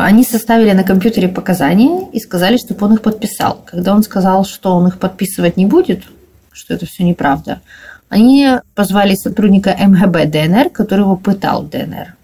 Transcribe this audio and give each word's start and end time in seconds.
Они 0.00 0.22
составили 0.22 0.70
на 0.70 0.84
компьютере 0.84 1.26
показания 1.26 2.08
и 2.12 2.20
сказали, 2.20 2.56
чтобы 2.56 2.86
он 2.86 2.94
их 2.94 3.02
подписал. 3.02 3.64
Когда 3.66 3.92
он 3.92 4.04
сказал, 4.04 4.44
что 4.44 4.76
он 4.76 4.86
их 4.86 4.98
подписывать 5.00 5.56
не 5.56 5.66
будет, 5.66 6.04
что 6.52 6.72
это 6.74 6.86
все 6.86 7.02
неправда, 7.02 7.62
они 8.08 8.48
позвали 8.76 9.16
сотрудника 9.16 9.76
МГБ 9.76 10.26
ДНР, 10.26 10.70
который 10.70 11.00
его 11.00 11.16
пытал 11.16 11.64
ДНР. 11.64 12.14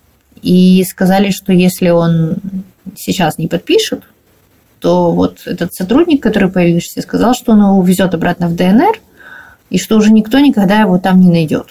И 0.40 0.84
сказали, 0.84 1.32
что 1.32 1.52
если 1.52 1.88
он 1.88 2.37
сейчас 2.95 3.38
не 3.38 3.48
подпишет, 3.48 4.04
то 4.79 5.11
вот 5.11 5.41
этот 5.45 5.75
сотрудник, 5.75 6.22
который 6.22 6.50
появился, 6.50 7.02
сказал, 7.02 7.34
что 7.34 7.52
он 7.52 7.59
его 7.59 7.77
увезет 7.77 8.14
обратно 8.14 8.46
в 8.46 8.54
ДНР, 8.54 9.00
и 9.70 9.79
что 9.80 9.96
уже 9.96 10.12
никто 10.12 10.38
никогда 10.38 10.82
его 10.82 10.98
там 10.98 11.18
не 11.18 11.29
найдет. 11.29 11.66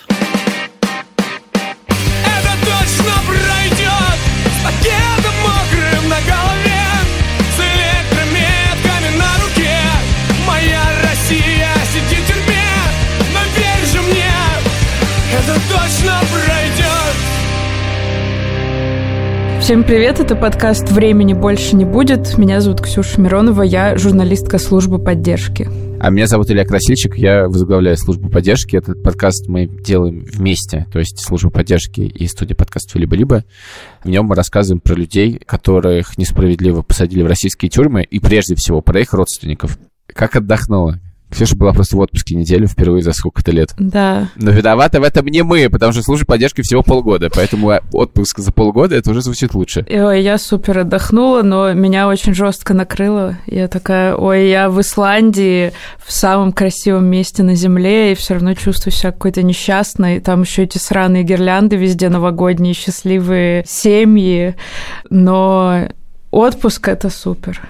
Всем 19.63 19.85
привет, 19.85 20.19
это 20.19 20.35
подкаст 20.35 20.91
«Времени 20.91 21.33
больше 21.33 21.77
не 21.77 21.85
будет». 21.85 22.37
Меня 22.37 22.59
зовут 22.59 22.81
Ксюша 22.81 23.21
Миронова, 23.21 23.61
я 23.61 23.97
журналистка 23.97 24.57
службы 24.57 24.99
поддержки. 24.99 25.69
А 26.01 26.09
меня 26.09 26.27
зовут 26.27 26.51
Илья 26.51 26.65
Красильчик, 26.65 27.15
я 27.15 27.47
возглавляю 27.47 27.95
службу 27.95 28.29
поддержки. 28.29 28.75
Этот 28.75 29.01
подкаст 29.01 29.47
мы 29.47 29.67
делаем 29.67 30.25
вместе, 30.25 30.85
то 30.91 30.99
есть 30.99 31.17
служба 31.21 31.49
поддержки 31.49 32.01
и 32.01 32.27
студия 32.27 32.57
подкастов 32.57 32.97
«Либо-либо». 32.97 33.45
В 34.03 34.09
нем 34.09 34.25
мы 34.25 34.35
рассказываем 34.35 34.81
про 34.81 34.95
людей, 34.95 35.39
которых 35.45 36.17
несправедливо 36.17 36.81
посадили 36.81 37.23
в 37.23 37.27
российские 37.27 37.69
тюрьмы, 37.69 38.03
и 38.03 38.19
прежде 38.19 38.55
всего 38.55 38.81
про 38.81 38.99
их 38.99 39.13
родственников. 39.13 39.79
Как 40.07 40.35
отдохнула? 40.35 40.99
Ксюша 41.33 41.55
была 41.55 41.73
просто 41.73 41.97
в 41.97 41.99
отпуске 41.99 42.35
неделю 42.35 42.67
впервые 42.67 43.03
за 43.03 43.13
сколько-то 43.13 43.51
лет. 43.51 43.73
Да. 43.77 44.29
Но 44.35 44.51
виноваты 44.51 44.99
в 44.99 45.03
этом 45.03 45.25
не 45.27 45.43
мы, 45.43 45.69
потому 45.69 45.91
что 45.91 46.01
служба 46.01 46.25
поддержки 46.25 46.61
всего 46.61 46.83
полгода, 46.83 47.29
поэтому 47.33 47.73
отпуск 47.91 48.39
за 48.39 48.51
полгода 48.51 48.95
это 48.95 49.11
уже 49.11 49.21
звучит 49.21 49.53
лучше. 49.53 49.85
Ой, 49.89 50.21
я 50.21 50.37
супер 50.37 50.79
отдохнула, 50.79 51.41
но 51.41 51.73
меня 51.73 52.07
очень 52.07 52.33
жестко 52.33 52.73
накрыло. 52.73 53.37
Я 53.45 53.67
такая, 53.67 54.15
ой, 54.15 54.49
я 54.49 54.69
в 54.69 54.79
Исландии, 54.81 55.73
в 55.97 56.11
самом 56.11 56.53
красивом 56.53 57.05
месте 57.05 57.43
на 57.43 57.55
Земле, 57.55 58.11
и 58.11 58.15
все 58.15 58.35
равно 58.35 58.53
чувствую 58.53 58.93
себя 58.93 59.11
какой-то 59.11 59.43
несчастной. 59.43 60.19
Там 60.19 60.41
еще 60.41 60.63
эти 60.63 60.77
сраные 60.77 61.23
гирлянды 61.23 61.75
везде 61.75 62.09
новогодние, 62.09 62.73
счастливые 62.73 63.63
семьи. 63.67 64.55
Но 65.09 65.89
отпуск 66.31 66.87
это 66.87 67.09
супер. 67.09 67.61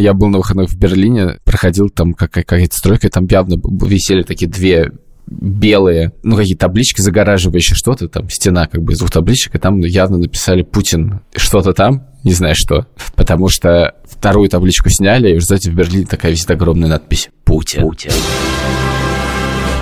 Я 0.00 0.14
был 0.14 0.28
на 0.28 0.38
выходных 0.38 0.70
в 0.70 0.78
Берлине, 0.78 1.38
проходил 1.44 1.90
там 1.90 2.14
какая-то 2.14 2.74
стройка, 2.74 3.10
там 3.10 3.26
явно 3.30 3.60
висели 3.86 4.22
такие 4.22 4.50
две 4.50 4.92
белые, 5.26 6.12
ну, 6.22 6.36
какие 6.36 6.56
таблички 6.56 7.02
загораживающие 7.02 7.76
что-то, 7.76 8.08
там 8.08 8.30
стена 8.30 8.66
как 8.66 8.82
бы 8.82 8.94
из 8.94 8.98
двух 8.98 9.10
табличек, 9.10 9.54
и 9.54 9.58
там 9.58 9.78
явно 9.80 10.16
написали 10.16 10.62
«Путин» 10.62 11.20
что-то 11.36 11.72
там, 11.74 12.06
не 12.24 12.32
знаю 12.32 12.54
что, 12.56 12.86
потому 13.14 13.48
что 13.48 13.94
вторую 14.04 14.48
табличку 14.48 14.88
сняли, 14.88 15.36
и 15.36 15.40
знаете, 15.40 15.70
в 15.70 15.74
Берлине 15.74 16.06
такая 16.06 16.32
висит 16.32 16.50
огромная 16.50 16.88
надпись 16.88 17.28
«Путин». 17.44 17.82
Путин. 17.82 18.10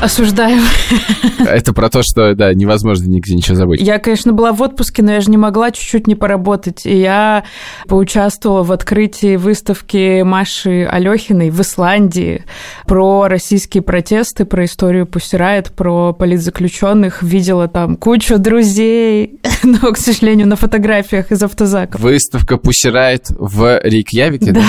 Осуждаем. 0.01 0.63
Это 1.41 1.73
про 1.73 1.89
то, 1.89 2.03
что, 2.03 2.35
да, 2.35 2.55
невозможно 2.55 3.07
нигде 3.07 3.35
ничего 3.35 3.57
забыть. 3.57 3.81
Я, 3.81 3.99
конечно, 3.99 4.33
была 4.33 4.53
в 4.53 4.63
отпуске, 4.63 5.03
но 5.03 5.13
я 5.13 5.21
же 5.21 5.31
не 5.31 5.37
могла 5.37 5.73
чуть-чуть 5.73 6.07
не 6.07 6.15
поработать. 6.15 6.87
И 6.87 6.97
я 6.97 7.43
поучаствовала 7.89 8.63
в 8.63 8.71
открытии 8.71 9.35
выставки 9.35 10.23
Маши 10.23 10.87
Алехиной 10.89 11.51
в 11.51 11.61
Исландии 11.61 12.45
про 12.87 13.27
российские 13.27 13.83
протесты, 13.83 14.45
про 14.45 14.67
историю 14.67 15.05
Пусирает, 15.07 15.73
про 15.73 16.13
политзаключенных. 16.13 17.25
Видела 17.25 17.67
там 17.67 17.97
кучу 17.97 18.39
друзей, 18.39 19.41
но, 19.64 19.91
к 19.91 19.98
сожалению, 19.98 20.47
на 20.47 20.57
фотографиях 20.57 21.33
из 21.33 21.42
автозаков. 21.42 22.01
Выставка 22.01 22.57
Пусирает 22.57 23.27
в 23.31 23.81
Рейкьявике, 23.83 24.53
да? 24.53 24.61
да? 24.61 24.67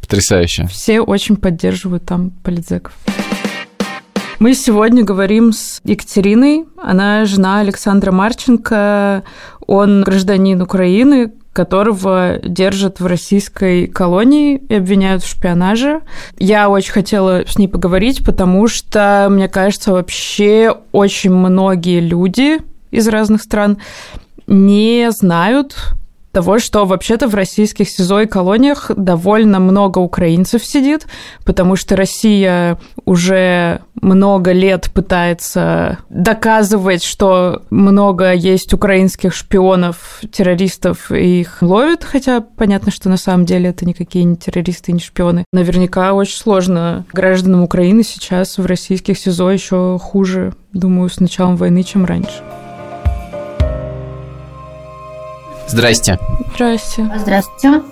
Потрясающе. 0.00 0.66
Все 0.68 1.00
очень 1.00 1.36
поддерживают 1.36 2.06
там 2.06 2.30
политзеков. 2.42 2.94
Мы 4.42 4.54
сегодня 4.54 5.04
говорим 5.04 5.52
с 5.52 5.80
Екатериной. 5.84 6.64
Она 6.76 7.26
жена 7.26 7.60
Александра 7.60 8.10
Марченко. 8.10 9.22
Он 9.68 10.02
гражданин 10.02 10.60
Украины, 10.60 11.32
которого 11.52 12.40
держат 12.42 12.98
в 12.98 13.06
российской 13.06 13.86
колонии 13.86 14.56
и 14.68 14.74
обвиняют 14.74 15.22
в 15.22 15.28
шпионаже. 15.28 16.00
Я 16.40 16.70
очень 16.70 16.90
хотела 16.90 17.46
с 17.46 17.56
ней 17.56 17.68
поговорить, 17.68 18.24
потому 18.24 18.66
что, 18.66 19.28
мне 19.30 19.46
кажется, 19.46 19.92
вообще 19.92 20.74
очень 20.90 21.30
многие 21.30 22.00
люди 22.00 22.58
из 22.90 23.06
разных 23.06 23.42
стран 23.42 23.78
не 24.48 25.12
знают 25.12 25.76
того, 26.32 26.58
что 26.58 26.84
вообще-то 26.86 27.28
в 27.28 27.34
российских 27.34 27.88
СИЗО 27.88 28.22
и 28.22 28.26
колониях 28.26 28.90
довольно 28.96 29.60
много 29.60 29.98
украинцев 29.98 30.64
сидит, 30.64 31.06
потому 31.44 31.76
что 31.76 31.94
Россия 31.94 32.78
уже 33.04 33.80
много 34.00 34.52
лет 34.52 34.90
пытается 34.92 35.98
доказывать, 36.08 37.04
что 37.04 37.62
много 37.70 38.32
есть 38.32 38.72
украинских 38.72 39.34
шпионов, 39.34 40.20
террористов, 40.32 41.12
и 41.12 41.40
их 41.40 41.58
ловят, 41.60 42.02
хотя 42.02 42.40
понятно, 42.40 42.90
что 42.90 43.08
на 43.08 43.18
самом 43.18 43.44
деле 43.44 43.70
это 43.70 43.84
никакие 43.84 44.24
не 44.24 44.36
террористы, 44.36 44.92
не 44.92 45.00
шпионы. 45.00 45.44
Наверняка 45.52 46.14
очень 46.14 46.36
сложно 46.36 47.04
гражданам 47.12 47.62
Украины 47.62 48.02
сейчас 48.02 48.56
в 48.58 48.66
российских 48.66 49.18
СИЗО 49.18 49.50
еще 49.50 49.98
хуже, 50.00 50.54
думаю, 50.72 51.10
с 51.10 51.20
началом 51.20 51.56
войны, 51.56 51.82
чем 51.82 52.04
раньше. 52.04 52.42
Здрасте. 55.72 56.18
Здрасте. 56.52 57.10
Здравствуйте. 57.16 57.82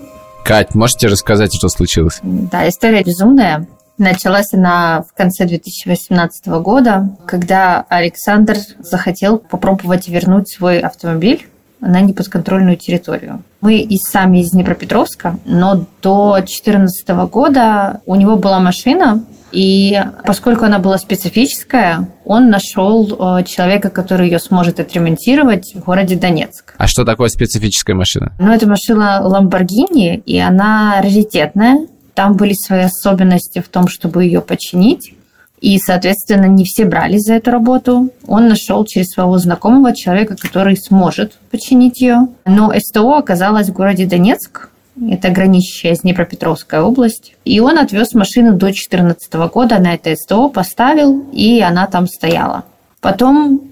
Кать, 0.45 0.75
можете 0.75 1.07
рассказать, 1.07 1.55
что 1.55 1.71
случилось? 1.71 2.21
Да, 2.23 2.69
история 2.69 3.03
безумная. 3.03 3.67
Началась 3.97 4.53
она 4.53 5.03
в 5.11 5.17
конце 5.17 5.47
2018 5.47 6.47
года, 6.63 7.09
когда 7.25 7.87
Александр 7.89 8.59
захотел 8.81 9.39
попробовать 9.39 10.09
вернуть 10.09 10.53
свой 10.53 10.81
автомобиль 10.81 11.47
на 11.81 12.03
неподконтрольную 12.03 12.77
территорию. 12.77 13.43
Мы 13.63 13.79
и 13.79 13.97
сами 13.97 14.43
из 14.43 14.51
Днепропетровска, 14.51 15.39
но 15.47 15.87
до 16.03 16.35
2014 16.35 17.09
года 17.31 18.03
у 18.05 18.15
него 18.15 18.37
была 18.37 18.61
машина, 18.61 19.25
и 19.53 20.01
поскольку 20.25 20.65
она 20.65 20.79
была 20.79 20.99
специфическая, 20.99 22.09
он 22.25 22.51
нашел 22.51 23.39
э, 23.39 23.45
человека, 23.45 23.91
который 23.91 24.29
ее 24.29 24.39
сможет 24.39 24.81
отремонтировать 24.81 25.75
в 25.75 25.85
городе 25.85 26.17
Донецк. 26.17 26.75
А 26.79 26.87
что 26.87 27.05
такое 27.05 27.29
специфическая 27.29 27.97
машина? 27.97 28.33
Ну, 28.39 28.53
это 28.53 28.69
машина 28.69 29.23
Lamborghini, 29.25 30.23
и 30.25 30.39
она 30.39 31.01
раритетная. 31.03 31.87
Там 32.15 32.37
были 32.37 32.53
свои 32.55 32.83
особенности 32.83 33.61
в 33.61 33.69
том, 33.69 33.89
чтобы 33.89 34.25
ее 34.25 34.41
починить. 34.41 35.15
И, 35.61 35.79
соответственно, 35.79 36.47
не 36.47 36.65
все 36.65 36.87
брались 36.87 37.23
за 37.23 37.35
эту 37.35 37.51
работу. 37.51 38.11
Он 38.27 38.49
нашел 38.49 38.85
через 38.87 39.11
своего 39.11 39.37
знакомого 39.37 39.95
человека, 39.95 40.37
который 40.37 40.77
сможет 40.77 41.35
починить 41.51 42.01
ее. 42.01 42.29
Но 42.47 42.73
СТО 42.79 43.17
оказалось 43.17 43.69
в 43.69 43.73
городе 43.75 44.07
Донецк, 44.07 44.70
это 45.09 45.31
граничащая 45.31 45.95
с 45.95 46.01
Днепропетровская 46.01 46.83
область. 46.83 47.35
И 47.45 47.61
он 47.61 47.79
отвез 47.79 48.15
машину 48.15 48.53
до 48.53 48.67
2014 48.67 49.33
года 49.53 49.79
на 49.79 49.95
это 49.95 50.15
СТО, 50.15 50.49
поставил, 50.49 51.25
и 51.33 51.61
она 51.61 51.87
там 51.87 52.07
стояла. 52.07 52.65
Потом, 53.01 53.63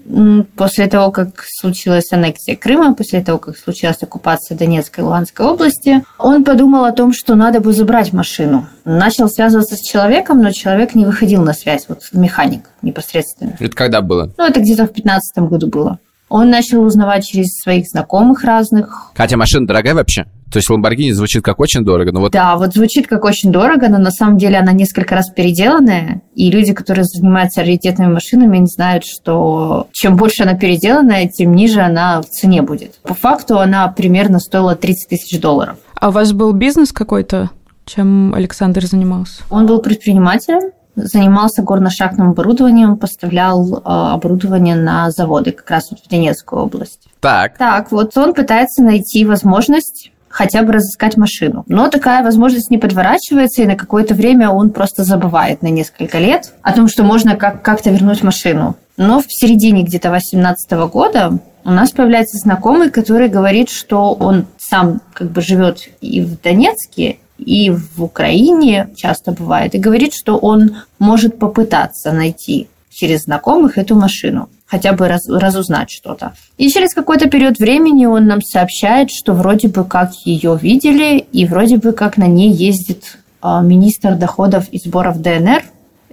после 0.55 0.87
того, 0.87 1.11
как 1.11 1.43
случилась 1.45 2.11
аннексия 2.11 2.55
Крыма, 2.55 2.95
после 2.95 3.21
того, 3.21 3.37
как 3.37 3.57
случилась 3.57 4.01
оккупация 4.01 4.57
Донецкой 4.57 5.03
и 5.03 5.05
Луганской 5.05 5.45
области, 5.45 6.03
он 6.17 6.43
подумал 6.43 6.85
о 6.85 6.91
том, 6.91 7.13
что 7.13 7.35
надо 7.35 7.59
бы 7.59 7.71
забрать 7.71 8.11
машину. 8.11 8.65
Начал 8.85 9.29
связываться 9.29 9.75
с 9.75 9.81
человеком, 9.81 10.41
но 10.41 10.51
человек 10.51 10.95
не 10.95 11.05
выходил 11.05 11.43
на 11.43 11.53
связь, 11.53 11.85
вот 11.87 12.01
механик 12.11 12.71
непосредственно. 12.81 13.55
Это 13.59 13.75
когда 13.75 14.01
было? 14.01 14.33
Ну, 14.35 14.45
это 14.45 14.61
где-то 14.61 14.87
в 14.87 14.93
2015 14.93 15.37
году 15.47 15.67
было. 15.67 15.99
Он 16.27 16.49
начал 16.49 16.81
узнавать 16.81 17.25
через 17.25 17.55
своих 17.61 17.87
знакомых 17.87 18.43
разных. 18.43 19.11
Хотя 19.15 19.37
машина 19.37 19.67
дорогая 19.67 19.93
вообще? 19.93 20.25
То 20.51 20.57
есть 20.57 20.69
Lamborghini 20.69 21.13
звучит 21.13 21.43
как 21.43 21.59
очень 21.59 21.83
дорого, 21.83 22.11
но 22.11 22.21
вот... 22.21 22.31
Да, 22.31 22.57
вот 22.57 22.73
звучит 22.73 23.07
как 23.07 23.23
очень 23.23 23.51
дорого, 23.51 23.87
но 23.87 23.97
на 23.99 24.11
самом 24.11 24.37
деле 24.37 24.57
она 24.57 24.71
несколько 24.71 25.15
раз 25.15 25.29
переделанная, 25.29 26.21
и 26.33 26.49
люди, 26.49 26.73
которые 26.73 27.05
занимаются 27.05 27.61
раритетными 27.61 28.13
машинами, 28.13 28.57
они 28.57 28.67
знают, 28.67 29.05
что 29.05 29.87
чем 29.91 30.15
больше 30.15 30.43
она 30.43 30.55
переделанная, 30.55 31.27
тем 31.27 31.53
ниже 31.53 31.81
она 31.81 32.21
в 32.21 32.25
цене 32.25 32.61
будет. 32.63 32.99
По 33.03 33.13
факту 33.13 33.59
она 33.59 33.87
примерно 33.89 34.39
стоила 34.39 34.75
30 34.75 35.09
тысяч 35.09 35.39
долларов. 35.39 35.77
А 35.95 36.09
у 36.09 36.11
вас 36.11 36.33
был 36.33 36.53
бизнес 36.53 36.91
какой-то? 36.91 37.51
Чем 37.85 38.33
Александр 38.33 38.85
занимался? 38.85 39.43
Он 39.49 39.65
был 39.65 39.81
предпринимателем, 39.81 40.71
занимался 40.95 41.61
горно-шахтным 41.61 42.31
оборудованием, 42.31 42.97
поставлял 42.97 43.77
э, 43.77 43.81
оборудование 43.83 44.75
на 44.75 45.11
заводы, 45.11 45.51
как 45.51 45.69
раз 45.69 45.91
вот 45.91 45.99
в 45.99 46.09
Донецкую 46.09 46.63
область. 46.63 47.07
Так. 47.19 47.57
Так, 47.57 47.91
вот 47.91 48.15
он 48.17 48.33
пытается 48.33 48.83
найти 48.83 49.25
возможность 49.25 50.11
хотя 50.29 50.63
бы 50.63 50.73
разыскать 50.73 51.17
машину. 51.17 51.63
Но 51.67 51.89
такая 51.89 52.23
возможность 52.23 52.69
не 52.69 52.77
подворачивается, 52.77 53.61
и 53.63 53.67
на 53.67 53.75
какое-то 53.75 54.13
время 54.13 54.49
он 54.49 54.69
просто 54.69 55.03
забывает 55.03 55.61
на 55.61 55.67
несколько 55.67 56.19
лет 56.19 56.53
о 56.61 56.73
том, 56.73 56.87
что 56.87 57.03
можно 57.03 57.35
как- 57.35 57.61
как-то 57.61 57.89
вернуть 57.89 58.23
машину. 58.23 58.75
Но 58.97 59.21
в 59.21 59.25
середине 59.27 59.83
где-то 59.83 60.11
18 60.11 60.87
года 60.87 61.39
у 61.65 61.71
нас 61.71 61.91
появляется 61.91 62.37
знакомый, 62.37 62.89
который 62.89 63.29
говорит, 63.29 63.69
что 63.69 64.13
он 64.13 64.45
сам 64.57 65.01
как 65.13 65.31
бы 65.31 65.41
живет 65.41 65.89
и 66.01 66.21
в 66.21 66.41
Донецке, 66.41 67.17
и 67.37 67.71
в 67.71 68.03
Украине 68.03 68.89
часто 68.95 69.31
бывает, 69.31 69.73
и 69.73 69.79
говорит, 69.79 70.13
что 70.13 70.37
он 70.37 70.77
может 70.99 71.39
попытаться 71.39 72.11
найти 72.11 72.67
через 72.89 73.23
знакомых 73.23 73.77
эту 73.77 73.95
машину, 73.95 74.49
хотя 74.65 74.93
бы 74.93 75.07
раз, 75.07 75.27
разузнать 75.27 75.89
что-то. 75.89 76.33
И 76.57 76.69
через 76.69 76.93
какой-то 76.93 77.29
период 77.29 77.59
времени 77.59 78.05
он 78.05 78.25
нам 78.25 78.41
сообщает, 78.41 79.09
что 79.11 79.33
вроде 79.33 79.67
бы 79.67 79.85
как 79.85 80.11
ее 80.25 80.57
видели, 80.61 81.17
и 81.31 81.45
вроде 81.45 81.77
бы 81.77 81.91
как 81.91 82.17
на 82.17 82.27
ней 82.27 82.51
ездит 82.51 83.17
э, 83.41 83.61
министр 83.61 84.15
доходов 84.15 84.67
и 84.71 84.79
сборов 84.79 85.21
ДНР, 85.21 85.63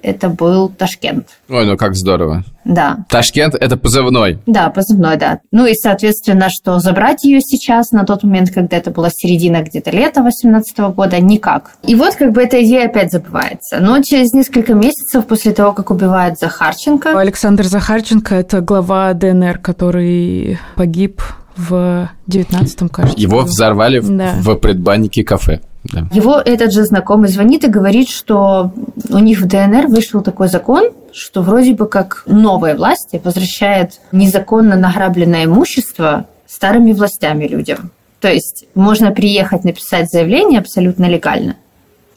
это 0.03 0.29
был 0.29 0.69
Ташкент. 0.69 1.29
Ой, 1.49 1.67
ну 1.67 1.77
как 1.77 1.95
здорово. 1.95 2.45
Да. 2.65 2.99
Ташкент– 3.09 3.55
это 3.61 3.77
позывной. 3.77 4.39
Да, 4.47 4.71
позывной, 4.71 5.17
да. 5.17 5.39
Ну 5.53 5.67
и, 5.67 5.75
соответственно, 5.75 6.49
что 6.51 6.79
забрать 6.81 7.25
ее 7.25 7.41
сейчас, 7.41 7.93
на 7.93 8.05
тот 8.05 8.25
момент, 8.25 8.51
когда 8.51 8.77
это 8.77 8.91
была 8.91 9.09
середина 9.11 9.63
где-то 9.63 9.91
лета 9.91 10.23
18 10.23 10.79
года, 10.95 11.21
никак. 11.21 11.73
И 11.85 11.95
вот 11.95 12.17
как 12.17 12.33
бы 12.33 12.43
эта 12.43 12.63
идея 12.65 12.87
опять 12.87 13.13
забывается. 13.13 13.79
Но 13.81 14.03
через 14.03 14.33
несколько 14.33 14.75
месяцев 14.75 15.27
после 15.27 15.53
того, 15.53 15.73
как 15.73 15.91
убивают 15.91 16.39
Захарченко... 16.39 17.19
Александр 17.19 17.65
Захарченко– 17.65 18.35
это 18.37 18.61
глава 18.61 19.13
ДНР, 19.15 19.59
который 19.59 20.59
погиб 20.75 21.23
в 21.57 22.11
19-м, 22.29 22.89
кажется. 22.89 23.19
Его 23.19 23.43
взорвали 23.43 24.01
да. 24.01 24.35
в 24.41 24.57
предбаннике 24.57 25.25
кафе. 25.25 25.61
Да. 25.93 26.07
Его 26.13 26.37
этот 26.37 26.73
же 26.73 26.85
знакомый 26.85 27.29
звонит 27.29 27.65
и 27.65 27.69
говорит, 27.69 28.09
что 28.09 28.73
у 29.11 29.19
них 29.19 29.41
в 29.41 29.47
ДНР 29.47 29.87
вышел 29.89 30.23
такой 30.23 30.49
закон, 30.49 30.91
что 31.13 31.43
вроде 31.43 31.75
бы 31.75 31.87
как 31.89 32.23
новая 32.27 32.77
власть 32.77 33.11
возвращает 33.25 34.01
незаконно 34.13 34.77
награбленное 34.77 35.45
имущество 35.45 36.27
старыми 36.47 36.93
властями 36.93 37.47
людям. 37.47 37.91
То 38.21 38.33
есть 38.33 38.67
можно 38.75 39.11
приехать 39.13 39.65
написать 39.65 40.11
заявление 40.11 40.61
абсолютно 40.61 41.07
легально, 41.07 41.57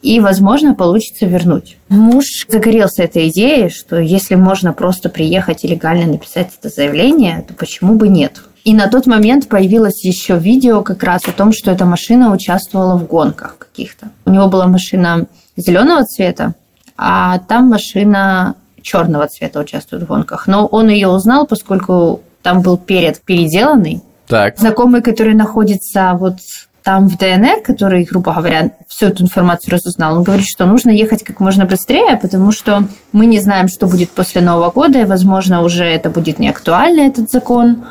и, 0.02 0.18
возможно, 0.18 0.74
получится 0.74 1.26
вернуть. 1.26 1.76
Муж 1.88 2.24
загорелся 2.48 3.02
этой 3.02 3.28
идеей, 3.28 3.68
что 3.68 3.98
если 3.98 4.34
можно 4.34 4.72
просто 4.72 5.10
приехать 5.10 5.64
и 5.64 5.68
легально 5.68 6.06
написать 6.06 6.50
это 6.58 6.68
заявление, 6.70 7.44
то 7.46 7.54
почему 7.54 7.96
бы 7.96 8.08
нет? 8.08 8.40
И 8.64 8.74
на 8.74 8.88
тот 8.88 9.06
момент 9.06 9.48
появилось 9.48 10.04
еще 10.04 10.36
видео 10.38 10.82
как 10.82 11.02
раз 11.02 11.22
о 11.26 11.32
том, 11.32 11.52
что 11.52 11.70
эта 11.70 11.84
машина 11.84 12.32
участвовала 12.32 12.96
в 12.96 13.06
гонках 13.06 13.56
каких-то. 13.58 14.08
У 14.26 14.30
него 14.30 14.48
была 14.48 14.66
машина 14.66 15.26
зеленого 15.56 16.04
цвета, 16.04 16.54
а 16.96 17.38
там 17.38 17.68
машина 17.68 18.54
черного 18.82 19.28
цвета 19.28 19.60
участвует 19.60 20.02
в 20.02 20.06
гонках. 20.06 20.46
Но 20.46 20.66
он 20.66 20.88
ее 20.88 21.08
узнал, 21.08 21.46
поскольку 21.46 22.20
там 22.42 22.62
был 22.62 22.76
перед 22.76 23.20
переделанный. 23.22 24.02
Так. 24.26 24.58
Знакомый, 24.58 25.02
который 25.02 25.34
находится 25.34 26.16
вот 26.18 26.36
там 26.82 27.08
в 27.08 27.18
ДНР, 27.18 27.62
который, 27.62 28.04
грубо 28.04 28.32
говоря, 28.32 28.72
всю 28.88 29.06
эту 29.06 29.24
информацию 29.24 29.72
разузнал, 29.72 30.16
он 30.16 30.22
говорит, 30.22 30.46
что 30.48 30.66
нужно 30.66 30.90
ехать 30.90 31.22
как 31.24 31.40
можно 31.40 31.66
быстрее, 31.66 32.16
потому 32.16 32.52
что 32.52 32.84
мы 33.12 33.26
не 33.26 33.40
знаем, 33.40 33.68
что 33.68 33.86
будет 33.86 34.10
после 34.10 34.40
Нового 34.40 34.70
года, 34.70 35.00
и, 35.00 35.04
возможно, 35.04 35.62
уже 35.62 35.84
это 35.84 36.10
будет 36.10 36.38
не 36.38 36.48
актуально, 36.48 37.02
этот 37.02 37.30
закон. 37.30 37.84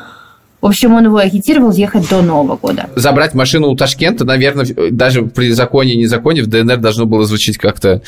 В 0.60 0.66
общем, 0.66 0.94
он 0.94 1.06
его 1.06 1.16
агитировал 1.16 1.72
ехать 1.72 2.08
до 2.10 2.20
Нового 2.20 2.56
года. 2.56 2.90
Забрать 2.94 3.34
машину 3.34 3.70
у 3.70 3.76
Ташкента, 3.76 4.24
наверное, 4.24 4.66
даже 4.90 5.22
при 5.22 5.52
законе 5.52 5.94
и 5.94 5.96
незаконе 5.96 6.42
в 6.42 6.48
ДНР 6.48 6.76
должно 6.76 7.06
было 7.06 7.24
звучить 7.24 7.56
как-то 7.56 8.02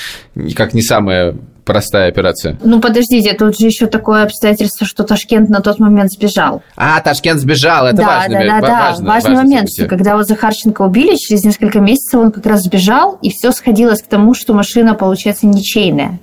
как 0.54 0.74
не 0.74 0.82
самая 0.82 1.34
простая 1.64 2.08
операция. 2.08 2.58
Ну, 2.62 2.80
подождите, 2.80 3.32
тут 3.34 3.58
же 3.58 3.66
еще 3.66 3.86
такое 3.86 4.24
обстоятельство, 4.24 4.86
что 4.86 5.04
Ташкент 5.04 5.48
на 5.48 5.60
тот 5.60 5.78
момент 5.78 6.10
сбежал. 6.12 6.62
А, 6.76 7.00
Ташкент 7.00 7.40
сбежал, 7.40 7.86
это 7.86 7.98
да, 7.98 8.06
важный, 8.06 8.48
да, 8.48 8.60
да, 8.60 8.60
важный, 8.60 8.68
да. 8.68 8.80
важный, 8.80 9.06
важный 9.06 9.36
момент, 9.36 9.68
событие. 9.70 9.86
что 9.86 9.96
когда 9.96 10.16
вот 10.16 10.26
Захарченко 10.26 10.82
убили, 10.82 11.16
через 11.16 11.44
несколько 11.44 11.80
месяцев 11.80 12.20
он 12.20 12.32
как 12.32 12.44
раз 12.44 12.62
сбежал, 12.62 13.18
и 13.22 13.30
все 13.30 13.52
сходилось 13.52 14.02
к 14.02 14.06
тому, 14.06 14.34
что 14.34 14.52
машина, 14.54 14.94
получается, 14.94 15.46
ничейная. 15.46 16.18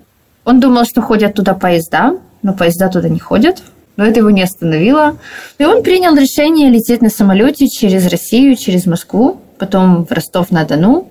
Он 0.45 0.59
думал, 0.59 0.85
что 0.85 1.01
ходят 1.01 1.33
туда 1.33 1.53
поезда, 1.53 2.17
но 2.43 2.53
поезда 2.53 2.89
туда 2.89 3.09
не 3.09 3.19
ходят 3.19 3.63
но 3.99 4.05
это 4.05 4.21
его 4.21 4.29
не 4.29 4.43
остановило. 4.43 5.17
И 5.57 5.65
он 5.65 5.83
принял 5.83 6.15
решение 6.15 6.69
лететь 6.69 7.01
на 7.01 7.09
самолете 7.09 7.67
через 7.67 8.07
Россию, 8.07 8.55
через 8.55 8.85
Москву, 8.85 9.41
потом 9.57 10.05
в 10.05 10.11
Ростов-на-Дону, 10.11 11.09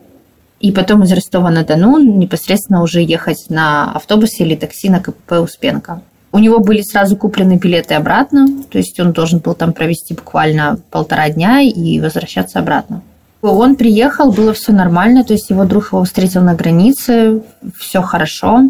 и 0.58 0.72
потом 0.72 1.02
из 1.02 1.12
Ростова-на-Дону 1.12 1.98
непосредственно 1.98 2.82
уже 2.82 3.02
ехать 3.02 3.50
на 3.50 3.92
автобусе 3.92 4.44
или 4.44 4.56
такси 4.56 4.88
на 4.88 5.00
КПП 5.00 5.32
Успенка. 5.32 6.00
У 6.32 6.38
него 6.38 6.60
были 6.60 6.80
сразу 6.80 7.14
куплены 7.14 7.58
билеты 7.58 7.92
обратно, 7.92 8.48
то 8.70 8.78
есть 8.78 8.98
он 8.98 9.12
должен 9.12 9.40
был 9.40 9.52
там 9.52 9.74
провести 9.74 10.14
буквально 10.14 10.78
полтора 10.90 11.28
дня 11.28 11.60
и 11.60 12.00
возвращаться 12.00 12.58
обратно. 12.58 13.02
Он 13.42 13.76
приехал, 13.76 14.32
было 14.32 14.54
все 14.54 14.72
нормально, 14.72 15.24
то 15.24 15.34
есть 15.34 15.50
его 15.50 15.66
друг 15.66 15.92
его 15.92 16.04
встретил 16.04 16.40
на 16.40 16.54
границе, 16.54 17.42
все 17.78 18.00
хорошо. 18.00 18.62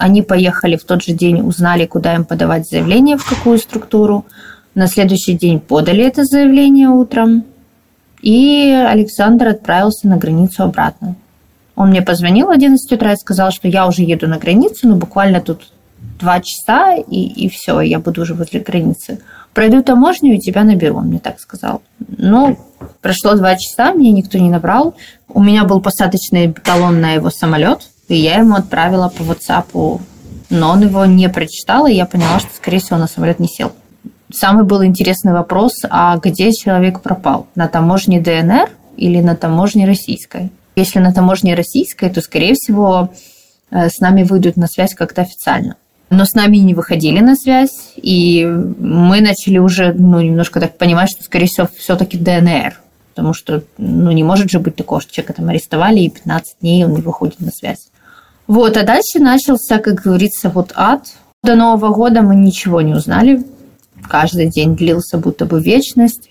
Они 0.00 0.22
поехали 0.22 0.76
в 0.76 0.84
тот 0.84 1.02
же 1.02 1.12
день, 1.12 1.42
узнали, 1.42 1.84
куда 1.84 2.14
им 2.14 2.24
подавать 2.24 2.66
заявление, 2.66 3.18
в 3.18 3.28
какую 3.28 3.58
структуру. 3.58 4.24
На 4.74 4.86
следующий 4.86 5.34
день 5.34 5.60
подали 5.60 6.02
это 6.02 6.24
заявление 6.24 6.88
утром. 6.88 7.44
И 8.22 8.70
Александр 8.70 9.48
отправился 9.48 10.08
на 10.08 10.16
границу 10.16 10.62
обратно. 10.62 11.16
Он 11.76 11.90
мне 11.90 12.00
позвонил 12.00 12.46
в 12.46 12.50
11 12.50 12.90
утра 12.90 13.12
и 13.12 13.16
сказал, 13.16 13.50
что 13.50 13.68
я 13.68 13.86
уже 13.86 14.00
еду 14.00 14.26
на 14.26 14.38
границу, 14.38 14.88
но 14.88 14.96
буквально 14.96 15.42
тут 15.42 15.70
два 16.18 16.40
часа, 16.40 16.94
и, 16.94 17.20
и 17.20 17.50
все, 17.50 17.82
я 17.82 17.98
буду 17.98 18.22
уже 18.22 18.32
возле 18.32 18.60
границы. 18.60 19.20
Пройду 19.52 19.82
таможню 19.82 20.32
и 20.32 20.38
тебя 20.38 20.64
наберу, 20.64 20.96
он 20.96 21.08
мне 21.08 21.18
так 21.18 21.38
сказал. 21.40 21.82
Ну, 21.98 22.58
прошло 23.02 23.34
два 23.34 23.54
часа, 23.56 23.92
меня 23.92 24.12
никто 24.12 24.38
не 24.38 24.48
набрал. 24.48 24.94
У 25.28 25.42
меня 25.42 25.64
был 25.64 25.82
посадочный 25.82 26.54
талон 26.54 27.02
на 27.02 27.12
его 27.12 27.28
самолет– 27.28 27.80
и 28.10 28.16
я 28.16 28.38
ему 28.38 28.56
отправила 28.56 29.08
по 29.08 29.22
WhatsApp, 29.22 30.00
но 30.50 30.70
он 30.70 30.82
его 30.82 31.04
не 31.04 31.28
прочитал, 31.28 31.86
и 31.86 31.94
я 31.94 32.06
поняла, 32.06 32.40
что, 32.40 32.48
скорее 32.54 32.80
всего, 32.80 32.98
на 32.98 33.06
самолет 33.06 33.38
не 33.38 33.46
сел. 33.46 33.72
Самый 34.32 34.64
был 34.64 34.84
интересный 34.84 35.32
вопрос, 35.32 35.72
а 35.88 36.16
где 36.16 36.52
человек 36.52 37.02
пропал? 37.02 37.46
На 37.54 37.68
таможне 37.68 38.20
ДНР 38.20 38.68
или 38.96 39.20
на 39.20 39.36
таможне 39.36 39.86
российской? 39.86 40.50
Если 40.74 40.98
на 40.98 41.12
таможне 41.12 41.54
российской, 41.54 42.10
то, 42.10 42.20
скорее 42.20 42.54
всего, 42.54 43.10
э, 43.70 43.88
с 43.88 44.00
нами 44.00 44.24
выйдут 44.24 44.56
на 44.56 44.66
связь 44.66 44.94
как-то 44.94 45.22
официально. 45.22 45.76
Но 46.10 46.24
с 46.24 46.34
нами 46.34 46.56
не 46.56 46.74
выходили 46.74 47.20
на 47.20 47.36
связь, 47.36 47.92
и 47.94 48.44
мы 48.44 49.20
начали 49.20 49.58
уже 49.58 49.92
ну, 49.92 50.20
немножко 50.20 50.58
так 50.58 50.76
понимать, 50.78 51.10
что, 51.10 51.22
скорее 51.22 51.46
всего, 51.46 51.68
все-таки 51.78 52.18
ДНР. 52.18 52.80
Потому 53.14 53.34
что 53.34 53.62
ну, 53.78 54.10
не 54.10 54.24
может 54.24 54.50
же 54.50 54.58
быть 54.58 54.74
такого, 54.74 55.00
что 55.00 55.12
человека 55.12 55.34
там 55.34 55.48
арестовали, 55.48 56.00
и 56.00 56.10
15 56.10 56.56
дней 56.60 56.84
он 56.84 56.94
не 56.94 57.02
выходит 57.02 57.38
на 57.38 57.52
связь. 57.52 57.89
Вот, 58.50 58.76
а 58.76 58.82
дальше 58.82 59.20
начался, 59.20 59.78
как 59.78 60.02
говорится, 60.02 60.50
вот 60.50 60.72
ад. 60.74 61.06
До 61.44 61.54
Нового 61.54 61.94
года 61.94 62.20
мы 62.20 62.34
ничего 62.34 62.80
не 62.80 62.94
узнали. 62.94 63.44
Каждый 64.08 64.48
день 64.48 64.74
длился 64.74 65.18
будто 65.18 65.46
бы 65.46 65.62
вечность. 65.62 66.30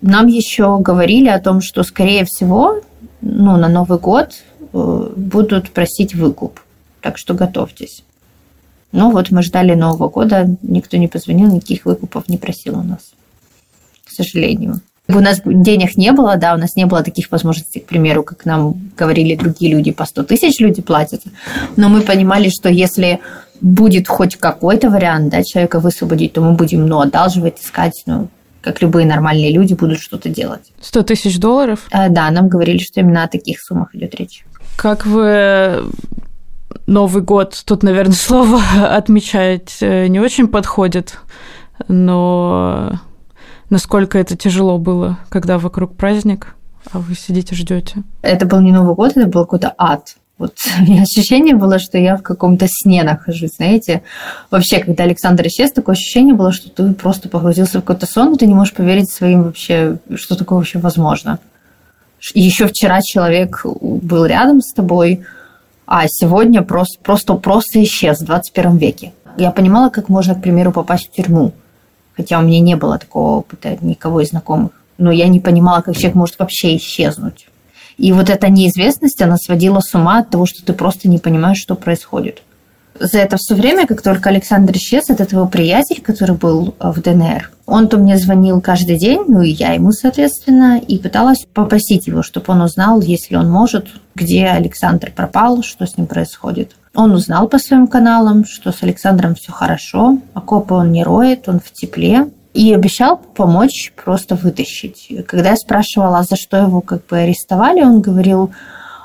Нам 0.00 0.28
еще 0.28 0.78
говорили 0.78 1.26
о 1.26 1.40
том, 1.40 1.60
что, 1.60 1.82
скорее 1.82 2.24
всего, 2.24 2.82
ну, 3.20 3.56
на 3.56 3.68
Новый 3.68 3.98
год 3.98 4.34
э, 4.60 5.12
будут 5.16 5.70
просить 5.70 6.14
выкуп. 6.14 6.60
Так 7.00 7.18
что 7.18 7.34
готовьтесь. 7.34 8.04
Ну 8.92 9.10
вот 9.10 9.32
мы 9.32 9.42
ждали 9.42 9.74
Нового 9.74 10.08
года, 10.08 10.56
никто 10.62 10.98
не 10.98 11.08
позвонил, 11.08 11.52
никаких 11.52 11.84
выкупов 11.84 12.28
не 12.28 12.38
просил 12.38 12.78
у 12.78 12.84
нас, 12.84 13.10
к 14.04 14.12
сожалению. 14.12 14.80
У 15.14 15.20
нас 15.20 15.40
денег 15.44 15.96
не 15.96 16.12
было, 16.12 16.36
да, 16.36 16.54
у 16.54 16.58
нас 16.58 16.76
не 16.76 16.86
было 16.86 17.02
таких 17.02 17.30
возможностей, 17.30 17.80
к 17.80 17.86
примеру, 17.86 18.22
как 18.22 18.44
нам 18.44 18.74
говорили 18.96 19.34
другие 19.34 19.72
люди, 19.72 19.92
по 19.92 20.04
100 20.04 20.24
тысяч 20.24 20.60
люди 20.60 20.82
платят. 20.82 21.22
Но 21.76 21.88
мы 21.88 22.02
понимали, 22.02 22.48
что 22.48 22.68
если 22.68 23.20
будет 23.60 24.08
хоть 24.08 24.36
какой-то 24.36 24.90
вариант, 24.90 25.30
да, 25.30 25.42
человека 25.42 25.80
высвободить, 25.80 26.32
то 26.32 26.40
мы 26.40 26.52
будем, 26.52 26.86
ну, 26.86 27.00
одалживать, 27.00 27.60
искать, 27.62 28.02
ну, 28.06 28.28
как 28.60 28.82
любые 28.82 29.06
нормальные 29.06 29.52
люди 29.52 29.74
будут 29.74 30.00
что-то 30.00 30.28
делать. 30.28 30.72
100 30.80 31.02
тысяч 31.02 31.38
долларов? 31.38 31.86
А, 31.90 32.08
да, 32.08 32.30
нам 32.30 32.48
говорили, 32.48 32.78
что 32.78 33.00
именно 33.00 33.24
о 33.24 33.28
таких 33.28 33.60
суммах 33.60 33.94
идет 33.94 34.14
речь. 34.14 34.44
Как 34.76 35.06
вы 35.06 35.84
Новый 36.86 37.22
год, 37.22 37.60
тут, 37.64 37.82
наверное, 37.82 38.14
слово 38.14 38.60
отмечать 38.90 39.78
э, 39.80 40.08
не 40.08 40.20
очень 40.20 40.48
подходит, 40.48 41.18
но 41.88 43.00
насколько 43.70 44.18
это 44.18 44.36
тяжело 44.36 44.78
было, 44.78 45.18
когда 45.28 45.58
вокруг 45.58 45.96
праздник, 45.96 46.54
а 46.92 46.98
вы 46.98 47.14
сидите, 47.14 47.54
ждете? 47.54 48.02
Это 48.22 48.46
был 48.46 48.60
не 48.60 48.72
Новый 48.72 48.94
год, 48.94 49.16
это 49.16 49.26
был 49.26 49.42
какой-то 49.44 49.74
ад. 49.78 50.16
Вот 50.38 50.54
у 50.80 50.82
меня 50.82 51.02
ощущение 51.02 51.54
было, 51.54 51.78
что 51.78 51.98
я 51.98 52.16
в 52.16 52.22
каком-то 52.22 52.66
сне 52.68 53.02
нахожусь, 53.02 53.56
знаете. 53.56 54.02
Вообще, 54.50 54.80
когда 54.80 55.04
Александр 55.04 55.46
исчез, 55.46 55.70
такое 55.70 55.94
ощущение 55.94 56.34
было, 56.34 56.50
что 56.50 56.70
ты 56.70 56.92
просто 56.94 57.28
погрузился 57.28 57.78
в 57.78 57.82
какой-то 57.82 58.06
сон, 58.06 58.34
и 58.34 58.38
ты 58.38 58.46
не 58.46 58.54
можешь 58.54 58.74
поверить 58.74 59.10
своим 59.10 59.44
вообще, 59.44 59.98
что 60.16 60.36
такое 60.36 60.58
вообще 60.58 60.78
возможно. 60.78 61.38
Еще 62.34 62.66
вчера 62.66 63.00
человек 63.02 63.64
был 63.64 64.26
рядом 64.26 64.60
с 64.60 64.72
тобой, 64.72 65.24
а 65.86 66.04
сегодня 66.06 66.62
просто, 66.62 66.98
просто, 67.02 67.34
просто 67.34 67.82
исчез 67.82 68.20
в 68.20 68.24
21 68.24 68.76
веке. 68.76 69.12
Я 69.36 69.50
понимала, 69.50 69.90
как 69.90 70.08
можно, 70.08 70.34
к 70.34 70.42
примеру, 70.42 70.72
попасть 70.72 71.08
в 71.08 71.12
тюрьму. 71.12 71.52
Хотя 72.20 72.38
у 72.38 72.42
меня 72.42 72.60
не 72.60 72.76
было 72.76 72.98
такого 72.98 73.38
опыта 73.38 73.78
никого 73.80 74.20
из 74.20 74.28
знакомых. 74.28 74.72
Но 74.98 75.10
я 75.10 75.26
не 75.26 75.40
понимала, 75.40 75.80
как 75.80 75.96
человек 75.96 76.16
может 76.16 76.38
вообще 76.38 76.76
исчезнуть. 76.76 77.48
И 77.96 78.12
вот 78.12 78.28
эта 78.28 78.50
неизвестность, 78.50 79.22
она 79.22 79.38
сводила 79.38 79.80
с 79.80 79.94
ума 79.94 80.18
от 80.18 80.28
того, 80.28 80.44
что 80.44 80.62
ты 80.62 80.74
просто 80.74 81.08
не 81.08 81.18
понимаешь, 81.18 81.56
что 81.56 81.76
происходит. 81.76 82.42
За 82.98 83.20
это 83.20 83.38
все 83.38 83.54
время, 83.54 83.86
как 83.86 84.02
только 84.02 84.28
Александр 84.28 84.76
исчез, 84.76 85.08
этот 85.08 85.32
его 85.32 85.46
приятель, 85.48 86.02
который 86.02 86.36
был 86.36 86.74
в 86.78 87.00
ДНР, 87.00 87.50
он-то 87.64 87.96
мне 87.96 88.18
звонил 88.18 88.60
каждый 88.60 88.98
день, 88.98 89.24
ну 89.26 89.40
и 89.40 89.48
я 89.48 89.72
ему, 89.72 89.92
соответственно, 89.92 90.78
и 90.78 90.98
пыталась 90.98 91.46
попросить 91.54 92.06
его, 92.06 92.22
чтобы 92.22 92.52
он 92.52 92.60
узнал, 92.60 93.00
если 93.00 93.36
он 93.36 93.50
может, 93.50 93.88
где 94.14 94.44
Александр 94.48 95.10
пропал, 95.10 95.62
что 95.62 95.86
с 95.86 95.96
ним 95.96 96.06
происходит. 96.06 96.76
Он 96.94 97.12
узнал 97.12 97.48
по 97.48 97.58
своим 97.58 97.86
каналам, 97.86 98.44
что 98.44 98.72
с 98.72 98.82
Александром 98.82 99.34
все 99.34 99.52
хорошо, 99.52 100.18
окопы 100.34 100.74
он 100.74 100.90
не 100.90 101.04
роет, 101.04 101.48
он 101.48 101.60
в 101.60 101.70
тепле, 101.72 102.30
и 102.52 102.74
обещал 102.74 103.16
помочь 103.16 103.92
просто 104.04 104.34
вытащить. 104.34 105.08
Когда 105.26 105.50
я 105.50 105.56
спрашивала, 105.56 106.18
а 106.18 106.22
за 106.24 106.36
что 106.36 106.56
его 106.56 106.80
как 106.80 107.06
бы 107.06 107.18
арестовали, 107.18 107.82
он 107.82 108.00
говорил, 108.00 108.50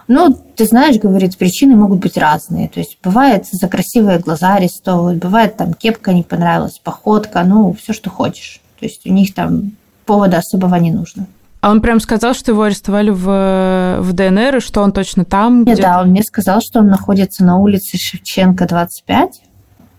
ну, 0.07 0.35
ты 0.55 0.65
знаешь, 0.65 0.97
говорит, 0.97 1.37
причины 1.37 1.75
могут 1.75 1.99
быть 1.99 2.17
разные. 2.17 2.69
То 2.69 2.79
есть 2.79 2.97
бывает 3.03 3.45
за 3.51 3.67
красивые 3.67 4.19
глаза 4.19 4.55
арестовывают, 4.55 5.21
бывает 5.21 5.57
там 5.57 5.73
кепка 5.73 6.13
не 6.13 6.23
понравилась, 6.23 6.79
походка, 6.83 7.43
ну, 7.43 7.73
все, 7.73 7.93
что 7.93 8.09
хочешь. 8.09 8.61
То 8.79 8.85
есть 8.85 9.05
у 9.05 9.11
них 9.11 9.33
там 9.33 9.73
повода 10.05 10.37
особого 10.37 10.75
не 10.75 10.91
нужно. 10.91 11.27
А 11.65 11.71
он 11.71 11.81
прям 11.81 11.99
сказал, 11.99 12.35
что 12.35 12.51
его 12.51 12.61
арестовали 12.61 13.09
в, 13.09 13.97
в 13.99 14.13
ДНР, 14.13 14.57
и 14.57 14.59
что 14.59 14.83
он 14.83 14.91
точно 14.91 15.25
там? 15.25 15.63
Нет, 15.63 15.79
да, 15.79 15.99
он 15.99 16.09
мне 16.09 16.21
сказал, 16.21 16.61
что 16.61 16.81
он 16.81 16.89
находится 16.89 17.43
на 17.43 17.57
улице 17.57 17.97
Шевченко, 17.97 18.67
25, 18.67 19.41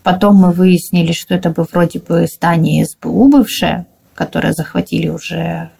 Потом 0.04 0.36
мы 0.36 0.52
выяснили, 0.52 1.10
что 1.10 1.34
это 1.34 1.50
бы 1.50 1.66
вроде 1.72 1.98
бы 1.98 2.28
здание 2.32 2.86
СБУ 2.86 3.26
бывшее, 3.26 3.86
которое 4.14 4.52
захватили 4.52 5.08
уже 5.08 5.70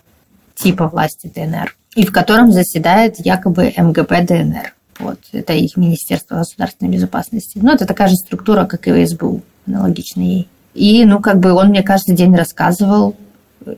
типа 0.56 0.88
власти 0.88 1.30
ДНР, 1.32 1.76
и 1.94 2.04
в 2.04 2.10
котором 2.10 2.50
заседает 2.50 3.24
якобы 3.24 3.72
МГБ 3.76 4.22
ДНР. 4.22 4.74
Вот, 4.98 5.20
это 5.30 5.52
их 5.52 5.76
Министерство 5.76 6.38
государственной 6.38 6.90
безопасности. 6.90 7.60
Ну, 7.62 7.72
это 7.72 7.86
такая 7.86 8.08
же 8.08 8.16
структура, 8.16 8.64
как 8.64 8.88
и 8.88 9.06
СБУ, 9.06 9.40
аналогичная 9.68 10.24
ей. 10.24 10.48
И, 10.74 11.04
ну, 11.04 11.20
как 11.20 11.38
бы 11.38 11.52
он 11.52 11.68
мне 11.68 11.84
каждый 11.84 12.16
день 12.16 12.34
рассказывал 12.34 13.14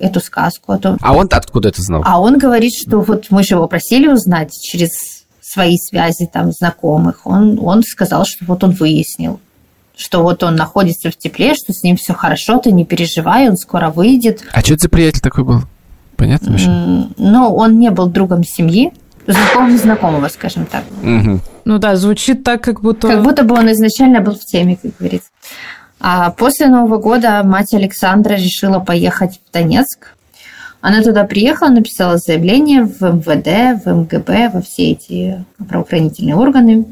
эту 0.00 0.20
сказку 0.20 0.72
о 0.72 0.78
том... 0.78 0.98
А 1.00 1.14
он 1.14 1.28
откуда 1.30 1.68
это 1.68 1.82
знал? 1.82 2.02
А 2.04 2.20
он 2.20 2.38
говорит, 2.38 2.72
что 2.74 3.00
вот 3.00 3.26
мы 3.30 3.42
же 3.42 3.54
его 3.54 3.66
просили 3.66 4.08
узнать 4.08 4.52
через 4.60 4.90
свои 5.40 5.76
связи 5.78 6.28
там 6.32 6.52
знакомых. 6.52 7.22
Он, 7.24 7.58
он 7.60 7.82
сказал, 7.82 8.24
что 8.24 8.44
вот 8.44 8.64
он 8.64 8.72
выяснил 8.72 9.40
что 9.98 10.22
вот 10.22 10.44
он 10.44 10.54
находится 10.54 11.10
в 11.10 11.16
тепле, 11.16 11.54
что 11.54 11.72
с 11.72 11.82
ним 11.82 11.96
все 11.96 12.14
хорошо, 12.14 12.58
ты 12.58 12.70
не 12.70 12.84
переживай, 12.84 13.48
он 13.48 13.56
скоро 13.56 13.90
выйдет. 13.90 14.44
А 14.52 14.60
что 14.60 14.74
это 14.74 14.84
за 14.84 14.88
приятель 14.88 15.20
такой 15.20 15.42
был? 15.42 15.62
Понятно 16.16 16.52
вообще? 16.52 16.68
Ну, 16.68 17.54
он 17.54 17.78
не 17.80 17.90
был 17.90 18.06
другом 18.06 18.44
семьи, 18.44 18.92
знакомым 19.26 19.76
знакомого, 19.76 20.28
скажем 20.28 20.66
так. 20.66 20.84
Угу. 21.02 21.40
Ну 21.64 21.78
да, 21.78 21.96
звучит 21.96 22.44
так, 22.44 22.62
как 22.62 22.80
будто... 22.80 23.08
Как 23.08 23.22
будто 23.22 23.42
бы 23.42 23.56
он 23.56 23.70
изначально 23.72 24.20
был 24.20 24.34
в 24.34 24.44
теме, 24.44 24.78
как 24.80 24.92
говорится. 24.98 25.28
А 26.00 26.30
после 26.30 26.68
Нового 26.68 26.98
года 26.98 27.42
мать 27.42 27.74
Александра 27.74 28.34
решила 28.34 28.78
поехать 28.78 29.40
в 29.44 29.52
Донецк. 29.52 30.14
Она 30.80 31.02
туда 31.02 31.24
приехала, 31.24 31.70
написала 31.70 32.18
заявление 32.18 32.84
в 32.84 33.00
МВД, 33.00 33.84
в 33.84 33.92
МГБ, 33.92 34.50
во 34.54 34.62
все 34.62 34.92
эти 34.92 35.44
правоохранительные 35.58 36.36
органы. 36.36 36.86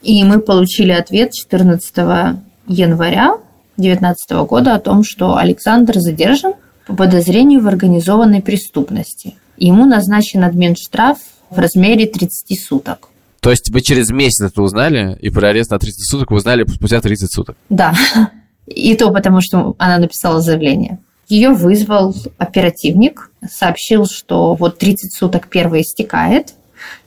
И 0.00 0.22
мы 0.24 0.38
получили 0.40 0.92
ответ 0.92 1.32
14 1.32 2.38
января 2.68 3.38
2019 3.76 4.30
года 4.48 4.74
о 4.74 4.80
том, 4.80 5.02
что 5.02 5.36
Александр 5.36 5.98
задержан 5.98 6.54
по 6.86 6.94
подозрению 6.94 7.62
в 7.62 7.68
организованной 7.68 8.42
преступности. 8.42 9.34
Ему 9.56 9.86
назначен 9.86 10.44
админштраф 10.44 11.18
в 11.50 11.58
размере 11.58 12.06
30 12.06 12.60
суток. 12.60 13.08
То 13.40 13.50
есть 13.50 13.70
вы 13.70 13.80
через 13.80 14.10
месяц 14.10 14.40
это 14.40 14.62
узнали, 14.62 15.18
и 15.20 15.30
про 15.30 15.48
арест 15.48 15.70
на 15.72 15.78
30 15.78 16.08
суток 16.08 16.30
вы 16.30 16.36
узнали 16.36 16.64
спустя 16.64 17.00
30 17.00 17.32
суток? 17.32 17.56
Да. 17.68 17.92
И 18.66 18.94
то 18.96 19.10
потому, 19.10 19.40
что 19.40 19.74
она 19.78 19.98
написала 19.98 20.40
заявление. 20.40 20.98
Ее 21.28 21.50
вызвал 21.50 22.14
оперативник, 22.38 23.30
сообщил, 23.50 24.06
что 24.06 24.54
вот 24.54 24.78
30 24.78 25.14
суток 25.14 25.48
первый 25.48 25.82
истекает, 25.82 26.54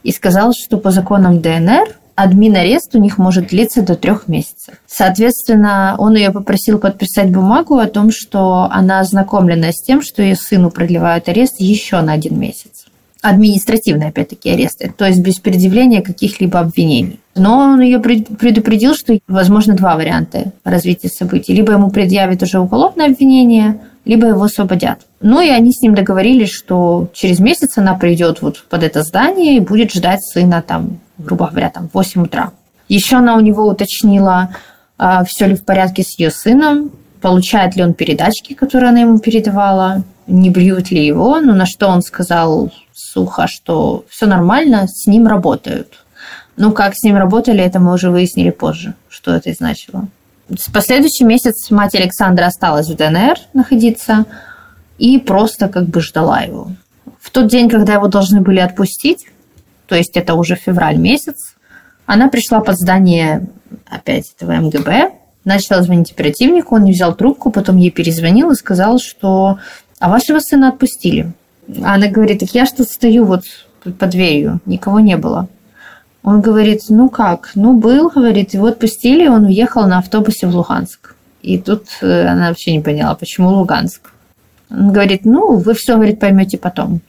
и 0.03 0.11
сказал, 0.11 0.53
что 0.53 0.77
по 0.77 0.91
законам 0.91 1.41
ДНР 1.41 1.95
админ-арест 2.15 2.95
у 2.95 2.99
них 2.99 3.17
может 3.17 3.47
длиться 3.47 3.81
до 3.81 3.95
трех 3.95 4.27
месяцев. 4.27 4.75
Соответственно, 4.87 5.95
он 5.97 6.15
ее 6.15 6.31
попросил 6.31 6.79
подписать 6.79 7.29
бумагу 7.29 7.77
о 7.77 7.87
том, 7.87 8.09
что 8.11 8.67
она 8.71 9.01
ознакомлена 9.01 9.71
с 9.71 9.83
тем, 9.83 10.01
что 10.01 10.23
ее 10.23 10.35
сыну 10.35 10.71
продлевают 10.71 11.27
арест 11.27 11.59
еще 11.59 11.99
на 12.01 12.13
один 12.13 12.39
месяц. 12.39 12.84
Административные, 13.27 14.09
опять-таки, 14.09 14.49
аресты, 14.49 14.93
то 14.95 15.05
есть 15.05 15.19
без 15.19 15.39
предъявления 15.39 16.01
каких-либо 16.01 16.59
обвинений. 16.59 17.19
Но 17.35 17.57
он 17.57 17.81
ее 17.81 17.99
предупредил, 17.99 18.93
что 18.95 19.17
возможно 19.27 19.75
два 19.75 19.95
варианта 19.95 20.51
развития 20.63 21.09
событий. 21.09 21.53
Либо 21.53 21.73
ему 21.73 21.89
предъявят 21.89 22.43
уже 22.43 22.59
уголовное 22.59 23.07
обвинение, 23.07 23.79
либо 24.05 24.27
его 24.27 24.43
освободят. 24.43 24.99
Ну 25.21 25.41
и 25.41 25.49
они 25.49 25.71
с 25.71 25.81
ним 25.81 25.95
договорились, 25.95 26.51
что 26.51 27.09
через 27.13 27.39
месяц 27.39 27.77
она 27.77 27.95
придет 27.95 28.41
вот 28.41 28.63
под 28.69 28.83
это 28.83 29.01
здание 29.01 29.57
и 29.57 29.59
будет 29.59 29.91
ждать 29.91 30.23
сына 30.23 30.63
там 30.65 30.99
грубо 31.17 31.47
говоря, 31.47 31.69
там 31.69 31.89
в 31.89 31.93
8 31.93 32.23
утра. 32.23 32.51
Еще 32.87 33.17
она 33.17 33.35
у 33.35 33.39
него 33.39 33.67
уточнила, 33.67 34.49
а, 34.97 35.23
все 35.23 35.47
ли 35.47 35.55
в 35.55 35.63
порядке 35.63 36.03
с 36.03 36.19
ее 36.19 36.29
сыном, 36.31 36.91
получает 37.21 37.75
ли 37.75 37.83
он 37.83 37.93
передачки, 37.93 38.53
которые 38.53 38.89
она 38.89 39.01
ему 39.01 39.19
передавала, 39.19 40.03
не 40.27 40.49
бьют 40.49 40.91
ли 40.91 41.05
его, 41.05 41.39
ну 41.39 41.53
на 41.53 41.65
что 41.65 41.87
он 41.87 42.01
сказал 42.01 42.71
сухо, 42.93 43.47
что 43.47 44.05
все 44.09 44.25
нормально, 44.25 44.87
с 44.87 45.07
ним 45.07 45.27
работают. 45.27 46.05
Ну, 46.57 46.71
как 46.71 46.93
с 46.95 47.03
ним 47.03 47.17
работали, 47.17 47.61
это 47.61 47.79
мы 47.79 47.93
уже 47.93 48.09
выяснили 48.09 48.49
позже, 48.49 48.93
что 49.09 49.35
это 49.35 49.51
значило. 49.53 50.07
В 50.47 50.71
последующий 50.71 51.25
месяц 51.25 51.69
мать 51.69 51.95
Александра 51.95 52.45
осталась 52.45 52.87
в 52.87 52.95
ДНР 52.95 53.37
находиться 53.53 54.25
и 54.97 55.17
просто 55.19 55.67
как 55.67 55.85
бы 55.87 56.01
ждала 56.01 56.41
его. 56.41 56.71
В 57.19 57.29
тот 57.31 57.47
день, 57.47 57.69
когда 57.69 57.93
его 57.93 58.07
должны 58.07 58.41
были 58.41 58.59
отпустить, 58.59 59.27
то 59.87 59.95
есть 59.95 60.15
это 60.15 60.35
уже 60.35 60.55
февраль 60.55 60.97
месяц, 60.97 61.55
она 62.05 62.29
пришла 62.29 62.61
под 62.61 62.77
здание 62.77 63.47
опять 63.89 64.33
этого 64.37 64.51
МГБ, 64.51 65.11
начала 65.43 65.81
звонить 65.81 66.11
оперативнику, 66.11 66.75
он 66.75 66.83
не 66.83 66.91
взял 66.91 67.15
трубку, 67.15 67.51
потом 67.51 67.77
ей 67.77 67.91
перезвонил 67.91 68.51
и 68.51 68.55
сказал, 68.55 68.99
что 68.99 69.59
«а 69.99 70.09
вашего 70.09 70.39
сына 70.39 70.69
отпустили». 70.69 71.31
Она 71.83 72.07
говорит, 72.07 72.39
так 72.39 72.49
я 72.51 72.65
что 72.65 72.83
стою 72.83 73.25
вот 73.25 73.43
под 73.81 74.09
дверью, 74.09 74.59
никого 74.65 74.99
не 74.99 75.17
было. 75.17 75.47
Он 76.23 76.41
говорит, 76.41 76.81
ну 76.89 77.09
как, 77.09 77.51
ну 77.55 77.73
был, 77.73 78.09
говорит, 78.09 78.53
его 78.53 78.67
отпустили, 78.67 79.27
он 79.27 79.45
уехал 79.45 79.87
на 79.87 79.99
автобусе 79.99 80.47
в 80.47 80.55
Луганск. 80.55 81.15
И 81.41 81.59
тут 81.59 81.83
э, 82.01 82.27
она 82.27 82.49
вообще 82.49 82.71
не 82.71 82.81
поняла, 82.81 83.13
почему 83.13 83.49
Луганск. 83.49 84.11
Он 84.71 84.91
говорит, 84.91 85.25
ну, 85.25 85.57
вы 85.57 85.75
все, 85.75 85.95
говорит, 85.95 86.19
поймете 86.19 86.57
потом. 86.57 87.01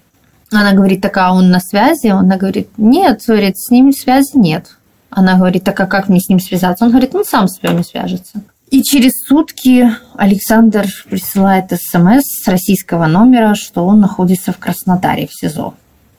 Она 0.53 0.75
говорит, 0.75 1.01
так 1.01 1.17
а 1.17 1.33
он 1.33 1.51
на 1.51 1.61
связи? 1.61 2.09
Она 2.09 2.37
говорит, 2.37 2.69
нет, 2.77 3.23
говорит, 3.27 3.59
с 3.59 3.71
ним 3.71 3.93
связи 3.93 4.37
нет. 4.37 4.77
Она 5.09 5.39
говорит, 5.39 5.65
так 5.65 5.81
а 5.81 5.87
как 5.87 6.09
мне 6.09 6.21
с 6.21 6.29
ним 6.29 6.39
связаться? 6.39 6.85
Он 6.85 6.91
говорит, 6.91 7.15
ну 7.15 7.25
сам 7.25 7.49
с 7.49 7.61
вами 7.63 7.83
свяжется. 7.83 8.43
И 8.71 8.83
через 8.83 9.13
сутки 9.29 9.89
Александр 10.15 10.87
присылает 11.09 11.71
смс 11.71 12.23
с 12.25 12.49
российского 12.49 13.07
номера, 13.07 13.55
что 13.55 13.87
он 13.87 14.01
находится 14.01 14.53
в 14.53 14.59
Краснодаре 14.59 15.29
в 15.29 15.35
СИЗО. 15.35 15.75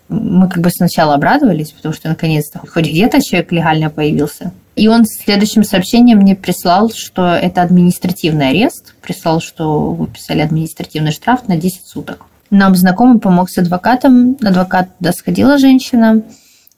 Мы 0.09 0.47
как 0.47 0.63
бы 0.63 0.69
сначала 0.69 1.15
обрадовались, 1.15 1.71
потому 1.71 1.93
что 1.93 2.07
наконец-то 2.07 2.59
хоть 2.59 2.85
где-то 2.85 3.21
человек 3.21 3.51
легально 3.51 3.89
появился. 3.89 4.53
И 4.77 4.87
он 4.87 5.05
следующим 5.05 5.63
сообщением 5.63 6.19
мне 6.19 6.35
прислал, 6.35 6.91
что 6.91 7.27
это 7.27 7.63
административный 7.63 8.49
арест. 8.49 8.95
Прислал, 9.01 9.41
что 9.41 9.91
выписали 9.91 10.39
административный 10.39 11.11
штраф 11.11 11.47
на 11.47 11.57
10 11.57 11.85
суток. 11.85 12.25
Нам 12.49 12.75
знакомый 12.75 13.19
помог 13.19 13.49
с 13.49 13.57
адвокатом. 13.57 14.37
Адвокат 14.41 14.97
туда 14.99 15.11
сходила 15.11 15.57
женщина, 15.57 16.21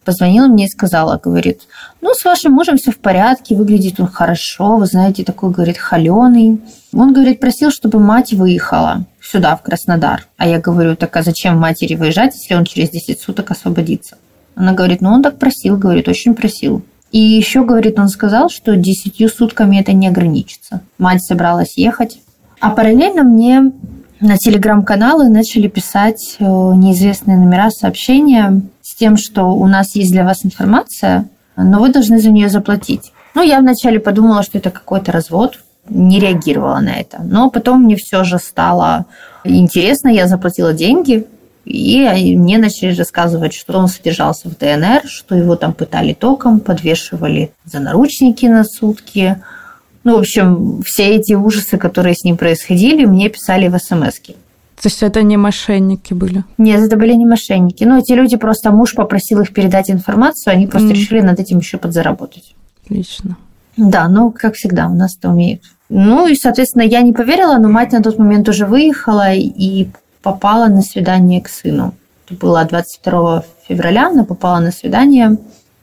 позвонила 0.10 0.48
мне 0.48 0.66
и 0.66 0.70
сказала, 0.70 1.22
говорит, 1.24 1.62
ну, 2.01 2.16
с 2.16 2.25
вашим 2.25 2.54
мужем 2.54 2.78
все 2.78 2.92
в 2.92 2.98
порядке, 2.98 3.56
выглядит 3.56 4.00
он 4.00 4.08
хорошо, 4.08 4.78
вы 4.78 4.88
знаете, 4.88 5.24
такой, 5.24 5.51
говорит, 5.51 5.78
холеный. 5.78 6.62
Он, 6.92 7.13
говорит, 7.13 7.39
просил, 7.39 7.70
чтобы 7.70 8.00
мать 8.00 8.34
выехала 8.34 9.06
сюда, 9.22 9.56
в 9.56 9.62
Краснодар. 9.62 10.25
А 10.38 10.48
я 10.48 10.60
говорю, 10.60 10.96
так 10.96 11.16
а 11.16 11.22
зачем 11.22 11.60
матери 11.60 11.94
выезжать, 11.94 12.34
если 12.34 12.56
он 12.56 12.66
через 12.66 12.89
10 12.89 13.22
суток 13.22 13.51
освободится? 13.51 14.18
Она 14.56 14.74
говорит, 14.74 15.01
ну, 15.01 15.12
он 15.12 15.22
так 15.22 15.38
просил, 15.38 15.78
говорит, 15.78 16.08
очень 16.08 16.34
просил. 16.34 16.82
И 17.12 17.20
еще, 17.20 17.63
говорит, 17.63 18.00
он 18.00 18.10
сказал, 18.10 18.50
что 18.50 18.75
десятью 18.75 19.30
сутками 19.30 19.80
это 19.80 19.94
не 19.94 20.08
ограничится. 20.08 20.82
Мать 20.98 21.24
собралась 21.24 21.78
ехать. 21.78 22.18
А 22.60 22.72
параллельно 22.72 23.22
мне 23.22 23.72
на 24.20 24.38
телеграм-каналы 24.38 25.30
начали 25.30 25.68
писать 25.68 26.38
э, 26.39 26.44
неизвестные 26.44 27.38
номера 27.38 27.70
сообщения 27.70 28.63
тем, 29.00 29.18
что 29.18 29.46
у 29.46 29.68
нас 29.68 29.96
есть 29.96 30.12
для 30.12 30.24
вас 30.24 30.46
информация, 30.46 31.27
но 31.56 31.79
вы 31.79 31.89
должны 31.89 32.20
за 32.20 32.29
нее 32.29 32.50
заплатить. 32.50 33.12
Ну, 33.34 33.41
я 33.41 33.60
вначале 33.60 34.00
подумала, 34.00 34.44
что 34.44 34.58
это 34.58 34.70
какой-то 34.72 35.12
развод, 35.12 35.60
не 35.88 36.20
реагировала 36.20 36.79
на 36.79 37.00
это. 37.00 37.20
Но 37.24 37.50
потом 37.50 37.84
мне 37.84 37.96
все 37.96 38.24
же 38.24 38.38
стало 38.38 39.06
интересно, 39.44 40.10
я 40.10 40.27
заплатила 40.27 40.74
деньги, 40.74 41.25
и 41.65 42.36
мне 42.36 42.58
начали 42.58 42.96
рассказывать, 42.96 43.53
что 43.53 43.77
он 43.77 43.88
содержался 43.88 44.50
в 44.50 44.58
ДНР, 44.58 45.03
что 45.06 45.36
его 45.36 45.56
там 45.56 45.74
пытали 45.74 46.13
током, 46.13 46.60
подвешивали 46.60 47.51
за 47.65 47.79
наручники 47.79 48.46
на 48.46 48.63
сутки. 48.63 49.41
Ну, 50.03 50.15
в 50.15 50.20
общем, 50.20 50.82
все 50.86 51.15
эти 51.15 51.34
ужасы, 51.34 51.77
которые 51.77 52.15
с 52.15 52.24
ним 52.24 52.38
происходили, 52.38 53.06
мне 53.06 53.29
писали 53.29 53.68
в 53.68 53.77
смс 53.77 54.20
-ки. 54.20 54.36
То 54.81 54.88
есть 54.88 55.03
это 55.03 55.24
не 55.24 55.36
мошенники 55.36 56.13
были? 56.13 56.45
Нет, 56.57 56.79
это 56.81 56.95
были 56.95 57.13
не 57.13 57.25
мошенники. 57.25 57.83
Ну, 57.83 58.00
эти 58.00 58.13
люди 58.13 58.38
просто, 58.38 58.71
муж 58.71 58.95
попросил 58.95 59.41
их 59.41 59.51
передать 59.51 59.91
информацию, 59.91 60.53
они 60.53 60.67
просто 60.67 60.89
mm. 60.89 60.93
решили 60.93 61.21
над 61.21 61.39
этим 61.39 61.57
еще 61.57 61.77
подзаработать. 61.77 62.55
Отлично. 62.86 63.36
Да, 63.75 64.07
ну, 64.07 64.31
как 64.31 64.55
всегда, 64.55 64.88
у 64.88 64.93
нас 64.93 65.17
это 65.17 65.29
умеют. 65.29 65.63
Ну, 65.89 66.27
и, 66.27 66.36
соответственно, 66.36 66.83
я 66.83 67.01
не 67.01 67.12
поверила, 67.12 67.57
но 67.57 67.67
мать 67.67 67.91
на 67.91 68.01
тот 68.01 68.17
момент 68.17 68.48
уже 68.48 68.65
выехала 68.65 69.33
и 69.33 69.89
попала 70.21 70.67
на 70.67 70.81
свидание 70.81 71.41
к 71.41 71.50
сыну. 71.50 71.93
Это 72.25 72.39
было 72.39 72.63
22 72.63 73.43
февраля, 73.67 74.07
она 74.07 74.24
попала 74.24 74.59
на 74.59 74.71
свидание, 74.71 75.38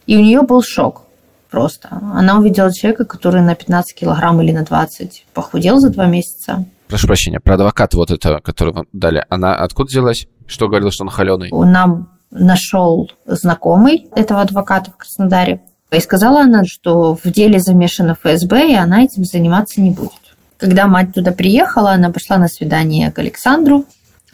и 0.07 0.17
у 0.17 0.21
нее 0.21 0.43
был 0.43 0.63
шок 0.63 1.03
просто. 1.51 1.89
Она 2.15 2.39
увидела 2.39 2.73
человека, 2.73 3.05
который 3.05 3.43
на 3.43 3.55
15 3.55 3.95
килограмм 3.95 4.41
или 4.41 4.53
на 4.53 4.65
20 4.65 5.27
похудел 5.35 5.81
за 5.81 5.91
два 5.91 6.07
месяца. 6.07 6.65
Прошу 6.89 7.07
прощения, 7.07 7.41
про 7.41 7.55
адвоката 7.55 7.97
вот 7.97 8.11
это, 8.11 8.41
который 8.41 8.73
вам 8.73 8.87
дали, 8.93 9.25
она 9.29 9.55
откуда 9.57 9.89
взялась? 9.89 10.27
Что 10.47 10.69
говорила, 10.69 10.93
что 10.93 11.05
он 11.05 11.11
холеный? 11.11 11.51
Нам 11.51 12.11
нашел 12.31 13.11
знакомый 13.27 14.09
этого 14.15 14.41
адвоката 14.41 14.91
в 14.91 14.97
Краснодаре. 14.97 15.63
И 15.91 16.01
сказала 16.01 16.43
она, 16.43 16.65
что 16.65 17.15
в 17.15 17.31
деле 17.31 17.59
замешана 17.59 18.15
ФСБ, 18.15 18.73
и 18.73 18.75
она 18.75 19.05
этим 19.05 19.25
заниматься 19.25 19.81
не 19.81 19.91
будет. 19.91 20.13
Когда 20.59 20.87
мать 20.87 21.15
туда 21.15 21.33
приехала, 21.33 21.93
она 21.93 22.11
пошла 22.11 22.39
на 22.39 22.49
свидание 22.49 23.13
к 23.13 23.19
Александру, 23.19 23.85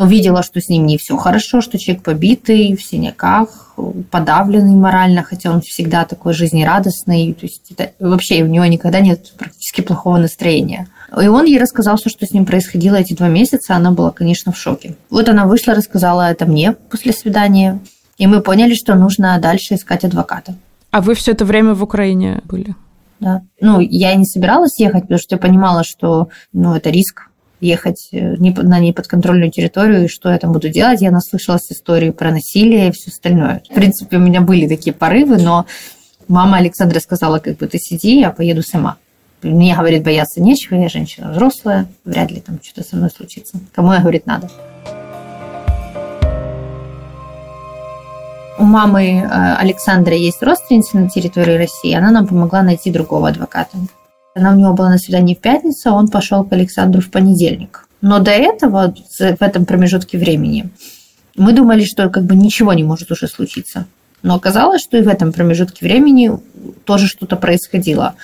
увидела, 0.02 0.42
что 0.42 0.60
с 0.60 0.68
ним 0.68 0.86
не 0.86 0.98
все 0.98 1.16
хорошо, 1.16 1.60
что 1.60 1.78
человек 1.78 2.02
побитый, 2.02 2.76
в 2.76 2.82
синяках, 2.82 3.74
подавленный 4.10 4.74
морально, 4.74 5.22
хотя 5.22 5.50
он 5.50 5.60
всегда 5.62 6.04
такой 6.04 6.34
жизнерадостный. 6.34 7.32
То 7.34 7.46
есть 7.46 7.70
это, 7.70 7.92
вообще 7.98 8.42
у 8.42 8.46
него 8.46 8.64
никогда 8.66 9.00
нет 9.00 9.32
практически 9.38 9.80
плохого 9.80 10.18
настроения. 10.18 10.88
И 11.20 11.26
он 11.26 11.46
ей 11.46 11.58
рассказал 11.58 11.96
все, 11.96 12.10
что 12.10 12.26
с 12.26 12.32
ним 12.32 12.46
происходило 12.46 12.96
эти 12.96 13.14
два 13.14 13.28
месяца. 13.28 13.74
Она 13.74 13.90
была, 13.90 14.10
конечно, 14.10 14.52
в 14.52 14.58
шоке. 14.58 14.96
Вот 15.10 15.28
она 15.28 15.46
вышла, 15.46 15.74
рассказала 15.74 16.30
это 16.30 16.46
мне 16.46 16.72
после 16.72 17.12
свидания. 17.12 17.80
И 18.18 18.26
мы 18.26 18.40
поняли, 18.40 18.74
что 18.74 18.94
нужно 18.94 19.38
дальше 19.38 19.74
искать 19.74 20.04
адвоката. 20.04 20.54
А 20.90 21.00
вы 21.00 21.14
все 21.14 21.32
это 21.32 21.44
время 21.44 21.74
в 21.74 21.82
Украине 21.82 22.40
были? 22.44 22.74
Да. 23.18 23.42
Ну, 23.60 23.80
я 23.80 24.14
не 24.14 24.24
собиралась 24.24 24.78
ехать, 24.78 25.02
потому 25.02 25.18
что 25.18 25.36
я 25.36 25.38
понимала, 25.38 25.84
что 25.84 26.28
ну, 26.52 26.74
это 26.74 26.90
риск 26.90 27.28
ехать 27.62 28.08
э, 28.12 28.36
на 28.36 28.78
неподконтрольную 28.80 29.50
территорию, 29.50 30.04
и 30.04 30.08
что 30.08 30.30
я 30.30 30.38
там 30.38 30.52
буду 30.52 30.68
делать. 30.68 31.00
Я 31.00 31.10
наслышалась 31.10 31.70
истории 31.70 32.10
про 32.10 32.30
насилие 32.30 32.88
и 32.88 32.92
все 32.92 33.10
остальное. 33.10 33.62
В 33.70 33.74
принципе, 33.74 34.16
у 34.16 34.20
меня 34.20 34.40
были 34.40 34.68
такие 34.68 34.92
порывы, 34.92 35.38
но 35.38 35.66
мама 36.28 36.58
Александра 36.58 36.98
сказала, 37.00 37.38
как 37.38 37.56
бы 37.56 37.66
ты 37.66 37.78
сиди, 37.78 38.20
я 38.20 38.30
поеду 38.30 38.62
сама. 38.62 38.96
Мне, 39.42 39.74
говорит, 39.74 40.04
бояться 40.04 40.40
нечего, 40.40 40.76
я 40.76 40.88
женщина 40.88 41.32
взрослая, 41.32 41.86
вряд 42.04 42.30
ли 42.30 42.40
там 42.40 42.60
что-то 42.62 42.88
со 42.88 42.96
мной 42.96 43.10
случится. 43.10 43.58
Кому 43.72 43.92
я, 43.92 44.00
говорит, 44.00 44.26
надо. 44.26 44.50
У 48.58 48.64
мамы 48.64 49.18
э, 49.18 49.54
Александра 49.56 50.14
есть 50.14 50.42
родственница 50.42 50.98
на 50.98 51.08
территории 51.08 51.56
России, 51.56 51.92
она 51.94 52.10
нам 52.10 52.26
помогла 52.26 52.62
найти 52.62 52.90
другого 52.90 53.28
адвоката. 53.28 53.76
Она 54.34 54.52
у 54.52 54.56
него 54.56 54.72
была 54.72 54.90
на 54.90 54.98
свидании 54.98 55.34
в 55.34 55.40
пятницу, 55.40 55.90
а 55.90 55.94
он 55.94 56.08
пошел 56.08 56.44
к 56.44 56.52
Александру 56.52 57.00
в 57.00 57.10
понедельник. 57.10 57.86
Но 58.00 58.18
до 58.18 58.30
этого, 58.30 58.94
в 59.18 59.42
этом 59.42 59.66
промежутке 59.66 60.18
времени, 60.18 60.70
мы 61.36 61.52
думали, 61.52 61.84
что 61.84 62.08
как 62.08 62.24
бы 62.24 62.34
ничего 62.34 62.72
не 62.72 62.82
может 62.82 63.10
уже 63.10 63.28
случиться. 63.28 63.86
Но 64.22 64.34
оказалось, 64.34 64.82
что 64.82 64.96
и 64.96 65.02
в 65.02 65.08
этом 65.08 65.32
промежутке 65.32 65.84
времени 65.84 66.32
тоже 66.84 67.06
что-то 67.06 67.36
происходило. 67.36 68.14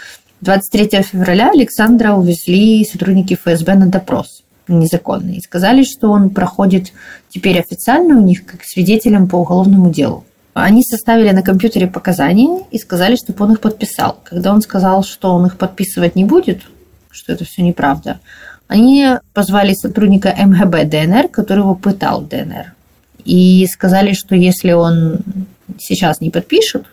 23 0.40 1.02
февраля 1.02 1.50
Александра 1.50 2.12
увезли 2.12 2.84
сотрудники 2.84 3.34
ФСБ 3.34 3.74
на 3.74 3.86
допрос 3.86 4.44
незаконный. 4.68 5.36
И 5.36 5.40
сказали, 5.40 5.82
что 5.82 6.10
он 6.10 6.30
проходит 6.30 6.92
теперь 7.28 7.58
официально 7.58 8.18
у 8.18 8.22
них 8.22 8.44
как 8.44 8.60
свидетелем 8.64 9.28
по 9.28 9.36
уголовному 9.36 9.90
делу. 9.90 10.24
Они 10.62 10.82
составили 10.82 11.30
на 11.30 11.42
компьютере 11.42 11.86
показания 11.86 12.64
и 12.70 12.78
сказали, 12.78 13.16
чтобы 13.16 13.44
он 13.44 13.52
их 13.52 13.60
подписал. 13.60 14.18
Когда 14.24 14.52
он 14.52 14.62
сказал, 14.62 15.04
что 15.04 15.34
он 15.34 15.46
их 15.46 15.56
подписывать 15.56 16.16
не 16.16 16.24
будет, 16.24 16.62
что 17.10 17.32
это 17.32 17.44
все 17.44 17.62
неправда, 17.62 18.20
они 18.66 19.16
позвали 19.32 19.74
сотрудника 19.74 20.34
МГБ 20.36 20.84
ДНР, 20.84 21.28
который 21.28 21.60
его 21.60 21.74
пытал 21.74 22.20
ДНР. 22.22 22.74
И 23.24 23.66
сказали, 23.66 24.12
что 24.12 24.34
если 24.34 24.72
он 24.72 25.18
сейчас 25.78 26.20
не 26.20 26.30
подпишет, 26.30 26.84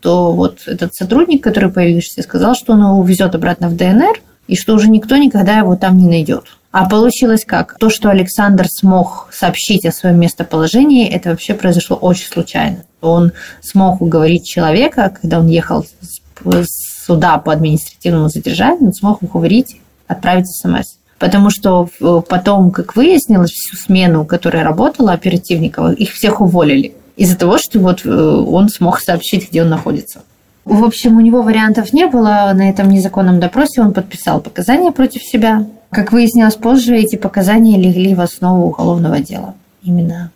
то 0.00 0.32
вот 0.32 0.62
этот 0.66 0.94
сотрудник, 0.94 1.42
который 1.42 1.70
появился, 1.70 2.22
сказал, 2.22 2.54
что 2.54 2.72
он 2.72 2.80
его 2.80 2.98
увезет 2.98 3.34
обратно 3.34 3.68
в 3.68 3.76
ДНР, 3.76 4.20
и 4.46 4.56
что 4.56 4.74
уже 4.74 4.88
никто 4.88 5.16
никогда 5.16 5.58
его 5.58 5.76
там 5.76 5.96
не 5.96 6.06
найдет. 6.06 6.44
А 6.70 6.88
получилось 6.88 7.44
как? 7.46 7.76
То, 7.78 7.90
что 7.90 8.08
Александр 8.08 8.66
смог 8.68 9.28
сообщить 9.30 9.84
о 9.84 9.92
своем 9.92 10.18
местоположении, 10.18 11.06
это 11.06 11.30
вообще 11.30 11.54
произошло 11.54 11.96
очень 11.96 12.26
случайно. 12.26 12.84
Он 13.02 13.32
смог 13.60 14.00
уговорить 14.00 14.46
человека, 14.46 15.14
когда 15.20 15.38
он 15.38 15.48
ехал 15.48 15.84
с 15.84 17.02
суда 17.04 17.38
по 17.38 17.52
административному 17.52 18.28
задержанию, 18.28 18.86
он 18.86 18.94
смог 18.94 19.22
уговорить 19.22 19.80
отправить 20.06 20.46
смс. 20.48 20.96
Потому 21.18 21.50
что 21.50 21.88
потом, 22.28 22.70
как 22.70 22.96
выяснилось, 22.96 23.50
всю 23.50 23.76
смену, 23.76 24.24
которая 24.24 24.64
работала 24.64 25.12
оперативников, 25.12 25.92
их 25.92 26.12
всех 26.12 26.40
уволили. 26.40 26.94
Из-за 27.16 27.36
того, 27.36 27.58
что 27.58 27.78
вот 27.78 28.04
э, 28.04 28.10
он 28.10 28.68
смог 28.68 28.98
сообщить, 28.98 29.50
где 29.50 29.62
он 29.62 29.68
находится. 29.68 30.22
В 30.64 30.84
общем, 30.84 31.16
у 31.16 31.20
него 31.20 31.42
вариантов 31.42 31.92
не 31.92 32.06
было. 32.06 32.52
На 32.54 32.70
этом 32.70 32.88
незаконном 32.88 33.40
допросе 33.40 33.80
он 33.80 33.92
подписал 33.92 34.40
показания 34.40 34.92
против 34.92 35.22
себя. 35.22 35.66
Как 35.90 36.12
выяснилось 36.12 36.54
позже, 36.54 36.96
эти 36.96 37.16
показания 37.16 37.76
легли 37.76 38.14
в 38.14 38.20
основу 38.20 38.68
уголовного 38.68 39.18
дела. 39.18 39.54
Именно 39.82 40.30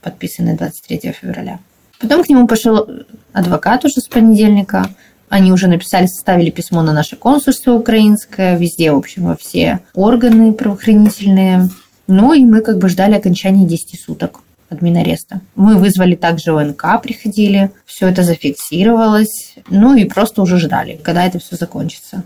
подписанные 0.00 0.56
23 0.56 1.12
февраля. 1.12 1.58
Потом 2.00 2.22
к 2.22 2.28
нему 2.28 2.46
пошел 2.46 2.88
адвокат 3.32 3.84
уже 3.84 4.00
с 4.00 4.06
понедельника. 4.08 4.88
Они 5.28 5.50
уже 5.50 5.66
написали, 5.66 6.06
составили 6.06 6.50
письмо 6.50 6.82
на 6.82 6.92
наше 6.92 7.16
консульство 7.16 7.72
украинское, 7.72 8.56
везде, 8.56 8.92
в 8.92 8.96
общем, 8.96 9.24
во 9.24 9.36
все 9.36 9.80
органы 9.94 10.52
правоохранительные. 10.52 11.68
Ну 12.06 12.32
и 12.32 12.44
мы 12.44 12.60
как 12.60 12.78
бы 12.78 12.88
ждали 12.88 13.14
окончания 13.14 13.66
10 13.66 14.00
суток 14.00 14.40
админареста. 14.74 15.40
Мы 15.54 15.76
вызвали 15.76 16.14
также 16.14 16.52
ОНК, 16.52 17.02
приходили, 17.02 17.70
все 17.86 18.08
это 18.08 18.22
зафиксировалось, 18.22 19.56
ну 19.68 19.94
и 19.94 20.04
просто 20.04 20.42
уже 20.42 20.58
ждали, 20.58 21.00
когда 21.02 21.24
это 21.26 21.38
все 21.38 21.56
закончится. 21.56 22.22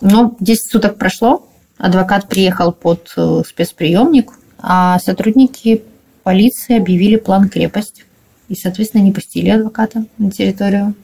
Но 0.00 0.36
10 0.40 0.72
суток 0.72 0.96
прошло, 0.96 1.46
Адвокат 1.80 2.28
приехал 2.28 2.72
под 2.72 3.10
э, 3.16 3.42
спецприемник, 3.48 4.32
а 4.58 4.98
сотрудники 4.98 5.82
полиции 6.22 6.76
объявили 6.76 7.16
план 7.16 7.48
крепость 7.48 8.04
и, 8.48 8.54
соответственно, 8.54 9.02
не 9.02 9.12
пустили 9.12 9.48
адвоката 9.48 10.04
на 10.18 10.30
территорию. 10.30 10.94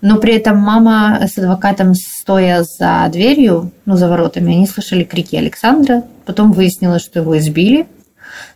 Но 0.00 0.18
при 0.18 0.34
этом 0.34 0.58
мама 0.58 1.20
с 1.32 1.38
адвокатом, 1.38 1.94
стоя 1.94 2.64
за 2.64 3.08
дверью, 3.12 3.70
ну, 3.84 3.96
за 3.96 4.08
воротами, 4.08 4.54
они 4.54 4.66
слышали 4.66 5.04
крики 5.04 5.36
Александра. 5.36 6.02
Потом 6.24 6.52
выяснилось, 6.52 7.02
что 7.02 7.20
его 7.20 7.38
избили 7.38 7.86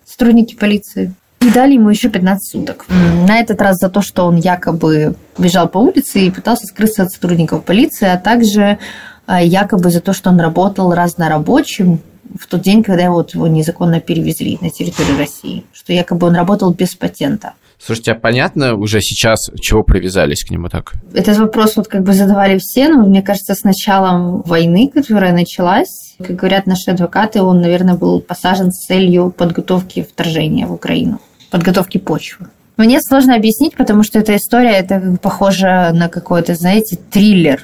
сотрудники 0.05 0.57
полиции. 0.57 1.15
И 1.41 1.51
дали 1.51 1.75
ему 1.75 1.89
еще 1.89 2.11
15 2.11 2.53
суток. 2.53 2.87
На 3.27 3.41
этот 3.41 3.61
раз 3.63 3.79
за 3.79 3.89
то, 3.89 4.03
что 4.03 4.27
он 4.27 4.37
якобы 4.37 5.15
бежал 5.39 5.69
по 5.69 5.79
улице 5.79 6.21
и 6.21 6.31
пытался 6.31 6.67
скрыться 6.67 7.05
от 7.05 7.13
сотрудников 7.13 7.65
полиции, 7.65 8.07
а 8.07 8.19
также 8.19 8.79
а, 9.27 9.43
якобы 9.43 9.91
за 9.91 10.01
то, 10.01 10.13
что 10.13 10.31
он 10.31 10.39
работал 10.39 10.93
разнорабочим 10.93 12.01
в 12.39 12.47
тот 12.47 12.61
день, 12.61 12.83
когда 12.83 13.05
его, 13.05 13.15
вот, 13.15 13.35
его 13.35 13.47
незаконно 13.47 14.01
перевезли 14.01 14.59
на 14.61 14.71
территорию 14.71 15.17
России, 15.19 15.65
что 15.73 15.93
якобы 15.93 16.27
он 16.27 16.35
работал 16.35 16.73
без 16.73 16.95
патента. 16.95 17.55
Слушайте, 17.83 18.13
а 18.13 18.15
понятно 18.15 18.75
уже 18.75 19.01
сейчас, 19.01 19.51
чего 19.59 19.83
привязались 19.83 20.45
к 20.45 20.51
нему 20.51 20.69
так? 20.69 20.93
Этот 21.15 21.39
вопрос 21.39 21.77
вот 21.77 21.89
как 21.89 22.03
бы 22.03 22.13
задавали 22.13 22.59
все, 22.59 22.89
но 22.89 23.07
мне 23.07 23.23
кажется, 23.23 23.55
с 23.55 23.65
началом 23.65 24.43
войны, 24.43 24.91
которая 24.93 25.33
началась, 25.33 26.15
как 26.19 26.37
говорят 26.37 26.67
наши 26.67 26.91
адвокаты, 26.91 27.41
он, 27.41 27.63
наверное, 27.63 27.95
был 27.95 28.21
посажен 28.21 28.71
с 28.71 28.85
целью 28.87 29.31
подготовки 29.31 30.03
вторжения 30.03 30.67
в 30.67 30.75
Украину, 30.75 31.21
подготовки 31.51 31.99
почвы. 31.99 32.47
Мне 32.77 33.01
сложно 33.03 33.35
объяснить, 33.35 33.77
потому 33.77 34.03
что 34.03 34.19
эта 34.19 34.37
история, 34.37 34.73
это 34.73 35.19
похоже 35.21 35.91
на 35.93 36.09
какой-то, 36.09 36.55
знаете, 36.55 36.97
триллер. 36.97 37.63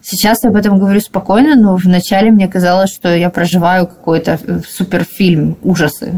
Сейчас 0.00 0.42
я 0.42 0.50
об 0.50 0.56
этом 0.56 0.78
говорю 0.78 1.00
спокойно, 1.00 1.54
но 1.54 1.76
вначале 1.76 2.30
мне 2.30 2.48
казалось, 2.48 2.92
что 2.92 3.14
я 3.14 3.30
проживаю 3.30 3.86
какой-то 3.86 4.38
э, 4.44 4.60
суперфильм 4.68 5.56
ужасы. 5.62 6.12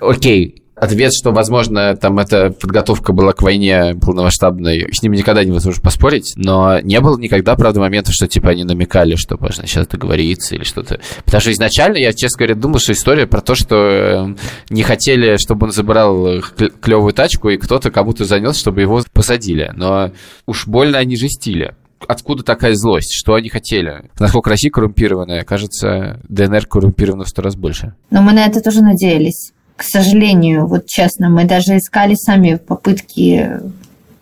Окей, 0.00 0.63
Ответ, 0.84 1.12
что, 1.14 1.32
возможно, 1.32 1.96
там 1.96 2.18
эта 2.18 2.50
подготовка 2.50 3.14
была 3.14 3.32
к 3.32 3.40
войне 3.40 3.94
полномасштабной, 3.94 4.88
с 4.92 5.02
ним 5.02 5.12
никогда 5.12 5.42
невозможно 5.42 5.80
поспорить, 5.80 6.34
но 6.36 6.78
не 6.80 7.00
было 7.00 7.18
никогда, 7.18 7.54
правда, 7.54 7.80
момента, 7.80 8.12
что, 8.12 8.28
типа, 8.28 8.50
они 8.50 8.64
намекали, 8.64 9.14
что 9.16 9.38
можно 9.40 9.66
сейчас 9.66 9.86
договориться 9.86 10.54
или 10.54 10.64
что-то. 10.64 11.00
Потому 11.24 11.40
что 11.40 11.52
изначально 11.52 11.96
я, 11.96 12.12
честно 12.12 12.38
говоря, 12.38 12.54
думал, 12.54 12.80
что 12.80 12.92
история 12.92 13.26
про 13.26 13.40
то, 13.40 13.54
что 13.54 13.76
э, 13.76 14.34
не 14.68 14.82
хотели, 14.82 15.38
чтобы 15.38 15.68
он 15.68 15.72
забрал 15.72 16.42
клевую 16.82 17.14
тачку, 17.14 17.48
и 17.48 17.56
кто-то 17.56 17.90
кому-то 17.90 18.26
занес, 18.26 18.58
чтобы 18.58 18.82
его 18.82 19.02
посадили. 19.14 19.72
Но 19.74 20.12
уж 20.46 20.66
больно 20.66 20.98
они 20.98 21.16
жестили 21.16 21.74
откуда 22.06 22.42
такая 22.42 22.74
злость? 22.74 23.14
Что 23.14 23.32
они 23.32 23.48
хотели? 23.48 24.10
Насколько 24.18 24.50
Россия 24.50 24.70
коррумпированная? 24.70 25.42
Кажется, 25.44 26.20
ДНР 26.28 26.66
коррумпирована 26.66 27.24
в 27.24 27.28
сто 27.30 27.40
раз 27.40 27.56
больше. 27.56 27.94
Но 28.10 28.20
мы 28.20 28.34
на 28.34 28.44
это 28.44 28.60
тоже 28.60 28.82
надеялись 28.82 29.54
к 29.76 29.82
сожалению, 29.82 30.66
вот 30.66 30.86
честно, 30.86 31.28
мы 31.28 31.44
даже 31.44 31.78
искали 31.78 32.14
сами 32.14 32.56
попытки 32.56 33.60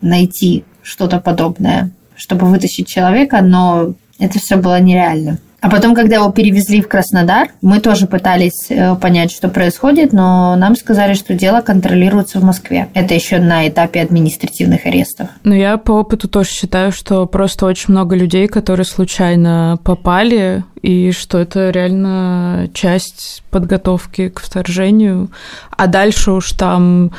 найти 0.01 0.65
что-то 0.81 1.19
подобное, 1.19 1.91
чтобы 2.15 2.47
вытащить 2.47 2.87
человека, 2.87 3.41
но 3.41 3.93
это 4.19 4.39
все 4.39 4.57
было 4.57 4.79
нереально. 4.79 5.39
А 5.63 5.69
потом, 5.69 5.95
когда 5.95 6.17
его 6.17 6.29
перевезли 6.29 6.81
в 6.81 6.89
Краснодар, 6.89 7.47
мы 7.61 7.79
тоже 7.79 8.05
пытались 8.05 8.65
э, 8.67 8.95
понять, 8.95 9.31
что 9.31 9.47
происходит, 9.47 10.11
но 10.11 10.57
нам 10.57 10.75
сказали, 10.75 11.13
что 11.13 11.35
дело 11.35 11.61
контролируется 11.61 12.41
в 12.41 12.43
Москве. 12.43 12.89
Это 12.93 13.13
еще 13.13 13.39
на 13.39 13.65
этапе 13.65 14.01
административных 14.01 14.85
арестов. 14.85 15.29
Но 15.45 15.55
я 15.55 15.77
по 15.77 15.93
опыту 15.93 16.27
тоже 16.27 16.49
считаю, 16.49 16.91
что 16.91 17.25
просто 17.27 17.65
очень 17.65 17.93
много 17.93 18.13
людей, 18.17 18.49
которые 18.49 18.85
случайно 18.85 19.79
попали, 19.85 20.65
и 20.81 21.13
что 21.13 21.37
это 21.39 21.69
реально 21.69 22.69
часть 22.73 23.41
подготовки 23.49 24.27
к 24.27 24.41
вторжению. 24.41 25.31
А 25.71 25.87
дальше 25.87 26.31
уж 26.33 26.51
там 26.51 27.13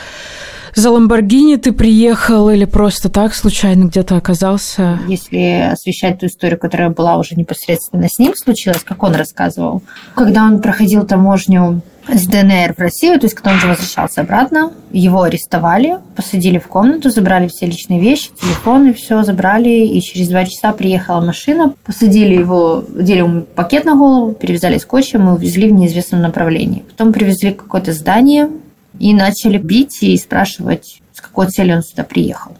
за 0.74 0.90
Ламборгини 0.90 1.56
ты 1.56 1.72
приехал 1.72 2.50
или 2.50 2.64
просто 2.64 3.08
так 3.08 3.34
случайно 3.34 3.84
где-то 3.84 4.16
оказался? 4.16 4.98
Если 5.08 5.70
освещать 5.72 6.18
ту 6.18 6.26
историю, 6.26 6.58
которая 6.58 6.90
была 6.90 7.16
уже 7.16 7.34
непосредственно 7.34 8.08
с 8.08 8.18
ним 8.18 8.34
случилась, 8.34 8.82
как 8.84 9.02
он 9.02 9.14
рассказывал, 9.14 9.82
когда 10.14 10.44
он 10.44 10.60
проходил 10.60 11.06
таможню 11.06 11.82
с 12.08 12.26
ДНР 12.26 12.74
в 12.76 12.78
Россию, 12.80 13.18
то 13.18 13.26
есть 13.26 13.34
когда 13.34 13.52
он 13.52 13.56
уже 13.56 13.68
возвращался 13.68 14.20
обратно, 14.20 14.72
его 14.92 15.22
арестовали, 15.22 15.98
посадили 16.14 16.58
в 16.58 16.66
комнату, 16.66 17.10
забрали 17.10 17.48
все 17.48 17.66
личные 17.66 18.00
вещи, 18.00 18.30
телефоны, 18.40 18.92
все 18.92 19.22
забрали, 19.22 19.86
и 19.86 20.00
через 20.02 20.28
два 20.28 20.44
часа 20.44 20.72
приехала 20.72 21.24
машина, 21.24 21.74
посадили 21.84 22.34
его, 22.34 22.84
дели 22.88 23.18
ему 23.18 23.42
пакет 23.42 23.84
на 23.84 23.94
голову, 23.96 24.34
перевязали 24.34 24.78
скотчем 24.78 25.28
и 25.28 25.32
увезли 25.32 25.68
в 25.68 25.72
неизвестном 25.72 26.20
направлении. 26.20 26.84
Потом 26.90 27.12
привезли 27.12 27.52
какое-то 27.52 27.92
здание, 27.92 28.50
и 28.98 29.14
начали 29.14 29.58
бить 29.58 30.02
и 30.02 30.16
спрашивать, 30.16 31.02
с 31.12 31.20
какой 31.20 31.48
целью 31.48 31.76
он 31.76 31.82
сюда 31.82 32.04
приехал. 32.04 32.56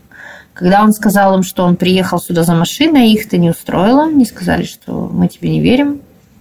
Когда 0.55 0.83
он 0.83 0.93
сказал 0.93 1.35
им, 1.37 1.43
что 1.43 1.65
он 1.65 1.77
приехал 1.77 2.21
сюда 2.21 2.45
за 2.45 2.55
машиной, 2.55 3.11
их 3.11 3.27
это 3.27 3.39
не 3.39 3.51
устроило. 3.51 4.05
Они 4.05 4.25
сказали, 4.25 4.65
что 4.65 5.11
мы 5.13 5.27
тебе 5.27 5.51
не 5.51 5.61
верим, 5.61 6.01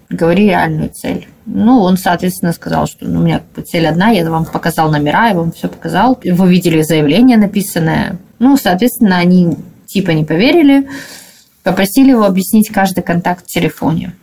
говори 0.10 0.46
реальную 0.46 0.90
цель. 0.90 1.28
Ну, 1.48 1.80
он, 1.80 1.98
соответственно, 1.98 2.54
сказал, 2.54 2.86
что 2.86 3.06
ну, 3.06 3.20
у 3.20 3.24
меня 3.24 3.42
цель 3.66 3.88
одна, 3.88 4.12
я 4.12 4.30
вам 4.30 4.46
показал 4.46 4.92
номера, 4.92 5.30
я 5.30 5.34
вам 5.34 5.52
все 5.52 5.68
показал. 5.68 6.20
Вы 6.24 6.50
видели 6.50 6.84
заявление 6.84 7.38
написанное. 7.38 8.20
Ну, 8.38 8.56
соответственно, 8.56 9.18
они 9.18 9.58
типа 9.88 10.12
не 10.12 10.24
поверили, 10.24 10.88
попросили 11.64 12.12
его 12.12 12.26
объяснить 12.26 12.70
каждый 12.70 13.04
контакт 13.04 13.46
в 13.46 13.48
телефоне. 13.48 14.14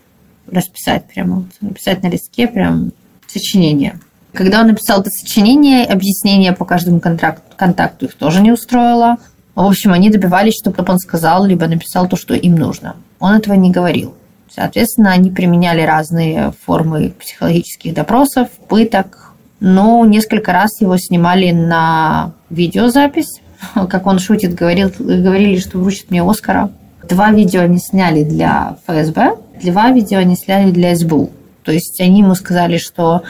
Расписать 0.47 1.07
прямо, 1.13 1.47
написать 1.61 2.03
на 2.03 2.09
листке 2.09 2.47
прям 2.47 2.93
сочинение. 3.27 3.99
Когда 4.33 4.61
он 4.61 4.69
написал 4.69 5.01
это 5.01 5.11
сочинение, 5.11 5.85
объяснение 5.85 6.53
по 6.53 6.65
каждому 6.65 7.01
контракт, 7.01 7.43
контакту 7.57 8.07
их 8.07 8.15
тоже 8.15 8.41
не 8.41 8.53
устроило. 8.53 9.17
В 9.55 9.65
общем, 9.65 9.93
они 9.93 10.11
добивались, 10.11 10.59
чтобы 10.61 10.85
он 10.89 10.99
сказал, 10.99 11.45
либо 11.45 11.67
написал 11.67 12.09
то, 12.09 12.17
что 12.17 12.35
им 12.35 12.55
нужно. 12.55 12.97
Он 13.19 13.35
этого 13.35 13.55
не 13.55 13.71
говорил. 13.71 14.15
Соответственно, 14.55 15.13
они 15.13 15.31
применяли 15.31 15.83
разные 15.83 16.53
формы 16.65 17.13
психологических 17.19 17.95
допросов, 17.95 18.49
пыток. 18.69 19.33
Но 19.61 20.05
несколько 20.07 20.53
раз 20.53 20.81
его 20.81 20.97
снимали 20.97 21.51
на 21.51 22.33
видеозапись. 22.49 23.41
Как 23.75 24.07
он 24.07 24.19
шутит, 24.19 24.55
говорил, 24.55 24.91
говорили, 24.99 25.59
что 25.59 25.79
вручат 25.79 26.11
мне 26.11 26.23
Оскара. 26.23 26.71
Два 27.09 27.31
видео 27.31 27.63
они 27.63 27.79
сняли 27.79 28.25
для 28.25 28.77
ФСБ, 28.87 29.37
два 29.63 29.91
видео 29.91 30.19
они 30.19 30.37
сняли 30.37 30.71
для 30.71 30.95
СБУ. 30.95 31.31
То 31.65 31.73
есть 31.73 32.01
они 32.01 32.21
ему 32.21 32.35
сказали, 32.35 32.79
что 32.79 33.23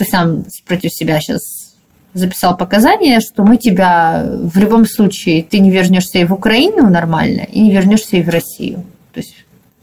ты 0.00 0.06
сам 0.06 0.44
против 0.66 0.94
себя 0.94 1.20
сейчас 1.20 1.42
записал 2.14 2.56
показания, 2.56 3.20
что 3.20 3.44
мы 3.44 3.58
тебя 3.58 4.24
в 4.26 4.56
любом 4.56 4.86
случае, 4.86 5.42
ты 5.42 5.58
не 5.58 5.70
вернешься 5.70 6.18
и 6.18 6.24
в 6.24 6.32
Украину 6.32 6.88
нормально, 6.88 7.42
и 7.42 7.60
не 7.60 7.70
вернешься 7.70 8.16
и 8.16 8.22
в 8.22 8.30
Россию. 8.30 8.82
То 9.12 9.20
есть 9.20 9.34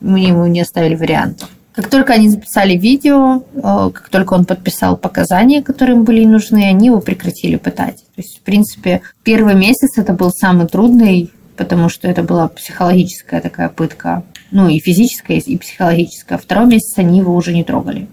мы 0.01 0.21
ему 0.21 0.47
не 0.47 0.61
оставили 0.61 0.95
вариантов. 0.95 1.49
Как 1.71 1.87
только 1.91 2.13
они 2.13 2.29
записали 2.29 2.75
видео, 2.75 3.43
э, 3.53 3.91
как 3.93 4.09
только 4.09 4.33
он 4.33 4.45
подписал 4.45 4.97
показания, 4.97 5.61
которые 5.61 5.97
им 5.97 6.03
были 6.03 6.25
нужны, 6.25 6.63
они 6.65 6.87
его 6.87 6.99
прекратили 6.99 7.55
пытать. 7.55 7.97
То 8.15 8.21
есть, 8.21 8.39
в 8.39 8.41
принципе, 8.41 9.01
первый 9.23 9.53
месяц 9.53 9.99
это 9.99 10.13
был 10.13 10.31
самый 10.31 10.65
трудный, 10.65 11.31
потому 11.55 11.89
что 11.89 12.07
это 12.07 12.23
была 12.23 12.47
психологическая 12.47 13.39
такая 13.41 13.69
пытка, 13.69 14.23
ну 14.49 14.67
и 14.67 14.79
физическая, 14.79 15.37
и 15.37 15.57
психологическая. 15.57 16.39
Второй 16.39 16.65
месяц 16.65 16.97
они 16.97 17.19
его 17.19 17.35
уже 17.35 17.53
не 17.53 17.63
трогали. 17.63 18.07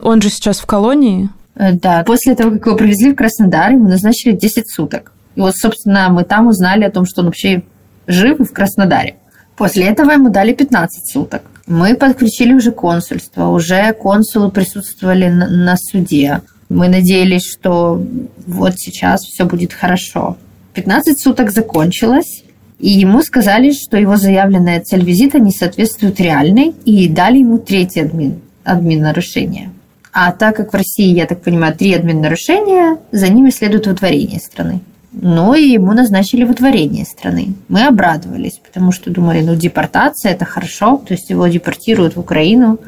Он 0.00 0.20
же 0.20 0.28
сейчас 0.28 0.58
в 0.58 0.66
колонии? 0.66 1.30
Э, 1.56 1.72
да. 1.72 2.04
После 2.04 2.34
того, 2.34 2.52
как 2.52 2.66
его 2.66 2.76
привезли 2.76 3.12
в 3.12 3.16
Краснодар, 3.16 3.72
ему 3.72 3.88
назначили 3.88 4.32
10 4.32 4.70
суток. 4.70 5.12
И 5.34 5.40
вот, 5.40 5.56
собственно, 5.56 6.08
мы 6.10 6.24
там 6.24 6.46
узнали 6.48 6.84
о 6.84 6.90
том, 6.90 7.04
что 7.06 7.22
он 7.22 7.26
вообще 7.26 7.62
жив 8.06 8.38
в 8.38 8.52
Краснодаре. 8.52 9.16
После 9.56 9.86
этого 9.86 10.10
ему 10.12 10.28
дали 10.28 10.52
15 10.52 11.12
суток. 11.12 11.42
Мы 11.66 11.96
подключили 11.96 12.52
уже 12.52 12.72
консульство, 12.72 13.48
уже 13.48 13.92
консулы 13.94 14.50
присутствовали 14.50 15.28
на, 15.28 15.48
на 15.48 15.76
суде. 15.76 16.42
Мы 16.68 16.88
надеялись, 16.88 17.50
что 17.50 18.02
вот 18.46 18.74
сейчас 18.76 19.22
все 19.22 19.44
будет 19.44 19.72
хорошо. 19.72 20.36
15 20.74 21.20
суток 21.20 21.50
закончилось, 21.50 22.44
и 22.78 22.90
ему 22.90 23.22
сказали, 23.22 23.72
что 23.72 23.96
его 23.96 24.16
заявленная 24.16 24.80
цель 24.80 25.04
визита 25.04 25.38
не 25.38 25.50
соответствует 25.50 26.20
реальной, 26.20 26.74
и 26.84 27.08
дали 27.08 27.38
ему 27.38 27.58
третий 27.58 28.00
админ, 28.00 28.40
админ 28.62 29.00
нарушения. 29.00 29.70
А 30.18 30.32
так 30.32 30.56
как 30.56 30.72
в 30.72 30.74
России, 30.74 31.14
я 31.14 31.26
так 31.26 31.42
понимаю, 31.42 31.76
три 31.76 31.92
админ-нарушения, 31.92 32.96
за 33.12 33.28
ними 33.28 33.50
следует 33.50 33.86
выдворение 33.86 34.40
страны. 34.40 34.80
Но 35.12 35.54
и 35.54 35.72
ему 35.72 35.92
назначили 35.92 36.44
выдворение 36.44 37.04
страны. 37.04 37.52
Мы 37.68 37.86
обрадовались, 37.86 38.58
потому 38.64 38.92
что 38.92 39.10
думали, 39.10 39.42
ну, 39.42 39.54
депортация– 39.54 40.32
это 40.32 40.46
хорошо, 40.46 41.02
то 41.06 41.12
есть 41.12 41.28
его 41.28 41.46
депортируют 41.48 42.16
в 42.16 42.20
Украину. 42.20 42.78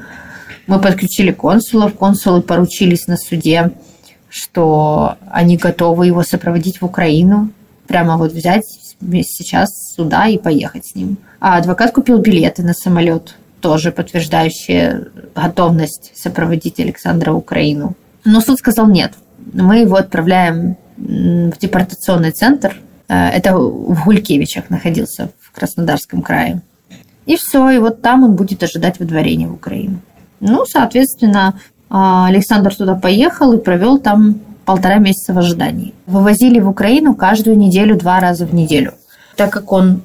Мы 0.66 0.80
подключили 0.80 1.30
консулов, 1.30 1.96
консулы 1.96 2.40
поручились 2.40 3.06
на 3.08 3.18
суде, 3.18 3.72
что 4.30 5.16
они 5.30 5.58
готовы 5.58 6.06
его 6.06 6.22
сопроводить 6.22 6.80
в 6.80 6.86
Украину, 6.86 7.50
прямо 7.86 8.16
вот 8.16 8.32
взять 8.32 8.64
сейчас 9.02 9.68
сюда 9.94 10.28
и 10.28 10.38
поехать 10.38 10.86
с 10.86 10.94
ним. 10.94 11.18
А 11.40 11.58
адвокат 11.58 11.92
купил 11.92 12.20
билеты 12.20 12.62
на 12.62 12.72
самолет 12.72 13.34
тоже 13.60 13.92
подтверждающие 13.92 15.08
готовность 15.34 16.12
сопроводить 16.14 16.80
Александра 16.80 17.32
в 17.32 17.36
Украину. 17.36 17.94
Но 18.24 18.40
суд 18.40 18.58
сказал 18.58 18.88
нет. 18.88 19.12
Мы 19.52 19.78
его 19.78 19.96
отправляем 19.96 20.76
в 20.96 21.58
депортационный 21.58 22.32
центр. 22.32 22.76
Э, 23.08 23.28
это 23.28 23.56
в 23.56 24.04
Гулькевичах 24.04 24.70
находился, 24.70 25.30
в 25.40 25.52
Краснодарском 25.52 26.22
крае. 26.22 26.62
И 27.26 27.36
все, 27.36 27.70
и 27.70 27.78
вот 27.78 28.02
там 28.02 28.24
он 28.24 28.36
будет 28.36 28.62
ожидать 28.62 28.98
выдворения 28.98 29.48
в 29.48 29.54
Украину. 29.54 30.00
Ну, 30.40 30.64
соответственно, 30.66 31.60
а, 31.90 32.26
Александр 32.26 32.74
туда 32.74 32.94
поехал 32.94 33.52
и 33.52 33.58
провел 33.58 33.98
там 33.98 34.40
полтора 34.64 34.96
месяца 34.96 35.32
в 35.32 35.38
ожидании. 35.38 35.94
Вывозили 36.06 36.60
в 36.60 36.68
Украину 36.68 37.14
каждую 37.14 37.56
неделю, 37.56 37.96
два 37.96 38.20
раза 38.20 38.46
в 38.46 38.54
неделю. 38.54 38.94
Так 39.36 39.50
как 39.50 39.72
он 39.72 40.02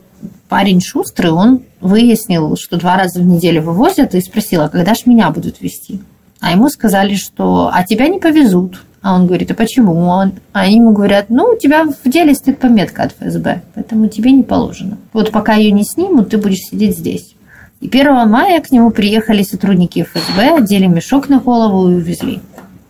парень 0.53 0.81
шустрый, 0.81 1.31
он 1.31 1.63
выяснил, 1.81 2.55
что 2.57 2.77
два 2.77 2.95
раза 2.95 3.19
в 3.19 3.25
неделю 3.25 3.63
вывозят, 3.63 4.13
и 4.13 4.21
спросил, 4.21 4.61
а 4.61 4.69
когда 4.69 4.93
ж 4.93 5.07
меня 5.07 5.31
будут 5.31 5.59
вести? 5.61 5.99
А 6.41 6.51
ему 6.51 6.69
сказали, 6.69 7.15
что 7.15 7.71
а 7.73 7.83
тебя 7.83 8.07
не 8.07 8.19
повезут. 8.19 8.83
А 9.01 9.15
он 9.15 9.25
говорит, 9.25 9.49
а 9.49 9.55
почему? 9.55 9.95
Он, 10.05 10.33
а 10.51 10.59
они 10.59 10.75
ему 10.75 10.91
говорят, 10.91 11.31
ну, 11.31 11.45
у 11.45 11.57
тебя 11.57 11.85
в 11.85 12.07
деле 12.07 12.35
стоит 12.35 12.59
пометка 12.59 13.01
от 13.01 13.13
ФСБ, 13.13 13.63
поэтому 13.73 14.07
тебе 14.09 14.31
не 14.31 14.43
положено. 14.43 14.99
Вот 15.11 15.31
пока 15.31 15.55
ее 15.55 15.71
не 15.71 15.83
снимут, 15.83 16.29
ты 16.29 16.37
будешь 16.37 16.69
сидеть 16.69 16.99
здесь. 16.99 17.33
И 17.81 17.87
1 17.87 18.29
мая 18.29 18.61
к 18.61 18.69
нему 18.69 18.91
приехали 18.91 19.41
сотрудники 19.41 20.03
ФСБ, 20.03 20.57
одели 20.57 20.85
мешок 20.85 21.29
на 21.29 21.39
голову 21.39 21.89
и 21.89 21.95
увезли 21.95 22.41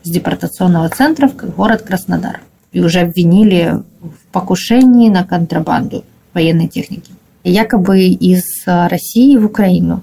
с 0.03 0.09
депортационного 0.09 0.89
центра 0.89 1.29
в 1.29 1.55
город 1.55 1.83
Краснодар. 1.83 2.41
и 2.73 2.81
уже 2.81 2.99
обвинили 2.99 3.81
в 4.01 4.33
покушении 4.33 5.07
на 5.07 5.23
контрабанду 5.23 6.03
военной 6.33 6.67
техники. 6.67 7.13
Якобы 7.43 8.05
из 8.07 8.43
России 8.65 9.35
в 9.37 9.45
Украину. 9.45 10.01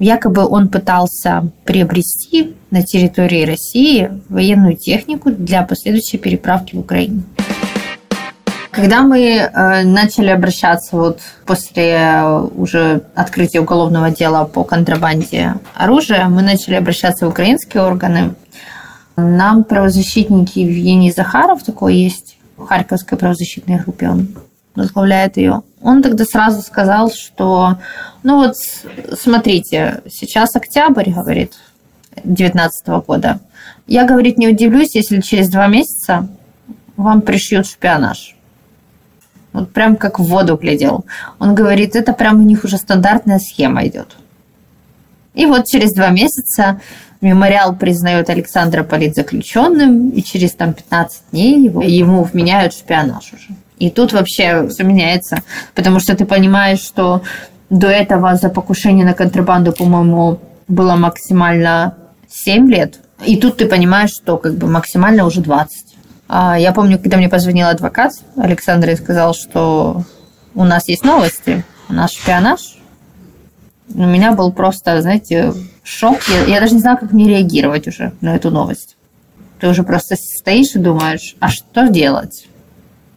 Якобы 0.00 0.44
он 0.44 0.68
пытался 0.68 1.48
приобрести 1.64 2.56
на 2.72 2.82
территории 2.82 3.44
России 3.44 4.10
военную 4.28 4.76
технику 4.76 5.30
для 5.30 5.62
последующей 5.62 6.18
переправки 6.18 6.74
в 6.74 6.80
Украину. 6.80 7.22
Когда 8.72 9.02
мы 9.02 9.20
э, 9.20 9.84
начали 9.84 10.30
обращаться 10.30 10.96
вот 10.96 11.20
после 11.44 12.24
уже 12.56 13.02
открытия 13.14 13.60
уголовного 13.60 14.10
дела 14.10 14.44
по 14.46 14.64
контрабанде 14.64 15.54
оружия, 15.74 16.26
мы 16.28 16.42
начали 16.42 16.74
обращаться 16.74 17.26
в 17.26 17.28
украинские 17.28 17.84
органы. 17.84 18.34
Нам 19.16 19.64
правозащитники 19.64 20.58
Евгений 20.58 21.12
Захаров 21.12 21.62
такой 21.62 21.96
есть, 21.96 22.38
в 22.56 22.66
Харьковской 22.66 23.18
правозащитной 23.18 23.78
группе 23.78 24.08
он 24.08 24.28
возглавляет 24.74 25.36
ее. 25.36 25.62
Он 25.80 26.02
тогда 26.02 26.24
сразу 26.24 26.62
сказал, 26.62 27.10
что, 27.10 27.78
ну 28.22 28.36
вот, 28.38 28.56
смотрите, 29.18 30.02
сейчас 30.10 30.54
октябрь, 30.56 31.10
говорит, 31.10 31.54
2019 32.24 32.86
года. 33.06 33.40
Я, 33.86 34.06
говорит, 34.06 34.38
не 34.38 34.48
удивлюсь, 34.48 34.94
если 34.94 35.20
через 35.20 35.48
два 35.48 35.66
месяца 35.66 36.28
вам 36.96 37.22
пришьют 37.22 37.66
шпионаж. 37.66 38.36
Вот 39.52 39.72
прям 39.72 39.96
как 39.96 40.18
в 40.18 40.24
воду 40.24 40.56
глядел. 40.56 41.04
Он 41.38 41.54
говорит, 41.54 41.94
это 41.96 42.12
прям 42.12 42.40
у 42.40 42.42
них 42.42 42.64
уже 42.64 42.78
стандартная 42.78 43.38
схема 43.38 43.86
идет. 43.86 44.16
И 45.34 45.46
вот 45.46 45.66
через 45.66 45.92
два 45.92 46.10
месяца 46.10 46.80
мемориал 47.20 47.74
признает 47.74 48.28
Александра 48.30 48.82
политзаключенным, 48.82 50.10
и 50.10 50.22
через 50.22 50.52
там 50.52 50.74
15 50.74 51.22
дней 51.32 51.64
его, 51.64 51.82
ему 51.82 52.24
вменяют 52.24 52.74
шпионаж 52.74 53.32
уже. 53.32 53.48
И 53.78 53.90
тут 53.90 54.12
вообще 54.12 54.68
все 54.68 54.84
меняется, 54.84 55.42
потому 55.74 55.98
что 56.00 56.16
ты 56.16 56.24
понимаешь, 56.24 56.80
что 56.80 57.22
до 57.70 57.88
этого 57.88 58.36
за 58.36 58.48
покушение 58.48 59.04
на 59.04 59.14
контрабанду, 59.14 59.72
по-моему, 59.72 60.38
было 60.68 60.94
максимально 60.94 61.96
7 62.28 62.70
лет. 62.70 63.00
И 63.24 63.36
тут 63.36 63.56
ты 63.56 63.66
понимаешь, 63.66 64.10
что 64.10 64.36
как 64.36 64.54
бы 64.54 64.66
максимально 64.66 65.24
уже 65.24 65.40
20. 65.40 65.96
А, 66.28 66.58
я 66.58 66.72
помню, 66.72 66.98
когда 66.98 67.16
мне 67.16 67.28
позвонил 67.28 67.68
адвокат 67.68 68.12
Александр 68.36 68.90
и 68.90 68.96
сказал, 68.96 69.34
что 69.34 70.04
у 70.54 70.64
нас 70.64 70.88
есть 70.88 71.04
новости, 71.04 71.64
у 71.88 71.94
нас 71.94 72.12
шпионаж. 72.12 72.78
У 73.94 74.06
меня 74.06 74.32
был 74.32 74.52
просто, 74.52 75.00
знаете, 75.02 75.52
шок. 75.82 76.20
Я, 76.28 76.54
я 76.54 76.60
даже 76.60 76.74
не 76.74 76.80
знаю, 76.80 76.98
как 76.98 77.12
мне 77.12 77.28
реагировать 77.28 77.86
уже 77.86 78.12
на 78.20 78.34
эту 78.34 78.50
новость. 78.50 78.96
Ты 79.60 79.68
уже 79.68 79.82
просто 79.82 80.16
стоишь 80.16 80.74
и 80.74 80.78
думаешь, 80.78 81.36
а 81.38 81.48
что 81.48 81.88
делать? 81.88 82.46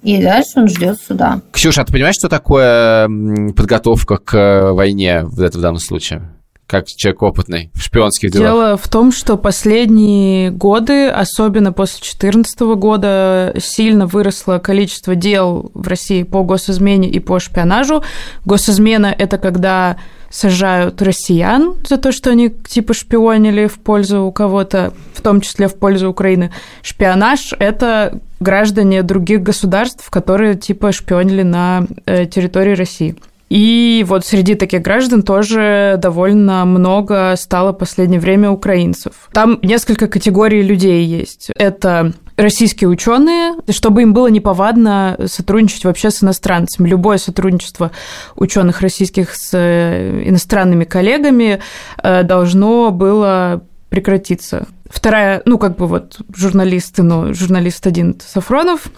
И 0.05 0.21
дальше 0.21 0.51
он 0.57 0.67
ждет 0.67 0.99
суда. 1.05 1.41
Ксюша, 1.51 1.81
а 1.81 1.85
ты 1.85 1.91
понимаешь, 1.91 2.15
что 2.15 2.29
такое 2.29 3.07
подготовка 3.55 4.17
к 4.17 4.71
войне 4.71 5.23
в 5.23 5.41
этом 5.41 5.61
данном 5.61 5.79
случае? 5.79 6.21
как 6.67 6.87
человек 6.87 7.21
опытный 7.21 7.71
в 7.73 7.81
шпионских 7.81 8.31
делах? 8.31 8.51
Дело 8.51 8.77
в 8.77 8.87
том, 8.87 9.11
что 9.11 9.37
последние 9.37 10.49
годы, 10.49 11.09
особенно 11.09 11.71
после 11.71 11.99
2014 11.99 12.59
года, 12.75 13.53
сильно 13.59 14.07
выросло 14.07 14.57
количество 14.57 15.15
дел 15.15 15.71
в 15.73 15.87
России 15.87 16.23
по 16.23 16.43
госизмене 16.43 17.09
и 17.09 17.19
по 17.19 17.39
шпионажу. 17.39 18.03
Госизмена– 18.45 19.13
это 19.17 19.37
когда 19.37 19.97
сажают 20.29 21.01
россиян 21.01 21.75
за 21.87 21.97
то, 21.97 22.11
что 22.11 22.31
они 22.31 22.49
типа 22.49 22.93
шпионили 22.93 23.67
в 23.67 23.79
пользу 23.79 24.23
у 24.23 24.31
кого-то, 24.31 24.93
в 25.13 25.21
том 25.21 25.41
числе 25.41 25.67
в 25.67 25.75
пользу 25.75 26.09
Украины. 26.09 26.51
Шпионаж– 26.81 27.53
это 27.59 28.19
граждане 28.39 29.03
других 29.03 29.41
государств, 29.41 30.09
которые 30.09 30.55
типа 30.55 30.91
шпионили 30.91 31.43
на 31.43 31.85
э, 32.05 32.25
территории 32.25 32.75
России. 32.75 33.15
И 33.49 34.03
вот 34.07 34.25
среди 34.25 34.55
таких 34.55 34.81
граждан 34.81 35.21
тоже 35.21 35.95
довольно 35.99 36.65
много 36.65 37.35
стало 37.37 37.71
в 37.71 37.77
последнее 37.77 38.19
время 38.19 38.49
украинцев. 38.49 39.29
Там 39.31 39.59
несколько 39.61 40.07
категорий 40.07 40.63
людей 40.63 41.05
есть. 41.05 41.51
Это 41.55 42.13
российские 42.37 42.89
ученые, 42.89 43.53
чтобы 43.69 44.01
им 44.01 44.13
было 44.13 44.27
неповадно 44.27 45.17
сотрудничать 45.25 45.85
вообще 45.85 46.11
с 46.11 46.23
иностранцами. 46.23 46.87
Любое 46.87 47.17
сотрудничество 47.17 47.91
ученых 48.35 48.81
российских 48.81 49.35
с 49.35 49.51
э, 49.53 50.23
иностранными 50.25 50.83
коллегами 50.83 51.61
э, 52.01 52.23
должно 52.23 52.91
было 52.91 53.63
прекратиться. 53.89 54.67
Вторая, 54.89 55.41
ну, 55.45 55.57
как 55.57 55.77
бы 55.77 55.87
вот 55.87 56.19
журналисты, 56.35 57.03
но 57.03 57.33
журналист 57.33 57.87
один 57.87 58.19
Сафронов– 58.19 58.87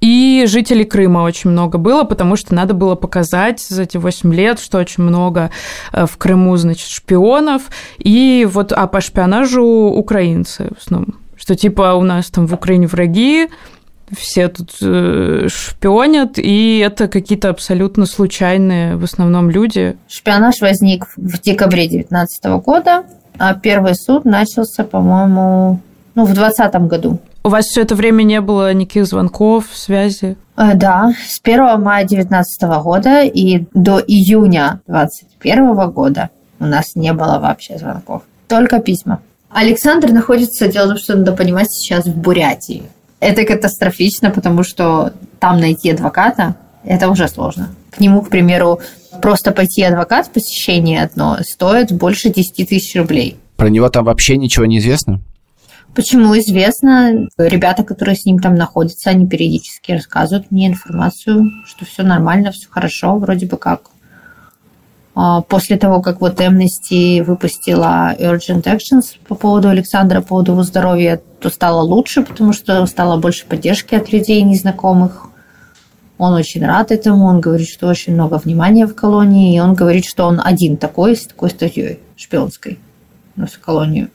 и 0.00 0.44
жителей 0.46 0.84
Крыма 0.84 1.20
очень 1.20 1.50
много 1.50 1.76
было, 1.76 2.04
потому 2.04 2.36
что 2.36 2.54
надо 2.54 2.72
было 2.74 2.94
показать 2.94 3.60
за 3.60 3.82
эти 3.82 3.96
8 3.96 4.32
лет, 4.32 4.60
что 4.60 4.78
очень 4.78 5.02
много 5.02 5.50
э, 5.92 6.06
в 6.06 6.16
Крыму, 6.16 6.56
значит, 6.56 6.88
шпионов. 6.88 7.62
И 7.98 8.46
вот, 8.48 8.72
а 8.72 8.86
по 8.86 9.00
шпионажу 9.00 9.64
украинцы 9.64 10.70
в 10.76 10.80
основном. 10.80 11.16
Что 11.38 11.54
типа 11.54 11.94
у 11.94 12.02
нас 12.02 12.30
там 12.30 12.46
в 12.46 12.54
Украине 12.54 12.86
враги, 12.86 13.48
все 14.16 14.48
тут 14.48 14.76
э, 14.80 15.48
шпионят, 15.48 16.38
и 16.38 16.78
это 16.78 17.08
какие-то 17.08 17.50
абсолютно 17.50 18.06
случайные 18.06 18.96
в 18.96 19.04
основном 19.04 19.50
люди. 19.50 19.96
Шпионаж 20.08 20.60
возник 20.60 21.06
в 21.16 21.40
декабре 21.40 21.88
2019 21.88 22.44
года, 22.64 23.04
а 23.38 23.54
первый 23.54 23.94
суд 23.94 24.24
начался, 24.24 24.84
по-моему, 24.84 25.80
ну, 26.14 26.24
в 26.24 26.34
2020 26.34 26.74
году. 26.88 27.18
У 27.44 27.50
вас 27.50 27.66
все 27.66 27.82
это 27.82 27.94
время 27.94 28.24
не 28.24 28.40
было 28.40 28.72
никаких 28.74 29.06
звонков, 29.06 29.66
связи? 29.72 30.36
Э, 30.56 30.74
да, 30.74 31.12
с 31.24 31.40
1 31.42 31.80
мая 31.80 32.04
2019 32.06 32.62
года 32.82 33.22
и 33.22 33.64
до 33.74 34.00
июня 34.00 34.80
2021 34.86 35.90
года 35.90 36.30
у 36.58 36.66
нас 36.66 36.96
не 36.96 37.12
было 37.12 37.38
вообще 37.38 37.78
звонков. 37.78 38.22
Только 38.48 38.80
письма. 38.80 39.20
Александр 39.50 40.10
находится, 40.12 40.68
дело 40.68 40.86
в 40.86 40.88
том, 40.88 40.98
что 40.98 41.16
надо 41.16 41.32
понимать, 41.32 41.70
сейчас 41.70 42.06
в 42.06 42.16
Бурятии. 42.16 42.82
Это 43.20 43.44
катастрофично, 43.44 44.30
потому 44.30 44.62
что 44.62 45.12
там 45.40 45.60
найти 45.60 45.90
адвоката– 45.90 46.56
это 46.84 47.08
уже 47.08 47.28
сложно. 47.28 47.70
К 47.90 48.00
нему, 48.00 48.22
к 48.22 48.28
примеру, 48.28 48.80
просто 49.20 49.50
пойти 49.50 49.82
адвокат, 49.82 50.30
посещение 50.30 51.02
одно, 51.02 51.38
стоит 51.42 51.92
больше 51.92 52.30
10 52.30 52.68
тысяч 52.68 52.94
рублей. 52.96 53.36
Про 53.56 53.68
него 53.70 53.88
там 53.88 54.04
вообще 54.04 54.36
ничего 54.36 54.66
не 54.66 54.78
известно? 54.78 55.20
Почему 55.94 56.38
известно? 56.38 57.26
Ребята, 57.38 57.82
которые 57.82 58.14
с 58.14 58.24
ним 58.24 58.38
там 58.38 58.54
находятся, 58.54 59.10
они 59.10 59.26
периодически 59.26 59.92
рассказывают 59.92 60.50
мне 60.50 60.68
информацию, 60.68 61.50
что 61.66 61.84
все 61.84 62.04
нормально, 62.04 62.52
все 62.52 62.68
хорошо, 62.68 63.16
вроде 63.18 63.46
бы 63.46 63.56
как. 63.56 63.90
А, 65.20 65.40
после 65.40 65.76
того, 65.76 66.00
как 66.00 66.20
вот 66.20 66.40
Amnesty 66.40 67.24
выпустила 67.24 68.14
Urgent 68.20 68.62
Actions 68.62 69.16
по 69.26 69.34
поводу 69.34 69.68
Александра, 69.68 70.20
по 70.20 70.28
поводу 70.28 70.52
его 70.52 70.62
здоровья, 70.62 71.20
то 71.40 71.50
стало 71.50 71.82
лучше, 71.82 72.22
потому 72.22 72.52
что 72.52 72.86
стало 72.86 73.18
больше 73.18 73.44
поддержки 73.44 73.96
от 73.96 74.12
людей 74.12 74.40
незнакомых. 74.42 75.26
Он 76.18 76.34
очень 76.34 76.64
рад 76.64 76.92
этому, 76.92 77.24
он 77.24 77.40
говорит, 77.40 77.68
что 77.68 77.88
очень 77.88 78.14
много 78.14 78.38
внимания 78.38 78.86
в 78.86 78.94
колонии, 78.94 79.56
и 79.56 79.60
он 79.60 79.74
говорит, 79.74 80.04
что 80.04 80.24
он 80.24 80.40
один 80.42 80.76
такой, 80.76 81.16
с 81.16 81.26
такой 81.26 81.50
статьей 81.50 81.98
шпионской 82.16 82.78
в 83.34 83.58
колонию. 83.58 84.10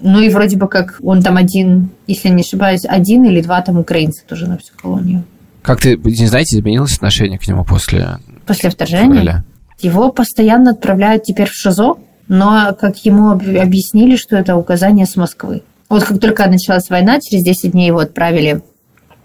Ну 0.00 0.18
и 0.22 0.30
вроде 0.30 0.56
бы 0.56 0.66
как 0.66 0.96
он 1.02 1.20
там 1.22 1.36
один, 1.36 1.90
если 2.06 2.30
не 2.30 2.40
ошибаюсь, 2.40 2.86
один 2.88 3.26
или 3.26 3.42
два 3.42 3.60
там 3.60 3.78
украинца 3.78 4.22
тоже 4.26 4.46
на 4.46 4.56
всю 4.56 4.72
колонию. 4.74 5.24
Как 5.60 5.82
ты, 5.82 5.96
не 5.96 6.26
знаете, 6.26 6.56
изменилось 6.56 6.94
отношение 6.94 7.38
к 7.38 7.46
нему 7.46 7.66
после... 7.66 8.16
После 8.46 8.70
вторжения? 8.70 9.12
Февраля? 9.12 9.44
Его 9.80 10.10
постоянно 10.10 10.72
отправляют 10.72 11.24
теперь 11.24 11.48
в 11.48 11.54
ШИЗО, 11.54 11.96
но 12.28 12.76
как 12.78 12.98
ему 13.04 13.30
объяснили, 13.30 14.16
что 14.16 14.36
это 14.36 14.56
указание 14.56 15.06
с 15.06 15.16
Москвы. 15.16 15.62
Вот 15.88 16.04
как 16.04 16.20
только 16.20 16.48
началась 16.48 16.90
война, 16.90 17.20
через 17.20 17.44
10 17.44 17.72
дней 17.72 17.86
его 17.86 18.00
отправили 18.00 18.62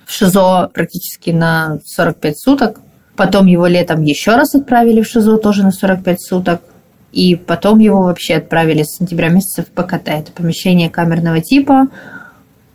в 0.05 0.11
ШИЗО 0.11 0.71
практически 0.73 1.31
на 1.31 1.79
45 1.85 2.39
суток. 2.39 2.79
Потом 3.15 3.47
его 3.47 3.67
летом 3.67 4.01
еще 4.01 4.31
раз 4.31 4.55
отправили 4.55 5.01
в 5.01 5.07
ШИЗО 5.07 5.37
тоже 5.37 5.63
на 5.63 5.71
45 5.71 6.21
суток. 6.21 6.61
И 7.11 7.35
потом 7.35 7.79
его 7.79 8.03
вообще 8.03 8.35
отправили 8.35 8.83
с 8.83 8.97
сентября 8.97 9.29
месяца 9.29 9.63
в 9.63 9.67
ПКТ. 9.67 10.07
Это 10.07 10.31
помещение 10.31 10.89
камерного 10.89 11.41
типа. 11.41 11.87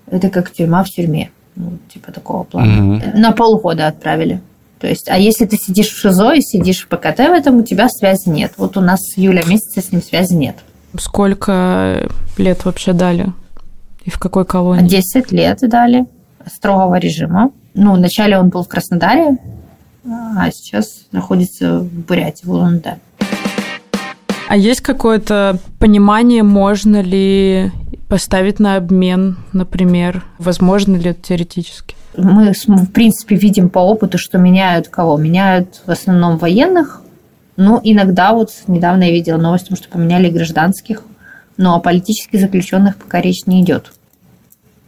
Это 0.06 0.30
как 0.30 0.50
тюрьма 0.50 0.84
в 0.84 0.90
тюрьме. 0.90 1.30
Ну, 1.56 1.78
типа 1.92 2.12
такого 2.12 2.44
плана. 2.44 2.96
Угу. 2.96 3.18
На 3.18 3.32
полгода 3.32 3.88
отправили. 3.88 4.40
То 4.80 4.86
есть, 4.86 5.08
а 5.08 5.18
если 5.18 5.44
ты 5.44 5.56
сидишь 5.56 5.88
в 5.88 5.98
ШИЗО 6.00 6.34
и 6.34 6.40
сидишь 6.40 6.84
в 6.84 6.88
ПКТ 6.88 7.18
в 7.18 7.32
этом, 7.32 7.56
у 7.58 7.62
тебя 7.62 7.88
связи 7.88 8.28
нет. 8.28 8.52
Вот 8.56 8.76
у 8.76 8.80
нас 8.80 9.00
с 9.00 9.18
июля 9.18 9.44
месяца 9.46 9.80
с 9.80 9.90
ним 9.90 10.02
связи 10.02 10.34
нет. 10.34 10.56
Сколько 10.98 12.08
лет 12.36 12.64
вообще 12.64 12.92
дали? 12.92 13.32
И 14.04 14.10
в 14.10 14.18
какой 14.18 14.44
колонии? 14.44 14.88
Десять 14.88 15.32
лет 15.32 15.58
дали 15.62 16.06
строгого 16.46 16.98
режима. 16.98 17.50
Ну, 17.74 17.94
вначале 17.94 18.38
он 18.38 18.48
был 18.48 18.64
в 18.64 18.68
Краснодаре, 18.68 19.36
а 20.04 20.50
сейчас 20.50 21.02
находится 21.12 21.80
в 21.80 21.92
Бурятии, 21.92 22.46
в 22.46 22.52
Улан-Удэ. 22.52 22.96
А 24.48 24.56
есть 24.56 24.80
какое-то 24.80 25.58
понимание, 25.78 26.42
можно 26.42 27.02
ли 27.02 27.70
поставить 28.08 28.58
на 28.58 28.76
обмен, 28.76 29.36
например? 29.52 30.24
Возможно 30.38 30.96
ли 30.96 31.10
это 31.10 31.22
теоретически? 31.22 31.94
Мы, 32.16 32.52
в 32.52 32.92
принципе, 32.92 33.36
видим 33.36 33.68
по 33.68 33.78
опыту, 33.80 34.18
что 34.18 34.38
меняют 34.38 34.88
кого? 34.88 35.16
Меняют 35.16 35.82
в 35.86 35.90
основном 35.90 36.38
военных. 36.38 37.02
Ну, 37.56 37.80
иногда 37.82 38.32
вот 38.32 38.50
недавно 38.66 39.04
я 39.04 39.12
видела 39.12 39.36
новость, 39.36 39.66
что 39.76 39.88
поменяли 39.88 40.30
гражданских. 40.30 41.02
Но 41.56 41.74
о 41.74 41.80
политических 41.80 42.40
заключенных 42.40 42.96
пока 42.96 43.20
речь 43.20 43.46
не 43.46 43.62
идет. 43.62 43.92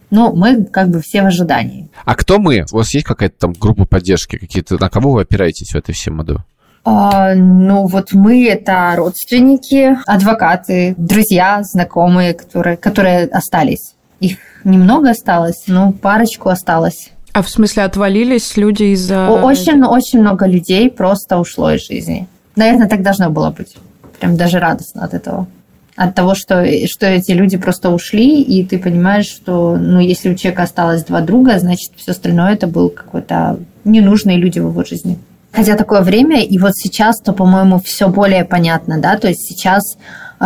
Но 0.09 0.33
мы 0.33 0.63
как 0.65 0.89
бы 0.89 1.01
все 1.01 1.21
в 1.21 1.25
ожидании. 1.25 1.89
А 2.05 2.15
кто 2.15 2.37
мы? 2.37 2.65
У 2.71 2.77
вас 2.77 2.93
есть 2.93 3.05
какая-то 3.05 3.35
там 3.39 3.53
группа 3.53 3.85
поддержки? 3.85 4.37
Какие-то 4.37 4.77
на 4.77 4.89
кого 4.89 5.11
вы 5.11 5.21
опираетесь 5.21 5.71
в 5.71 5.75
этой 5.75 5.93
всем 5.93 6.17
моду? 6.17 6.43
А, 6.83 7.35
ну, 7.35 7.85
вот 7.85 8.13
мы 8.13 8.47
это 8.47 8.93
родственники, 8.95 9.97
адвокаты, 10.07 10.95
друзья, 10.97 11.61
знакомые, 11.63 12.33
которые, 12.33 12.75
которые 12.75 13.25
остались. 13.25 13.95
Их 14.21 14.37
немного 14.63 15.09
осталось, 15.09 15.63
но 15.67 15.91
парочку 15.91 16.49
осталось. 16.49 17.11
А 17.33 17.41
в 17.41 17.49
смысле 17.49 17.83
отвалились 17.83 18.55
люди 18.55 18.83
из-за... 18.93 19.29
Очень, 19.29 19.83
очень 19.83 20.21
много 20.21 20.45
людей 20.45 20.89
просто 20.89 21.37
ушло 21.37 21.71
из 21.71 21.85
жизни. 21.87 22.27
Наверное, 22.55 22.87
так 22.87 23.01
должно 23.01 23.29
было 23.29 23.49
быть. 23.49 23.75
Прям 24.19 24.37
даже 24.37 24.59
радостно 24.59 25.03
от 25.03 25.13
этого. 25.13 25.47
От 25.95 26.15
того, 26.15 26.35
что, 26.35 26.65
что 26.85 27.07
эти 27.07 27.31
люди 27.31 27.57
просто 27.57 27.89
ушли, 27.89 28.41
и 28.41 28.65
ты 28.65 28.79
понимаешь, 28.79 29.27
что 29.27 29.75
ну, 29.75 29.99
если 29.99 30.29
у 30.29 30.35
человека 30.35 30.63
осталось 30.63 31.03
два 31.03 31.21
друга, 31.21 31.59
значит, 31.59 31.91
все 31.97 32.11
остальное 32.11 32.53
это 32.53 32.67
был 32.67 32.89
какой-то 32.89 33.59
ненужные 33.83 34.37
люди 34.37 34.59
в 34.59 34.69
его 34.69 34.83
жизни. 34.83 35.17
Хотя 35.51 35.75
такое 35.75 36.01
время, 36.01 36.43
и 36.43 36.57
вот 36.59 36.75
сейчас, 36.75 37.19
то, 37.19 37.33
по-моему, 37.33 37.79
все 37.79 38.07
более 38.07 38.45
понятно, 38.45 38.99
да, 38.99 39.17
то 39.17 39.27
есть 39.27 39.41
сейчас, 39.41 39.97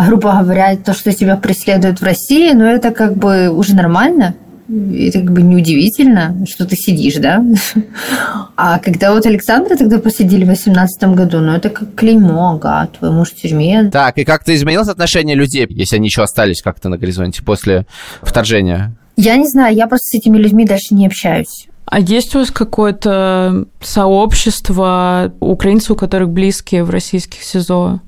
грубо 0.04 0.32
говоря, 0.42 0.76
то, 0.76 0.92
что 0.92 1.12
тебя 1.12 1.36
преследуют 1.36 2.00
в 2.00 2.04
России, 2.04 2.52
ну, 2.52 2.64
это 2.64 2.90
как 2.90 3.16
бы 3.16 3.48
уже 3.48 3.74
нормально, 3.74 4.34
это 4.68 5.20
как 5.20 5.32
бы 5.32 5.42
неудивительно, 5.42 6.44
что 6.46 6.66
ты 6.66 6.76
сидишь, 6.76 7.16
да? 7.16 7.44
А 8.58 8.78
когда 8.78 9.12
вот 9.12 9.26
Александра 9.26 9.76
тогда 9.76 9.98
посадили 9.98 10.44
в 10.44 10.48
18 10.48 11.10
году, 11.10 11.40
ну 11.40 11.52
это 11.52 11.68
как 11.68 11.94
клеймо, 11.94 12.54
ага, 12.54 12.88
твой 12.98 13.10
муж 13.10 13.30
в 13.30 13.34
тюрьме. 13.36 13.90
Так, 13.90 14.16
и 14.16 14.24
как-то 14.24 14.54
изменилось 14.54 14.88
отношение 14.88 15.36
людей, 15.36 15.66
если 15.68 15.96
они 15.96 16.08
еще 16.08 16.22
остались 16.22 16.62
как-то 16.62 16.88
на 16.88 16.96
горизонте 16.96 17.42
после 17.42 17.86
вторжения? 18.22 18.96
Я 19.16 19.36
не 19.36 19.46
знаю, 19.46 19.76
я 19.76 19.86
просто 19.86 20.06
с 20.06 20.14
этими 20.14 20.38
людьми 20.38 20.64
даже 20.64 20.86
не 20.90 21.06
общаюсь. 21.06 21.68
А 21.86 22.00
есть 22.00 22.34
у 22.34 22.40
вас 22.40 22.50
какое-то 22.50 23.66
сообщество 23.80 25.32
украинцев, 25.38 25.92
у 25.92 25.94
которых 25.94 26.30
близкие 26.30 26.82
в 26.82 26.90
российских 26.90 27.42
СИЗО? 27.44 28.00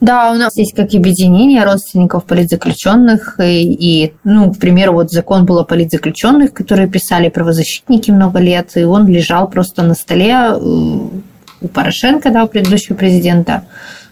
Да, 0.00 0.32
у 0.32 0.34
нас 0.34 0.56
есть 0.56 0.74
как 0.74 0.94
объединение 0.94 1.62
родственников 1.62 2.24
политзаключенных. 2.24 3.38
И, 3.38 3.72
и, 3.72 4.14
ну, 4.24 4.52
к 4.52 4.58
примеру, 4.58 4.94
вот 4.94 5.10
закон 5.12 5.46
был 5.46 5.60
о 5.60 5.64
политзаключенных, 5.64 6.52
которые 6.52 6.88
писали 6.88 7.28
правозащитники 7.28 8.10
много 8.10 8.40
лет, 8.40 8.76
и 8.76 8.82
он 8.82 9.06
лежал 9.06 9.48
просто 9.48 9.82
на 9.82 9.94
столе 9.94 10.32
э, 10.32 10.58
у 10.58 11.68
Порошенко, 11.68 12.30
да, 12.30 12.44
у 12.44 12.48
предыдущего 12.48 12.96
президента, 12.96 13.64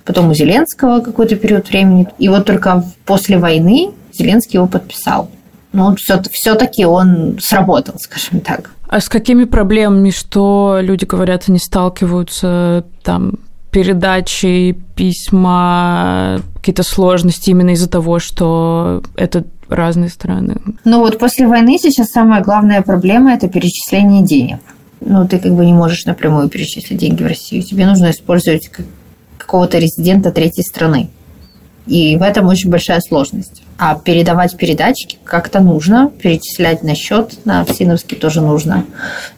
потом 0.05 0.31
у 0.31 0.35
Зеленского 0.35 1.01
какой-то 1.01 1.35
период 1.35 1.69
времени. 1.69 2.07
И 2.19 2.29
вот 2.29 2.47
только 2.47 2.85
после 3.05 3.39
войны 3.39 3.91
Зеленский 4.13 4.59
его 4.59 4.69
подписал. 4.69 5.29
Ну, 5.73 5.97
все-таки 5.97 6.87
он 6.87 7.39
сработал, 7.41 7.97
скажем 7.99 8.41
так. 8.41 8.71
А 8.89 9.01
с 9.01 9.09
какими 9.09 9.45
проблемами, 9.45 10.11
что 10.11 10.79
люди 10.81 11.05
говорят, 11.05 11.45
они 11.49 11.59
сталкиваются 11.59 12.87
там 13.03 13.35
передачи 13.71 14.77
письма, 14.97 16.41
какие-то 16.57 16.83
сложности 16.83 17.51
именно 17.51 17.71
из-за 17.71 17.89
того, 17.89 18.19
что 18.19 19.03
это 19.15 19.45
разные 19.69 20.09
страны? 20.09 20.57
Ну 20.85 21.01
вот 21.01 21.19
после 21.19 21.47
войны 21.47 21.79
сейчас 21.79 22.09
самая 22.09 22.43
главная 22.43 22.81
проблема– 22.81 23.33
это 23.35 23.49
перечисление 23.49 24.23
денег. 24.23 24.61
Ну, 25.01 25.29
ты 25.29 25.39
как 25.39 25.55
бы 25.55 25.65
не 25.65 25.75
можешь 25.75 26.07
напрямую 26.07 26.49
перечислить 26.49 26.99
деньги 26.99 27.23
в 27.23 27.27
Россию. 27.27 27.63
Тебе 27.63 27.87
нужно 27.87 28.11
использовать 28.11 28.71
какого-то 29.37 29.79
резидента 29.79 30.33
третьей 30.33 30.65
страны. 30.65 31.11
И 31.87 32.17
в 32.17 32.23
этом 32.23 32.47
очень 32.47 32.71
большая 32.71 33.01
сложность. 33.01 33.63
А 33.79 33.95
передавать 33.95 34.57
передатчики 34.57 35.19
как-то 35.25 35.61
нужно, 35.61 36.11
перечислять 36.11 36.83
на 36.83 36.97
счет 36.97 37.45
на 37.45 37.65
Всиновский 37.65 38.17
тоже 38.17 38.41
нужно. 38.41 38.85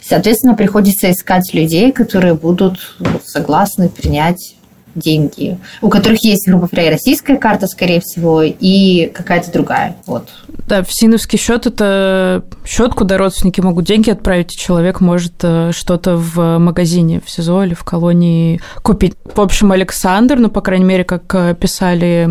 Соответственно, 0.02 0.54
приходится 0.54 1.10
искать 1.10 1.52
людей, 1.52 1.92
которые 1.92 2.32
будут 2.32 2.96
согласны 3.22 3.90
принять 3.90 4.54
деньги, 4.94 5.58
у 5.80 5.88
которых 5.88 6.24
есть, 6.24 6.48
грубо 6.48 6.68
говоря, 6.70 6.92
российская 6.92 7.36
карта, 7.36 7.66
скорее 7.66 8.00
всего, 8.00 8.42
и 8.42 9.06
какая-то 9.06 9.52
другая. 9.52 9.96
Вот. 10.06 10.28
Да, 10.66 10.82
Всиновский 10.82 11.38
счет 11.38 11.66
это 11.66 12.44
счет, 12.64 12.94
куда 12.94 13.18
родственники 13.18 13.60
могут 13.60 13.86
деньги 13.86 14.10
отправить, 14.10 14.54
и 14.54 14.58
человек 14.58 15.00
может 15.00 15.34
э, 15.42 15.72
что-то 15.72 16.16
в 16.16 16.58
магазине 16.58 17.20
в 17.24 17.30
СИЗО 17.30 17.64
или 17.64 17.74
в 17.74 17.82
колонии 17.82 18.60
купить. 18.82 19.14
В 19.34 19.40
общем, 19.40 19.72
Александр, 19.72 20.36
ну, 20.36 20.48
по 20.48 20.60
крайней 20.60 20.84
мере, 20.84 21.04
как 21.04 21.34
э, 21.34 21.54
писали 21.54 22.28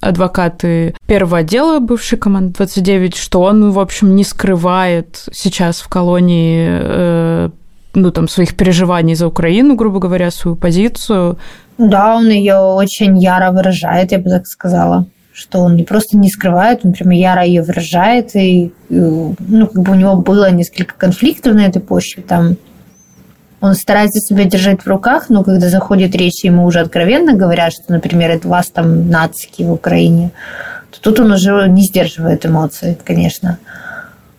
адвокаты 0.00 0.94
первого 1.06 1.38
отдела 1.38 1.78
бывшей 1.78 2.18
команды 2.18 2.54
29, 2.54 3.16
что 3.16 3.40
он, 3.40 3.70
в 3.70 3.78
общем, 3.78 4.14
не 4.14 4.24
скрывает 4.24 5.24
сейчас 5.32 5.80
в 5.80 5.88
колонии 5.88 6.68
э, 6.68 7.50
ну, 8.02 8.10
там, 8.10 8.28
своих 8.28 8.56
переживаний 8.56 9.14
за 9.14 9.26
Украину, 9.26 9.74
грубо 9.74 9.98
говоря, 9.98 10.30
свою 10.30 10.56
позицию, 10.56 11.38
да, 11.78 12.16
он 12.16 12.28
ее 12.28 12.56
очень 12.56 13.16
яро 13.18 13.52
выражает, 13.52 14.12
я 14.12 14.18
бы 14.18 14.30
так 14.30 14.46
сказала 14.46 15.06
что 15.38 15.60
он 15.60 15.76
не 15.76 15.84
просто 15.84 16.16
не 16.16 16.28
скрывает, 16.28 16.80
он 16.84 16.92
прямо 16.92 17.14
яро 17.14 17.44
ее 17.44 17.62
выражает, 17.62 18.34
и, 18.34 18.72
ну, 18.88 19.36
как 19.68 19.82
бы 19.84 19.92
у 19.92 19.94
него 19.94 20.16
было 20.16 20.50
несколько 20.50 20.94
конфликтов 20.96 21.54
на 21.54 21.64
этой 21.64 21.80
почве, 21.80 22.24
там 22.24 22.56
он 23.60 23.74
старается 23.74 24.20
себя 24.20 24.44
держать 24.44 24.82
в 24.82 24.86
руках, 24.88 25.30
но 25.30 25.44
когда 25.44 25.68
заходит 25.68 26.16
речь, 26.16 26.44
ему 26.44 26.64
уже 26.64 26.80
откровенно 26.80 27.34
говорят, 27.34 27.72
что, 27.72 27.92
например, 27.92 28.32
это 28.32 28.48
вас 28.48 28.68
там 28.70 29.10
нацики 29.10 29.62
в 29.62 29.72
Украине, 29.72 30.32
то 30.90 31.00
тут 31.00 31.20
он 31.20 31.30
уже 31.30 31.68
не 31.68 31.82
сдерживает 31.82 32.44
эмоции, 32.44 32.98
конечно. 33.04 33.58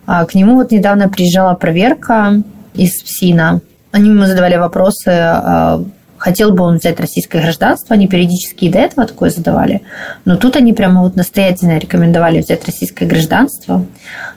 А 0.04 0.26
к 0.26 0.34
нему 0.34 0.56
вот 0.56 0.70
недавно 0.70 1.08
приезжала 1.08 1.54
проверка 1.54 2.42
из 2.74 3.02
ПСИНа. 3.02 3.60
Они 3.92 4.10
ему 4.10 4.24
задавали 4.26 4.56
вопросы 4.56 5.10
а, 5.10 5.82
хотел 6.20 6.52
бы 6.52 6.62
он 6.62 6.76
взять 6.76 7.00
российское 7.00 7.40
гражданство, 7.40 7.94
они 7.94 8.06
периодически 8.06 8.66
и 8.66 8.68
до 8.68 8.78
этого 8.78 9.06
такое 9.06 9.30
задавали, 9.30 9.80
но 10.24 10.36
тут 10.36 10.54
они 10.54 10.72
прямо 10.74 11.02
вот 11.02 11.16
настоятельно 11.16 11.78
рекомендовали 11.78 12.40
взять 12.40 12.64
российское 12.66 13.06
гражданство, 13.06 13.86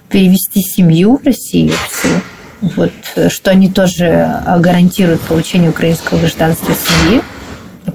перевести 0.10 0.62
семью 0.62 1.20
в 1.22 1.26
Россию 1.26 1.74
всю, 1.90 2.72
вот, 2.76 2.92
что 3.32 3.52
они 3.52 3.70
тоже 3.70 4.42
гарантируют 4.60 5.22
получение 5.22 5.70
украинского 5.70 6.20
гражданства 6.20 6.74
семьи. 6.74 7.22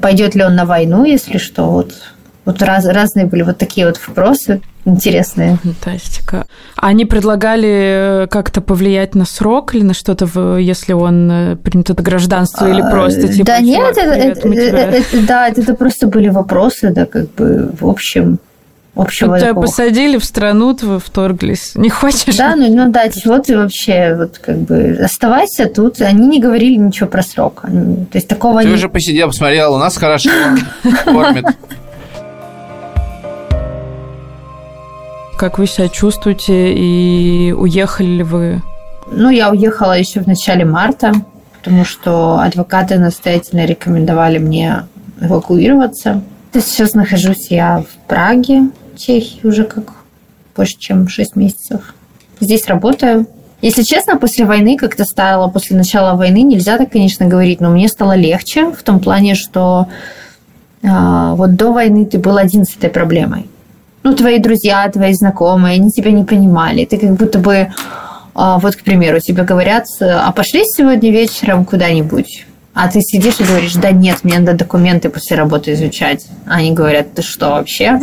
Пойдет 0.02 0.34
ли 0.34 0.44
он 0.44 0.54
на 0.54 0.66
войну, 0.66 1.04
если 1.06 1.38
что, 1.38 1.70
вот 1.70 1.94
вот 2.48 2.62
раз, 2.62 2.86
разные 2.86 3.26
были 3.26 3.42
вот 3.42 3.58
такие 3.58 3.86
вот 3.86 4.00
вопросы 4.06 4.62
интересные. 4.86 5.58
Фантастика. 5.62 6.46
Они 6.76 7.04
предлагали 7.04 8.22
э, 8.22 8.26
как-то 8.28 8.62
повлиять 8.62 9.14
на 9.14 9.26
срок 9.26 9.74
или 9.74 9.82
на 9.82 9.92
что-то, 9.92 10.56
если 10.56 10.94
он 10.94 11.30
э, 11.30 11.56
принят 11.56 11.90
это 11.90 12.02
гражданство, 12.02 12.66
или 12.66 12.80
а, 12.80 12.90
просто 12.90 13.28
типа... 13.28 13.44
Да 13.44 13.60
нет, 13.60 13.98
это, 13.98 14.14
это, 14.14 14.48
это, 14.48 15.26
да, 15.26 15.48
это 15.48 15.74
просто 15.74 16.06
были 16.06 16.30
вопросы, 16.30 16.90
да, 16.90 17.04
как 17.04 17.30
бы 17.34 17.70
в 17.78 17.86
общем 17.86 18.38
общего 18.94 19.32
вот 19.32 19.40
тебя 19.40 19.52
посадили 19.52 20.16
в 20.16 20.24
страну, 20.24 20.74
вы 20.80 20.98
вторглись. 20.98 21.72
Не 21.74 21.90
хочешь? 21.90 22.34
Да, 22.36 22.56
ну, 22.56 22.74
ну 22.74 22.90
да, 22.90 23.10
чего 23.10 23.38
ты 23.40 23.58
вообще, 23.58 24.14
вот 24.16 24.38
как 24.38 24.56
бы, 24.60 24.98
оставайся 25.02 25.66
тут. 25.66 26.00
Они 26.00 26.26
не 26.26 26.40
говорили 26.40 26.76
ничего 26.76 27.08
про 27.08 27.22
срок. 27.22 27.60
То 27.62 28.16
есть 28.16 28.26
такого... 28.26 28.62
Ты 28.62 28.68
не... 28.68 28.74
уже 28.74 28.88
посидел, 28.88 29.28
посмотрел, 29.28 29.74
у 29.74 29.78
нас 29.78 29.98
хорошо 29.98 30.30
кормят. 31.04 31.44
Как 35.38 35.56
вы 35.56 35.68
себя 35.68 35.88
чувствуете 35.88 36.74
и 36.74 37.52
уехали 37.52 38.08
ли 38.08 38.22
вы? 38.24 38.60
Ну, 39.12 39.30
я 39.30 39.50
уехала 39.50 39.96
еще 39.96 40.18
в 40.18 40.26
начале 40.26 40.64
марта, 40.64 41.12
потому 41.56 41.84
что 41.84 42.40
адвокаты 42.40 42.98
настоятельно 42.98 43.64
рекомендовали 43.64 44.38
мне 44.38 44.88
эвакуироваться. 45.20 46.22
Сейчас 46.52 46.94
нахожусь 46.94 47.46
я 47.50 47.84
в 47.88 48.08
Праге, 48.08 48.70
Чехии, 48.96 49.46
уже 49.46 49.62
как 49.62 49.92
больше, 50.56 50.76
чем 50.76 51.06
6 51.06 51.36
месяцев. 51.36 51.94
Здесь 52.40 52.66
работаю. 52.66 53.28
Если 53.62 53.84
честно, 53.84 54.16
после 54.16 54.44
войны 54.44 54.76
как-то 54.76 55.04
стало, 55.04 55.48
после 55.48 55.76
начала 55.76 56.16
войны, 56.16 56.42
нельзя 56.42 56.78
так, 56.78 56.90
конечно, 56.90 57.26
говорить, 57.26 57.60
но 57.60 57.70
мне 57.70 57.86
стало 57.86 58.16
легче 58.16 58.72
в 58.72 58.82
том 58.82 58.98
плане, 58.98 59.36
что 59.36 59.86
э, 60.82 60.88
вот 61.36 61.54
до 61.54 61.72
войны 61.72 62.06
ты 62.06 62.18
был 62.18 62.38
один 62.38 62.64
с 62.64 62.76
этой 62.76 62.90
проблемой 62.90 63.46
ну, 64.08 64.16
твои 64.16 64.38
друзья, 64.38 64.88
твои 64.90 65.12
знакомые, 65.12 65.74
они 65.74 65.90
тебя 65.90 66.10
не 66.10 66.24
понимали. 66.24 66.84
Ты 66.86 66.96
как 66.96 67.14
будто 67.14 67.38
бы, 67.38 67.72
а, 68.34 68.58
вот, 68.58 68.76
к 68.76 68.82
примеру, 68.82 69.20
тебе 69.20 69.42
говорят, 69.42 69.84
а 70.00 70.32
пошли 70.32 70.62
сегодня 70.64 71.10
вечером 71.10 71.64
куда-нибудь? 71.66 72.46
А 72.72 72.88
ты 72.88 73.00
сидишь 73.02 73.40
и 73.40 73.44
говоришь, 73.44 73.74
да 73.74 73.90
нет, 73.90 74.18
мне 74.22 74.38
надо 74.38 74.56
документы 74.56 75.10
после 75.10 75.36
работы 75.36 75.72
изучать. 75.72 76.26
Они 76.46 76.72
говорят, 76.72 77.12
ты 77.12 77.22
что 77.22 77.50
вообще? 77.50 78.00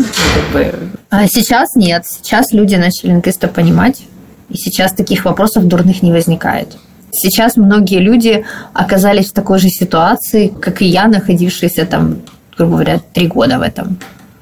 А 1.10 1.28
сейчас 1.28 1.76
нет. 1.76 2.06
Сейчас 2.06 2.52
люди 2.52 2.76
начали 2.76 3.14
наконец-то 3.14 3.48
понимать. 3.48 4.04
И 4.50 4.58
сейчас 4.58 4.94
таких 4.94 5.26
вопросов 5.26 5.66
дурных 5.66 6.04
не 6.04 6.12
возникает. 6.12 6.78
Сейчас 7.12 7.56
многие 7.56 8.00
люди 8.00 8.46
оказались 8.74 9.30
в 9.30 9.34
такой 9.34 9.58
же 9.60 9.70
ситуации, 9.70 10.50
как 10.50 10.82
и 10.82 10.86
я, 10.86 11.08
находившаяся 11.08 11.86
там, 11.86 12.18
грубо 12.58 12.74
говоря, 12.74 13.00
три 13.14 13.28
года 13.28 13.58
в 13.58 13.62
этом. 13.62 13.98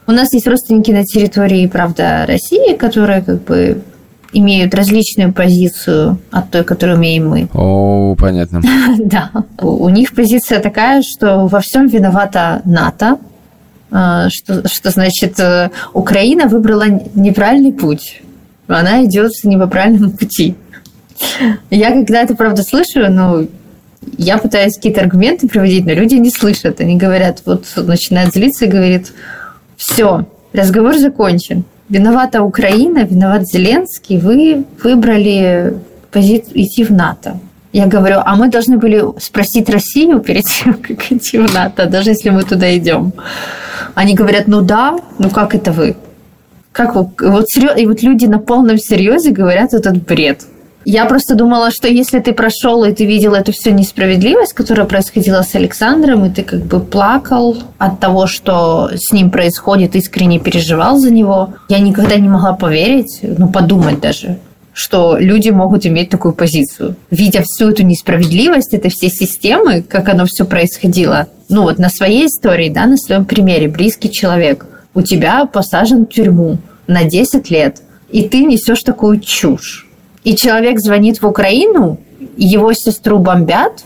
У 0.06 0.12
нас 0.12 0.34
есть 0.34 0.48
родственники 0.48 0.92
на 0.92 1.04
территории, 1.04 1.68
правда, 1.68 2.26
России, 2.28 2.76
которые 2.76 3.22
как 3.22 3.44
бы 3.44 3.82
имеют 4.34 4.74
различную 4.74 5.32
позицию 5.32 6.18
от 6.32 6.50
той, 6.50 6.64
которую 6.64 6.98
имеем 6.98 7.30
мы. 7.30 7.48
О, 7.54 8.16
понятно. 8.16 8.62
Да. 8.98 9.32
У 9.62 9.88
них 9.90 10.14
позиция 10.14 10.60
такая, 10.60 11.04
что 11.04 11.48
во 11.48 11.60
всем 11.62 11.88
виновата 11.88 12.62
НАТО, 12.66 13.18
а, 13.92 14.30
что, 14.30 14.68
что 14.68 14.90
значит 14.90 15.40
э, 15.40 15.70
Украина 15.94 16.48
выбрала 16.48 16.86
неправильный 17.14 17.72
путь. 17.72 18.22
Она 18.68 19.06
идет 19.06 19.32
не 19.44 19.56
по 19.58 19.68
правильному 19.68 20.12
пути. 20.12 20.56
Я 21.70 21.92
когда 21.92 22.24
это 22.24 22.36
правда 22.36 22.64
слышу, 22.64 23.08
ну, 23.10 23.48
я 24.18 24.38
пытаюсь 24.38 24.76
какие-то 24.76 25.02
аргументы 25.02 25.48
приводить, 25.48 25.86
но 25.86 25.94
люди 25.94 26.16
не 26.16 26.32
слышат. 26.32 26.82
Они 26.82 26.98
говорят, 26.98 27.44
вот 27.46 27.66
начинают 27.78 28.34
злиться 28.34 28.66
и 28.66 28.70
говорит, 28.70 29.14
все, 29.86 30.26
разговор 30.54 30.98
закончен. 30.98 31.64
Виновата 31.90 32.42
Украина, 32.42 33.04
виноват 33.04 33.48
Зеленский, 33.48 34.18
вы 34.18 34.64
выбрали 34.84 35.74
позицию 36.12 36.62
идти 36.62 36.84
в 36.86 36.92
НАТО. 36.92 37.38
Я 37.74 37.88
говорю, 37.88 38.18
а 38.24 38.36
мы 38.36 38.50
должны 38.50 38.78
были 38.78 39.04
спросить 39.20 39.70
Россию 39.70 40.20
перед 40.20 40.44
тем, 40.44 40.74
как 40.76 41.12
идти 41.12 41.38
в 41.38 41.54
НАТО, 41.54 41.86
даже 41.86 42.12
если 42.12 42.30
мы 42.30 42.44
туда 42.44 42.78
идем. 42.78 43.14
Они 43.96 44.14
говорят, 44.14 44.48
ну 44.48 44.62
да, 44.62 44.98
ну 45.20 45.30
как 45.30 45.54
это 45.54 45.72
вы? 45.72 45.96
Как 46.72 46.96
вы? 46.96 47.10
Вот. 47.20 47.46
И 47.78 47.86
вот 47.86 48.02
люди 48.02 48.26
на 48.26 48.40
полном 48.40 48.78
серьезе 48.78 49.32
говорят 49.32 49.74
этот 49.74 50.04
бред. 50.06 50.46
Я 50.86 51.06
просто 51.06 51.36
думала, 51.36 51.72
что 51.72 51.88
если 51.88 52.20
ты 52.20 52.34
прошел 52.34 52.84
и 52.84 52.94
ты 52.94 53.06
видел 53.06 53.34
эту 53.34 53.54
всю 53.54 53.72
несправедливость, 53.72 54.54
которая 54.54 54.86
происходила 54.86 55.42
с 55.42 55.56
Александром, 55.56 56.26
и 56.26 56.30
ты 56.30 56.44
как 56.44 56.66
бы 56.66 56.80
плакал 56.80 57.58
от 57.78 58.00
того, 58.00 58.28
что 58.28 58.90
с 58.94 59.14
ним 59.14 59.32
происходит, 59.32 59.96
искренне 59.96 60.40
переживал 60.40 60.98
за 60.98 61.12
него, 61.12 61.54
я 61.70 61.80
никогда 61.80 62.16
не 62.18 62.28
могла 62.28 62.54
поверить, 62.54 63.20
ну 63.22 63.50
подумать 63.50 64.02
даже, 64.02 64.40
что 64.74 65.18
люди 65.18 65.50
могут 65.50 65.86
иметь 65.86 66.10
такую 66.10 66.34
позицию. 66.34 66.96
Видя 67.10 67.44
всю 67.44 67.70
эту 67.70 67.84
несправедливость 67.84 68.74
этой 68.74 68.92
всей 68.92 69.10
системы, 69.10 69.84
как 69.84 70.10
оно 70.10 70.26
все 70.26 70.44
происходило, 70.44 71.28
ну 71.48 71.64
вот 71.64 71.80
на 71.80 71.90
своей 71.90 72.28
истории, 72.28 72.70
да, 72.70 72.88
на 72.88 72.98
своем 72.98 73.24
примере, 73.24 73.70
близкий 73.70 74.12
человек, 74.12 74.66
у 74.94 75.02
тебя 75.02 75.46
посажен 75.46 76.06
в 76.06 76.10
тюрьму 76.10 76.58
на 76.88 77.06
10 77.06 77.50
лет, 77.50 77.82
и 78.12 78.28
ты 78.28 78.44
несешь 78.44 78.84
такую 78.84 79.22
чушь 79.22 79.83
и 80.24 80.36
человек 80.36 80.80
звонит 80.80 81.22
в 81.22 81.28
Украину, 81.28 82.00
его 82.38 82.74
сестру 82.74 83.20
бомбят, 83.20 83.84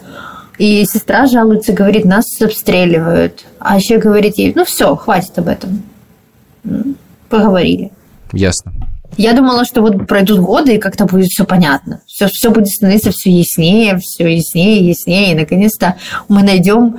и 0.58 0.86
сестра 0.86 1.28
жалуется, 1.28 1.74
говорит, 1.74 2.06
нас 2.06 2.26
обстреливают. 2.42 3.46
А 3.60 3.78
еще 3.78 3.98
говорит 3.98 4.38
ей, 4.38 4.54
ну 4.56 4.66
все, 4.66 4.96
хватит 4.96 5.38
об 5.38 5.48
этом. 5.48 5.84
Поговорили. 7.30 7.92
Ясно. 8.34 8.74
Я 9.18 9.34
думала, 9.34 9.66
что 9.66 9.82
вот 9.82 10.08
пройдут 10.08 10.40
годы, 10.40 10.76
и 10.76 10.80
как-то 10.80 11.06
будет 11.06 11.28
все 11.28 11.46
понятно. 11.46 12.02
Все, 12.06 12.28
все 12.28 12.52
будет 12.52 12.68
становиться 12.68 13.12
все 13.12 13.32
яснее, 13.32 13.98
все 14.00 14.28
яснее, 14.28 14.90
яснее. 14.90 15.32
И 15.32 15.36
наконец-то 15.36 15.96
мы 16.28 16.44
найдем 16.44 16.98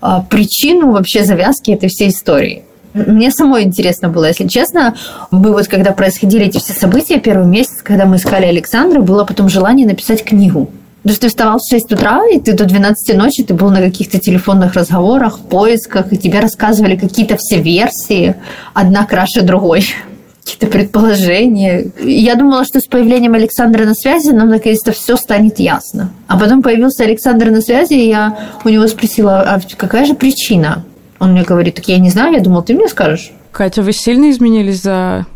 а, 0.00 0.22
причину 0.22 0.92
вообще 0.92 1.24
завязки 1.24 1.70
этой 1.70 1.88
всей 1.88 2.08
истории. 2.08 2.64
Мне 3.06 3.30
самой 3.30 3.64
интересно 3.64 4.08
было, 4.08 4.26
если 4.26 4.46
честно. 4.46 4.94
Мы 5.30 5.52
вот, 5.52 5.68
когда 5.68 5.92
происходили 5.92 6.46
эти 6.46 6.58
все 6.58 6.72
события, 6.72 7.18
первый 7.18 7.46
месяц, 7.46 7.82
когда 7.82 8.06
мы 8.06 8.16
искали 8.16 8.46
Александра, 8.46 9.00
было 9.00 9.24
потом 9.24 9.48
желание 9.48 9.86
написать 9.86 10.24
книгу. 10.24 10.70
Потому 11.02 11.14
что 11.14 11.22
ты 11.22 11.28
вставал 11.28 11.58
в 11.58 11.70
6 11.70 11.92
утра, 11.92 12.26
и 12.26 12.40
ты 12.40 12.52
до 12.52 12.64
12 12.64 13.16
ночи, 13.16 13.44
ты 13.44 13.54
был 13.54 13.70
на 13.70 13.80
каких-то 13.80 14.18
телефонных 14.18 14.74
разговорах, 14.74 15.38
поисках, 15.38 16.12
и 16.12 16.18
тебе 16.18 16.40
рассказывали 16.40 16.96
какие-то 16.96 17.36
все 17.38 17.60
версии, 17.62 18.34
одна 18.74 19.06
краше 19.06 19.42
другой 19.42 19.86
какие-то 20.44 20.66
предположения. 20.66 21.90
Я 22.00 22.34
думала, 22.34 22.64
что 22.64 22.80
с 22.80 22.86
появлением 22.86 23.34
Александра 23.34 23.84
на 23.84 23.94
связи 23.94 24.30
нам 24.30 24.48
наконец-то 24.48 24.92
все 24.92 25.16
станет 25.16 25.58
ясно. 25.60 26.10
А 26.26 26.38
потом 26.38 26.62
появился 26.62 27.04
Александр 27.04 27.50
на 27.50 27.60
связи, 27.60 27.94
и 27.94 28.08
я 28.08 28.36
у 28.64 28.68
него 28.68 28.86
спросила, 28.88 29.40
а 29.40 29.60
какая 29.76 30.04
же 30.04 30.14
причина? 30.14 30.84
Он 31.18 31.32
мне 31.32 31.42
говорит, 31.42 31.76
так 31.76 31.88
я 31.88 31.98
не 31.98 32.10
знаю, 32.10 32.34
я 32.34 32.40
думал, 32.40 32.62
ты 32.62 32.74
мне 32.74 32.88
скажешь. 32.88 33.32
Катя, 33.50 33.82
вы 33.82 33.92
сильно 33.92 34.30
изменились 34.30 34.82
за 34.82 35.26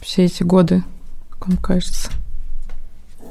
все 0.00 0.24
эти 0.24 0.42
годы, 0.42 0.84
как 1.30 1.48
вам 1.48 1.56
кажется? 1.56 2.10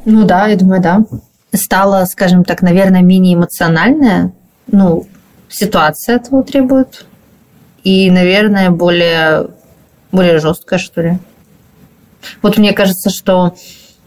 Ну 0.05 0.25
да, 0.25 0.47
я 0.47 0.57
думаю, 0.57 0.81
да. 0.81 1.05
Стала, 1.53 2.03
скажем 2.05 2.43
так, 2.43 2.61
наверное, 2.61 3.01
менее 3.01 3.35
эмоциональная. 3.35 4.33
Ну, 4.67 5.07
ситуация 5.49 6.17
этого 6.17 6.43
требует. 6.43 7.05
И, 7.83 8.09
наверное, 8.11 8.69
более, 8.69 9.49
более 10.11 10.39
жесткая, 10.39 10.79
что 10.79 11.01
ли. 11.01 11.19
Вот 12.41 12.57
мне 12.57 12.73
кажется, 12.73 13.09
что 13.09 13.55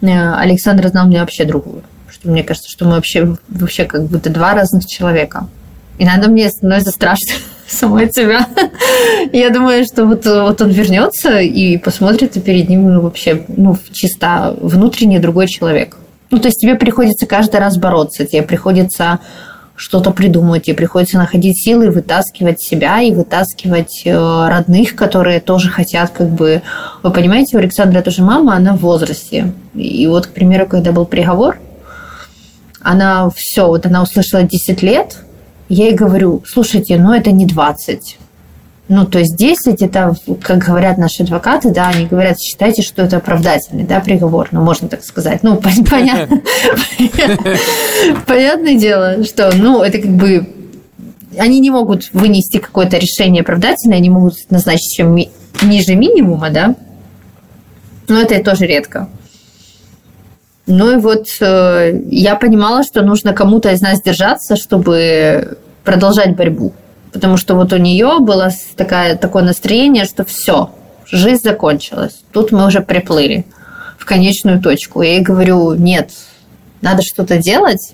э, 0.01 0.35
Александр 0.35 0.89
знал 0.89 1.07
мне 1.07 1.21
вообще 1.21 1.45
другую. 1.45 1.83
Что 2.09 2.29
мне 2.31 2.43
кажется, 2.43 2.69
что 2.71 2.85
мы 2.85 2.93
вообще, 2.93 3.37
вообще 3.49 3.85
как 3.85 4.05
будто 4.07 4.29
два 4.31 4.55
разных 4.55 4.87
человека. 4.87 5.49
Иногда 5.99 6.29
мне 6.29 6.51
становится 6.51 6.91
страшно 6.91 7.35
самой 7.69 8.11
себя. 8.13 8.47
Я 9.33 9.51
думаю, 9.51 9.85
что 9.85 10.05
вот, 10.05 10.25
вот 10.25 10.61
он 10.61 10.71
вернется 10.71 11.41
и 11.41 11.77
посмотрит, 11.79 12.37
и 12.37 12.41
перед 12.41 12.69
ним 12.69 12.93
ну, 12.93 13.01
вообще 13.01 13.45
ну, 13.49 13.77
чисто 13.93 14.57
внутренний 14.61 15.19
другой 15.19 15.49
человек. 15.49 15.97
Ну, 16.31 16.39
то 16.39 16.49
есть 16.49 16.61
тебе 16.61 16.75
приходится 16.75 17.27
каждый 17.27 17.61
раз 17.61 17.77
бороться, 17.77 18.27
тебе 18.27 18.43
приходится 18.43 19.21
что-то 19.77 20.11
придумать, 20.11 20.65
тебе 20.65 20.75
приходится 20.75 21.19
находить 21.19 21.63
силы, 21.63 21.91
вытаскивать 21.91 22.61
себя 22.61 23.03
и 23.03 23.13
вытаскивать 23.13 24.03
э, 24.07 24.49
родных, 24.49 24.97
которые 24.97 25.41
тоже 25.41 25.69
хотят 25.69 26.11
как 26.11 26.31
бы... 26.31 26.63
Вы 27.03 27.11
понимаете, 27.11 27.57
у 27.57 27.61
Александра 27.61 28.01
тоже 28.01 28.23
мама, 28.23 28.57
она 28.57 28.75
в 28.75 28.81
возрасте. 28.81 29.53
И 29.75 30.07
вот, 30.07 30.27
к 30.27 30.31
примеру, 30.31 30.67
когда 30.67 30.93
был 30.93 31.05
приговор, 31.05 31.59
она 32.81 33.29
все, 33.37 33.67
вот 33.67 33.85
она 33.85 34.03
услышала 34.03 34.43
10 34.43 34.83
лет, 34.83 35.19
я 35.69 35.87
ей 35.87 35.95
говорю, 35.95 36.43
слушайте, 36.47 36.99
ну 36.99 37.13
это 37.13 37.33
не 37.33 37.47
20. 37.47 38.19
Ну, 38.89 39.05
то 39.05 39.19
есть 39.19 39.35
10 39.37 39.83
это, 39.83 40.15
как 40.43 40.59
говорят 40.59 40.97
наши 40.97 41.25
адвокаты, 41.25 41.71
да, 41.71 41.89
они 41.89 42.07
говорят, 42.07 42.39
считайте, 42.39 42.83
что 42.83 43.03
это 43.03 43.17
оправдательный, 43.17 43.83
да, 43.83 43.99
приговор, 43.99 44.49
ну, 44.53 44.63
можно 44.63 44.89
так 44.89 45.03
сказать. 45.03 45.43
Ну, 45.43 45.61
понятно. 45.91 46.41
Понятное 48.27 48.77
дело, 48.77 49.25
что, 49.25 49.51
ну, 49.57 49.83
это 49.83 49.99
как 49.99 50.11
бы 50.13 50.53
они 51.37 51.59
не 51.59 51.71
могут 51.71 52.11
вынести 52.13 52.59
какое-то 52.59 52.97
решение 52.97 53.43
оправдательное, 53.43 53.99
они 53.99 54.09
могут 54.09 54.35
назначить 54.51 54.95
чем 54.97 55.17
ниже 55.63 55.97
минимума, 55.97 56.51
да, 56.51 56.77
но 58.09 58.21
это 58.21 58.43
тоже 58.43 58.67
редко. 58.67 59.09
Ну 60.67 60.93
и 60.93 60.97
вот 60.97 61.27
э, 61.41 62.01
я 62.07 62.35
понимала, 62.35 62.83
что 62.83 63.03
нужно 63.03 63.33
кому-то 63.33 63.71
из 63.71 63.81
нас 63.81 64.03
держаться, 64.03 64.57
чтобы 64.57 65.59
продолжать 65.85 66.35
борьбу. 66.35 66.73
Потому 67.13 67.37
что 67.37 67.55
вот 67.55 67.73
у 67.73 67.77
нее 67.77 68.19
было 68.21 68.51
такое, 68.77 69.17
такое 69.17 69.45
настроение, 69.45 70.05
что 70.05 70.25
все, 70.25 70.71
жизнь 71.07 71.43
закончилась. 71.43 72.21
Тут 72.33 72.51
мы 72.51 72.67
уже 72.67 72.81
приплыли 72.81 73.47
в 73.97 74.05
конечную 74.05 74.61
точку. 74.61 75.03
Я 75.03 75.13
ей 75.15 75.21
говорю, 75.21 75.75
нет, 75.75 76.11
надо 76.83 77.03
что-то 77.03 77.39
делать. 77.39 77.93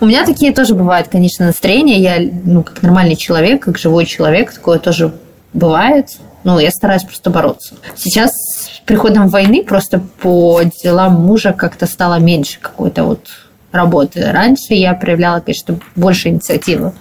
У 0.00 0.06
меня 0.06 0.24
такие 0.24 0.52
тоже 0.52 0.74
бывают, 0.74 1.08
конечно, 1.08 1.46
настроения. 1.46 1.98
Я, 1.98 2.30
ну, 2.44 2.62
как 2.62 2.82
нормальный 2.82 3.16
человек, 3.16 3.62
как 3.62 3.78
живой 3.78 4.06
человек, 4.06 4.52
такое 4.52 4.78
тоже 4.78 5.12
бывает. 5.52 6.08
Ну, 6.44 6.58
я 6.58 6.70
стараюсь 6.70 7.02
просто 7.02 7.30
бороться. 7.30 7.74
Сейчас 7.96 8.30
приходом 8.90 9.28
войны 9.28 9.62
просто 9.62 10.00
по 10.20 10.62
делам 10.82 11.14
мужа 11.14 11.52
как-то 11.52 11.86
стало 11.86 12.18
меньше 12.18 12.58
какой-то 12.60 13.04
вот 13.04 13.28
работы. 13.70 14.32
Раньше 14.32 14.74
я 14.74 14.94
проявляла, 14.94 15.38
конечно, 15.38 15.78
больше 15.94 16.28
инициативы. 16.28 16.92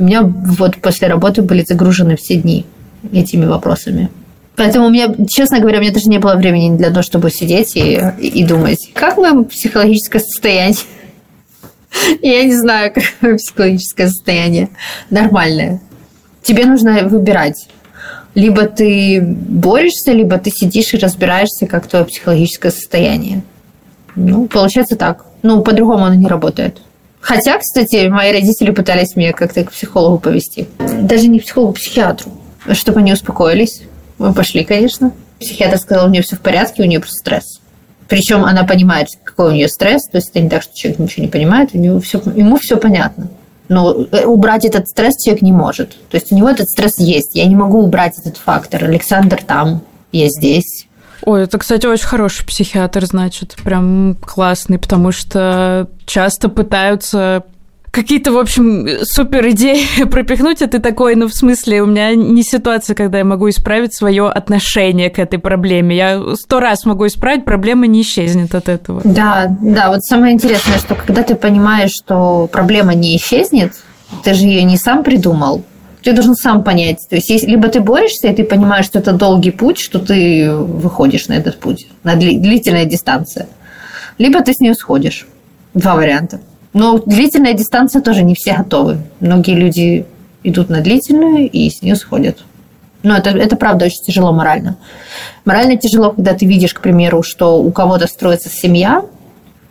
У 0.00 0.04
меня 0.04 0.22
вот 0.22 0.78
после 0.78 1.06
работы 1.06 1.42
были 1.42 1.64
загружены 1.64 2.16
все 2.16 2.34
дни 2.34 2.66
этими 3.12 3.46
вопросами. 3.46 4.10
Поэтому 4.56 4.86
у 4.86 4.90
меня, 4.90 5.14
честно 5.28 5.60
говоря, 5.60 5.78
у 5.78 5.80
меня 5.82 5.92
даже 5.92 6.08
не 6.08 6.18
было 6.18 6.34
времени 6.34 6.76
для 6.76 6.88
того, 6.88 7.02
чтобы 7.02 7.30
сидеть 7.30 7.76
и, 7.76 8.02
и 8.18 8.44
думать, 8.44 8.90
как 8.92 9.16
мое 9.16 9.44
психологическое 9.44 10.18
состояние. 10.18 10.76
Я 12.20 12.42
не 12.42 12.56
знаю, 12.56 12.92
какое 13.20 13.36
психологическое 13.36 14.08
состояние. 14.08 14.70
Нормальное. 15.10 15.80
Тебе 16.42 16.64
нужно 16.64 17.06
выбирать 17.06 17.68
либо 18.34 18.66
ты 18.66 19.20
борешься, 19.22 20.12
либо 20.12 20.38
ты 20.38 20.50
сидишь 20.50 20.94
и 20.94 20.98
разбираешься, 20.98 21.66
как 21.66 21.86
твое 21.86 22.04
психологическое 22.04 22.70
состояние. 22.70 23.42
Ну, 24.14 24.46
получается 24.46 24.96
так. 24.96 25.26
Ну, 25.42 25.62
по-другому 25.62 26.04
оно 26.04 26.14
не 26.14 26.26
работает. 26.26 26.82
Хотя, 27.20 27.58
кстати, 27.58 28.08
мои 28.08 28.32
родители 28.32 28.70
пытались 28.70 29.16
меня 29.16 29.32
как-то 29.32 29.64
к 29.64 29.72
психологу 29.72 30.18
повести. 30.18 30.68
Даже 30.78 31.28
не 31.28 31.40
психологу, 31.40 31.72
а 31.72 31.74
психиатру. 31.74 32.30
Чтобы 32.72 33.00
они 33.00 33.12
успокоились. 33.12 33.82
Мы 34.18 34.32
пошли, 34.32 34.64
конечно. 34.64 35.12
Психиатр 35.40 35.78
сказал, 35.78 36.06
у 36.06 36.10
нее 36.10 36.22
все 36.22 36.36
в 36.36 36.40
порядке, 36.40 36.82
у 36.82 36.86
нее 36.86 37.00
просто 37.00 37.16
стресс. 37.16 37.60
Причем 38.08 38.44
она 38.44 38.64
понимает, 38.64 39.08
какой 39.24 39.50
у 39.50 39.52
нее 39.52 39.68
стресс. 39.68 40.04
То 40.08 40.18
есть 40.18 40.30
это 40.30 40.40
не 40.40 40.48
так, 40.48 40.62
что 40.62 40.74
человек 40.74 40.98
ничего 40.98 41.24
не 41.24 41.30
понимает. 41.30 41.70
У 41.74 41.78
него 41.78 42.00
все, 42.00 42.20
ему 42.34 42.56
все 42.56 42.76
понятно. 42.76 43.28
Но 43.68 44.06
э, 44.10 44.24
убрать 44.24 44.64
этот 44.64 44.88
стресс 44.88 45.14
человек 45.22 45.42
не 45.42 45.52
может. 45.52 45.90
То 46.10 46.16
есть 46.16 46.32
у 46.32 46.36
него 46.36 46.48
этот 46.48 46.68
стресс 46.68 46.98
есть. 46.98 47.34
Я 47.34 47.46
не 47.46 47.56
могу 47.56 47.82
убрать 47.82 48.18
этот 48.18 48.36
фактор. 48.38 48.84
Александр 48.84 49.42
там, 49.46 49.82
я 50.12 50.28
здесь. 50.28 50.86
Ой, 51.22 51.42
это, 51.42 51.58
кстати, 51.58 51.86
очень 51.86 52.06
хороший 52.06 52.46
психиатр, 52.46 53.04
значит, 53.04 53.56
прям 53.62 54.16
классный, 54.24 54.78
потому 54.78 55.12
что 55.12 55.88
часто 56.06 56.48
пытаются 56.48 57.44
какие-то, 57.98 58.30
в 58.32 58.38
общем, 58.38 58.86
супер 59.02 59.48
идеи 59.50 60.04
пропихнуть, 60.10 60.62
а 60.62 60.68
ты 60.68 60.78
такой, 60.78 61.16
ну, 61.16 61.26
в 61.26 61.34
смысле, 61.34 61.82
у 61.82 61.86
меня 61.86 62.14
не 62.14 62.42
ситуация, 62.42 62.94
когда 62.94 63.18
я 63.18 63.24
могу 63.24 63.48
исправить 63.48 63.94
свое 63.94 64.28
отношение 64.28 65.10
к 65.10 65.18
этой 65.18 65.40
проблеме. 65.40 65.96
Я 65.96 66.22
сто 66.36 66.60
раз 66.60 66.84
могу 66.84 67.06
исправить, 67.06 67.44
проблема 67.44 67.86
не 67.86 68.02
исчезнет 68.02 68.54
от 68.54 68.68
этого. 68.68 69.00
Да, 69.04 69.56
да, 69.60 69.88
вот 69.88 70.04
самое 70.04 70.34
интересное, 70.34 70.78
что 70.78 70.94
когда 70.94 71.22
ты 71.24 71.34
понимаешь, 71.34 71.90
что 71.90 72.48
проблема 72.52 72.94
не 72.94 73.16
исчезнет, 73.16 73.72
ты 74.22 74.34
же 74.34 74.44
ее 74.44 74.62
не 74.62 74.76
сам 74.76 75.02
придумал, 75.02 75.64
ты 76.02 76.12
должен 76.12 76.36
сам 76.36 76.62
понять. 76.62 76.98
То 77.10 77.16
есть, 77.16 77.30
либо 77.42 77.68
ты 77.68 77.80
борешься, 77.80 78.28
и 78.28 78.34
ты 78.34 78.44
понимаешь, 78.44 78.84
что 78.84 79.00
это 79.00 79.12
долгий 79.12 79.50
путь, 79.50 79.78
что 79.78 79.98
ты 79.98 80.52
выходишь 80.52 81.26
на 81.26 81.34
этот 81.34 81.58
путь, 81.58 81.88
на 82.04 82.14
длительная 82.14 82.84
дистанция. 82.84 83.48
Либо 84.18 84.40
ты 84.40 84.52
с 84.52 84.60
нее 84.60 84.74
сходишь. 84.74 85.26
Два 85.74 85.96
варианта. 85.96 86.40
Но 86.78 86.96
длительная 86.96 87.54
дистанция 87.54 88.00
тоже 88.00 88.22
не 88.22 88.36
все 88.36 88.54
готовы. 88.54 88.98
Многие 89.18 89.56
люди 89.56 90.06
идут 90.44 90.68
на 90.68 90.80
длительную 90.80 91.50
и 91.50 91.68
с 91.68 91.82
нее 91.82 91.96
сходят. 91.96 92.44
Но 93.02 93.16
это, 93.16 93.30
это 93.30 93.56
правда 93.56 93.86
очень 93.86 94.04
тяжело 94.04 94.30
морально. 94.30 94.76
Морально 95.44 95.76
тяжело, 95.76 96.12
когда 96.12 96.34
ты 96.34 96.46
видишь, 96.46 96.74
к 96.74 96.80
примеру, 96.80 97.24
что 97.24 97.60
у 97.60 97.72
кого-то 97.72 98.06
строится 98.06 98.48
семья, 98.48 99.04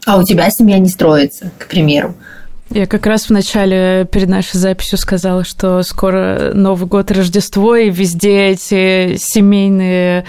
а 0.06 0.18
у 0.18 0.26
тебя 0.26 0.50
семья 0.50 0.80
не 0.80 0.90
строится, 0.90 1.50
к 1.58 1.70
примеру. 1.70 2.14
Я 2.70 2.86
как 2.86 3.06
раз 3.06 3.26
в 3.26 3.30
начале 3.30 4.08
перед 4.12 4.28
нашей 4.28 4.58
записью 4.58 4.98
сказала, 4.98 5.46
что 5.46 5.82
скоро 5.84 6.52
Новый 6.54 6.88
год, 6.88 7.12
Рождество, 7.12 7.76
и 7.76 7.90
везде 7.90 8.48
эти 8.48 9.16
семейные 9.18 10.26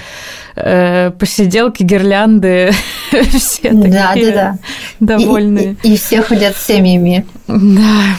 э, 0.54 1.10
посиделки, 1.10 1.82
гирлянды, 1.82 2.70
все 3.38 3.72
да, 3.72 4.12
такие 4.12 4.30
да, 4.32 4.58
да. 5.00 5.18
довольные. 5.18 5.76
И, 5.82 5.88
и, 5.88 5.94
и 5.94 5.96
все 5.96 6.22
ходят 6.22 6.56
с 6.56 6.66
семьями. 6.66 7.26
Да. 7.48 8.16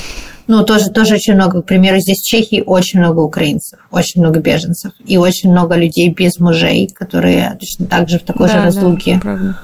Ну, 0.48 0.64
тоже, 0.64 0.90
тоже 0.90 1.14
очень 1.14 1.36
много. 1.36 1.62
К 1.62 1.66
примеру, 1.66 2.00
здесь 2.00 2.22
в 2.22 2.26
Чехии 2.26 2.64
очень 2.66 3.00
много 3.00 3.20
украинцев, 3.20 3.80
очень 3.92 4.20
много 4.20 4.40
беженцев 4.40 4.94
и 5.06 5.18
очень 5.18 5.52
много 5.52 5.76
людей 5.76 6.10
без 6.10 6.40
мужей, 6.40 6.90
которые 6.94 7.56
точно 7.60 7.86
так 7.86 8.10
же 8.10 8.18
в 8.18 8.24
такой 8.24 8.48
да, 8.48 8.54
же 8.54 8.64
разлуке. 8.64 9.14
Да, 9.14 9.20
правда. 9.22 9.60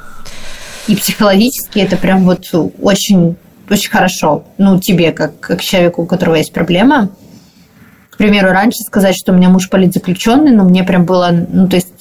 И 0.87 0.95
психологически 0.95 1.79
это 1.79 1.97
прям 1.97 2.23
вот 2.23 2.45
очень 2.79 3.35
очень 3.69 3.89
хорошо, 3.89 4.43
ну, 4.57 4.79
тебе, 4.79 5.11
как, 5.11 5.39
как 5.39 5.61
человеку, 5.61 6.03
у 6.03 6.05
которого 6.05 6.35
есть 6.35 6.53
проблема. 6.53 7.09
К 8.09 8.17
примеру, 8.17 8.51
раньше 8.51 8.79
сказать, 8.79 9.15
что 9.15 9.33
у 9.33 9.35
меня 9.35 9.49
муж 9.49 9.69
политзаключенный, 9.69 10.51
но 10.51 10.63
мне 10.63 10.83
прям 10.83 11.05
было, 11.05 11.29
ну, 11.31 11.67
то 11.67 11.75
есть 11.75 11.93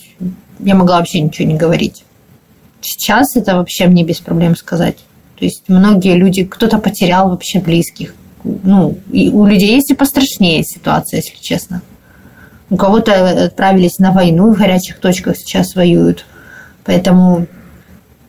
я 0.61 0.75
могла 0.75 0.99
вообще 0.99 1.21
ничего 1.21 1.49
не 1.49 1.57
говорить. 1.57 2.05
Сейчас 2.81 3.35
это 3.35 3.57
вообще 3.57 3.87
мне 3.87 4.05
без 4.05 4.21
проблем 4.21 4.57
сказать. 4.57 4.99
То 5.39 5.45
есть 5.45 5.65
многие 5.69 6.17
люди, 6.17 6.45
кто-то 6.45 6.79
потерял 6.79 7.31
вообще 7.31 7.61
близких. 7.61 8.15
Ну, 8.45 8.99
и 9.11 9.31
у 9.31 9.47
людей 9.47 9.75
есть 9.75 9.91
и 9.91 9.95
пострашнее 9.95 10.63
ситуация, 10.65 11.19
если 11.19 11.37
честно. 11.41 11.83
У 12.71 12.77
кого-то 12.77 13.45
отправились 13.47 13.99
на 13.99 14.13
войну, 14.13 14.53
в 14.53 14.59
горячих 14.59 14.99
точках 15.01 15.37
сейчас 15.37 15.75
воюют. 15.75 16.27
Поэтому 16.85 17.47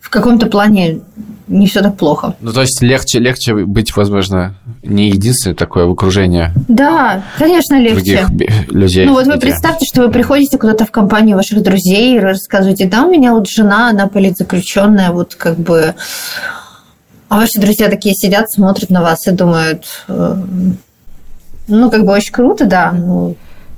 в 0.05 0.09
каком-то 0.11 0.45
плане 0.45 0.99
не 1.47 1.65
все 1.65 1.81
так 1.81 1.97
плохо. 1.97 2.35
Ну, 2.39 2.53
то 2.53 2.61
есть 2.61 2.79
легче, 2.83 3.17
легче 3.17 3.55
быть, 3.55 3.95
возможно, 3.95 4.53
не 4.83 5.09
единственное 5.09 5.55
такое 5.55 5.85
в 5.87 5.91
окружении. 5.91 6.51
Да, 6.67 7.23
конечно, 7.39 7.79
легче. 7.79 8.23
Других 8.27 8.71
людей. 8.71 9.05
Ну, 9.07 9.13
вот 9.13 9.25
вы 9.25 9.39
представьте, 9.39 9.87
что 9.91 10.03
вы 10.03 10.11
приходите 10.11 10.59
куда-то 10.59 10.85
в 10.85 10.91
компанию 10.91 11.37
ваших 11.37 11.63
друзей 11.63 12.17
и 12.17 12.19
рассказываете, 12.19 12.85
да, 12.85 13.03
у 13.05 13.09
меня 13.09 13.33
вот 13.33 13.49
жена, 13.49 13.89
она 13.89 14.07
политзаключенная, 14.07 15.11
вот 15.11 15.33
как 15.33 15.57
бы... 15.57 15.95
А 17.27 17.37
ваши 17.37 17.59
друзья 17.59 17.89
такие 17.89 18.13
сидят, 18.13 18.51
смотрят 18.51 18.91
на 18.91 19.01
вас 19.01 19.25
и 19.25 19.31
думают, 19.31 19.85
э, 20.07 20.35
ну, 21.67 21.89
как 21.89 22.05
бы 22.05 22.11
очень 22.13 22.31
круто, 22.31 22.65
да, 22.65 22.91
ну, 22.91 23.35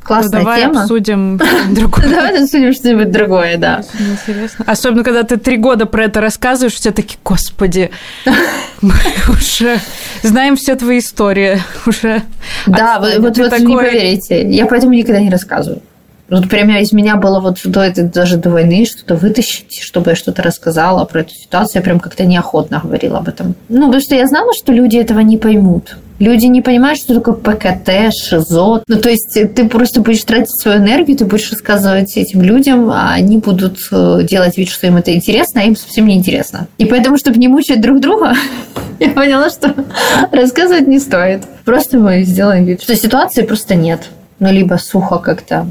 классная 0.08 0.40
ну, 0.40 0.46
давай 0.46 0.62
тема. 0.62 0.82
обсудим 0.82 1.38
другое. 1.72 2.10
Давай 2.10 2.44
обсудим 2.44 2.74
что-нибудь 2.74 3.12
другое, 3.12 3.58
да. 3.58 3.84
Интересно. 4.00 4.66
Особенно, 4.68 5.04
когда 5.04 5.24
ты 5.24 5.38
три 5.38 5.58
года 5.58 5.86
про 5.86 6.06
это 6.06 6.22
рассказываешь, 6.22 6.74
все 6.74 6.92
такие, 6.92 7.20
господи, 7.24 7.92
мы 8.82 8.94
уже 9.30 9.80
знаем 10.24 10.56
все 10.56 10.76
твои 10.76 11.00
истории. 11.00 11.62
Уже. 11.86 12.24
Да, 12.66 13.00
вот, 13.00 13.20
вот 13.20 13.38
вы 13.38 13.60
не 13.60 13.76
поверите. 13.76 14.50
Я 14.50 14.66
поэтому 14.66 14.94
никогда 14.94 15.20
не 15.20 15.30
рассказываю. 15.30 15.82
Вот 16.30 16.50
прямо 16.50 16.80
из 16.80 16.92
меня 16.92 17.16
было 17.16 17.40
вот 17.40 17.60
до 17.64 17.82
этой, 17.82 18.04
даже 18.04 18.38
до 18.38 18.50
войны 18.50 18.86
что-то 18.86 19.16
вытащить, 19.16 19.80
чтобы 19.82 20.12
я 20.12 20.16
что-то 20.16 20.44
рассказала 20.44 21.06
про 21.06 21.22
эту 21.22 21.34
ситуацию. 21.34 21.80
Я 21.80 21.84
прям 21.84 22.00
как-то 22.00 22.26
неохотно 22.26 22.82
говорила 22.84 23.20
об 23.20 23.30
этом. 23.30 23.56
Ну, 23.70 23.86
потому 23.86 24.02
что 24.02 24.16
я 24.16 24.28
знала, 24.28 24.52
что 24.54 24.74
люди 24.74 24.98
этого 24.98 25.20
не 25.20 25.38
поймут. 25.38 25.98
Люди 26.20 26.48
не 26.48 26.62
понимают, 26.62 27.00
что 27.00 27.14
такое 27.14 27.36
ПКТ, 27.36 28.12
ШИЗО. 28.12 28.84
Ну, 28.88 28.96
то 29.00 29.10
есть 29.10 29.38
ты 29.56 29.70
просто 29.70 30.02
будешь 30.02 30.24
тратить 30.24 30.60
свою 30.60 30.80
энергию, 30.80 31.16
ты 31.16 31.26
будешь 31.26 31.52
рассказывать 31.52 32.18
этим 32.18 32.42
людям, 32.42 32.90
а 32.90 33.14
они 33.14 33.38
будут 33.38 33.78
э, 33.92 34.22
делать 34.24 34.58
вид, 34.58 34.70
что 34.70 34.88
им 34.88 34.98
это 34.98 35.14
интересно, 35.14 35.62
а 35.62 35.66
им 35.66 35.76
совсем 35.76 36.08
не 36.08 36.16
интересно. 36.16 36.68
И 36.80 36.86
поэтому, 36.86 37.18
чтобы 37.18 37.38
не 37.38 37.48
мучать 37.48 37.82
друг 37.82 38.00
друга, 38.00 38.34
я 39.00 39.12
поняла, 39.12 39.52
что 39.52 39.76
рассказывать 40.32 40.88
не 40.88 41.00
стоит. 41.00 41.44
Просто 41.66 42.00
мы 42.00 42.24
сделаем 42.24 42.66
вид, 42.66 42.82
что 42.82 42.96
ситуации 42.96 43.44
просто 43.44 43.76
нет. 43.76 44.10
Ну, 44.40 44.52
либо 44.52 44.76
сухо 44.78 45.20
как-то. 45.20 45.68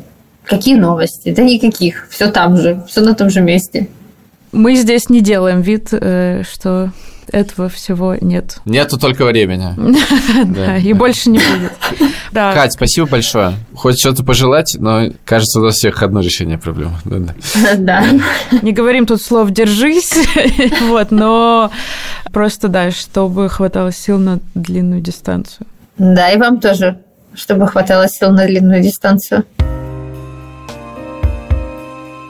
Какие 0.47 0.77
новости? 0.77 1.35
Да 1.35 1.43
никаких. 1.43 2.07
Все 2.09 2.31
там 2.31 2.57
же, 2.57 2.83
все 2.89 3.01
на 3.01 3.15
том 3.15 3.31
же 3.31 3.41
месте. 3.41 3.89
Мы 4.53 4.77
здесь 4.77 5.11
не 5.11 5.21
делаем 5.21 5.61
вид, 5.61 5.89
э, 5.91 6.45
что 6.49 6.93
этого 7.33 7.69
всего 7.69 8.15
нет. 8.21 8.59
Нету 8.65 8.99
только 8.99 9.25
времени. 9.25 9.75
Да, 10.47 10.77
и 10.77 10.93
больше 10.93 11.31
не 11.31 11.39
будет. 11.39 11.73
Кать, 12.33 12.73
спасибо 12.73 13.09
большое. 13.09 13.55
Хоть 13.75 13.99
что-то 13.99 14.23
пожелать, 14.23 14.77
но 14.79 15.09
кажется, 15.25 15.61
у 15.61 15.65
нас 15.65 15.75
всех 15.75 16.03
одно 16.03 16.21
решение 16.21 16.59
проблемы. 16.59 16.95
Да. 17.77 18.05
Не 18.63 18.73
говорим 18.73 19.07
тут 19.07 19.21
слов 19.21 19.51
«держись», 19.51 20.15
вот, 20.83 21.11
но 21.11 21.73
просто, 22.33 22.69
да, 22.69 22.91
чтобы 22.93 23.49
хватало 23.49 23.93
сил 23.93 24.19
на 24.19 24.39
длинную 24.55 25.01
дистанцию. 25.01 25.67
Да, 25.99 26.31
и 26.31 26.39
вам 26.39 26.61
тоже, 26.61 27.01
чтобы 27.35 27.67
хватало 27.67 28.07
сил 28.09 28.31
на 28.31 28.47
длинную 28.47 28.83
дистанцию 28.83 29.45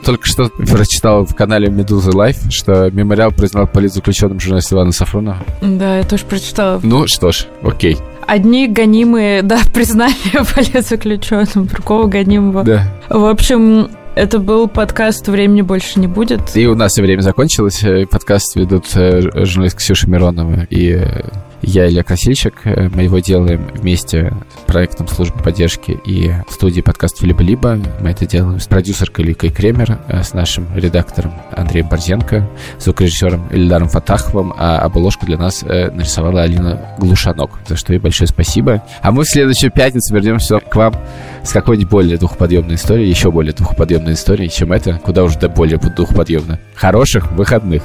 только 0.07 0.25
что 0.25 0.49
прочитал 0.51 1.27
в 1.27 1.35
канале 1.35 1.69
Медуза 1.69 2.17
Live, 2.17 2.37
что 2.51 2.89
мемориал 2.93 3.33
признал 3.33 3.67
политзаключенным 3.67 4.39
журналиста 4.39 4.77
Ивана 4.77 4.93
Сафронова. 4.93 5.39
Да, 5.61 5.99
я 5.99 6.05
тоже 6.05 6.25
прочитала. 6.25 6.79
Ну 6.85 7.09
что 7.09 7.33
ж, 7.33 7.47
окей. 7.65 7.99
Одни 8.25 8.69
гонимые, 8.69 9.43
да, 9.43 9.59
признали 9.75 10.15
политзаключенным, 10.55 11.67
другого 11.67 12.07
гонимого. 12.07 12.63
Да. 12.63 12.89
В 13.09 13.25
общем, 13.25 13.89
это 14.15 14.39
был 14.39 14.69
подкаст 14.69 15.27
«Времени 15.27 15.63
больше 15.63 15.99
не 15.99 16.07
будет». 16.07 16.57
И 16.57 16.69
у 16.69 16.77
нас 16.77 16.97
и 16.99 17.03
время 17.03 17.23
закончилось. 17.23 17.85
Подкаст 18.09 18.55
ведут 18.55 18.85
э, 18.95 19.45
журналист 19.45 19.77
Ксюша 19.79 20.09
Миронова 20.09 20.69
и 20.71 20.93
э, 20.93 21.23
я 21.63 21.89
Илья 21.89 22.03
Красильщик. 22.03 22.55
Э, 22.65 22.89
мы 22.93 23.03
его 23.03 23.19
делаем 23.19 23.69
вместе 23.75 24.33
с 24.55 24.71
проектом 24.71 25.09
службы 25.09 25.43
поддержки 25.43 25.99
и 26.05 26.33
студии 26.49 26.81
подкаст 26.81 27.23
«Либо-либо». 27.23 27.79
Мы 28.01 28.11
это 28.11 28.27
делаем 28.27 28.61
с 28.61 28.67
продюсеркой 28.67 29.25
Ликой 29.27 29.51
Кремер, 29.51 29.99
э, 30.09 30.23
с 30.23 30.35
нашим 30.35 30.67
редактором 30.75 31.33
Андреем 31.53 31.89
Борзенко, 31.89 32.49
звукорежиссером 32.79 33.49
Ильдаром 33.49 33.89
Фатаховым, 33.89 34.53
а 34.57 34.79
обложку 34.79 35.27
для 35.27 35.39
нас 35.39 35.63
э, 35.63 35.91
нарисовала 35.91 36.43
Алина 36.43 36.95
Глушанок, 36.99 37.51
за 37.67 37.77
что 37.77 37.93
ей 37.93 37.99
большое 37.99 38.29
спасибо. 38.29 38.83
А 39.03 39.11
мы 39.11 39.25
в 39.25 39.29
следующую 39.29 39.71
пятницу 39.71 40.15
вернемся 40.15 40.59
к 40.61 40.75
вам 40.75 40.95
с 41.43 41.53
какой-нибудь 41.53 41.91
более 41.91 42.19
духоподъемной 42.19 42.75
историей, 42.75 43.09
еще 43.09 43.31
более 43.31 43.53
духоподъемной 43.53 44.15
историей, 44.15 44.51
чем 44.51 44.73
это, 44.73 44.99
куда 44.99 45.25
уже 45.25 45.39
до 45.39 45.49
более 45.49 45.79
духоподъемно. 45.79 46.59
Хороших 46.75 47.33
выходных! 47.33 47.83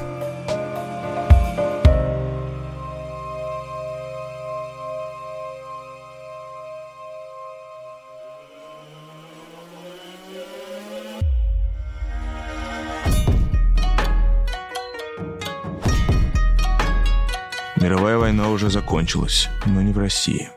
Закончилась, 18.71 19.49
но 19.65 19.81
не 19.81 19.93
в 19.93 19.97
России. 19.97 20.49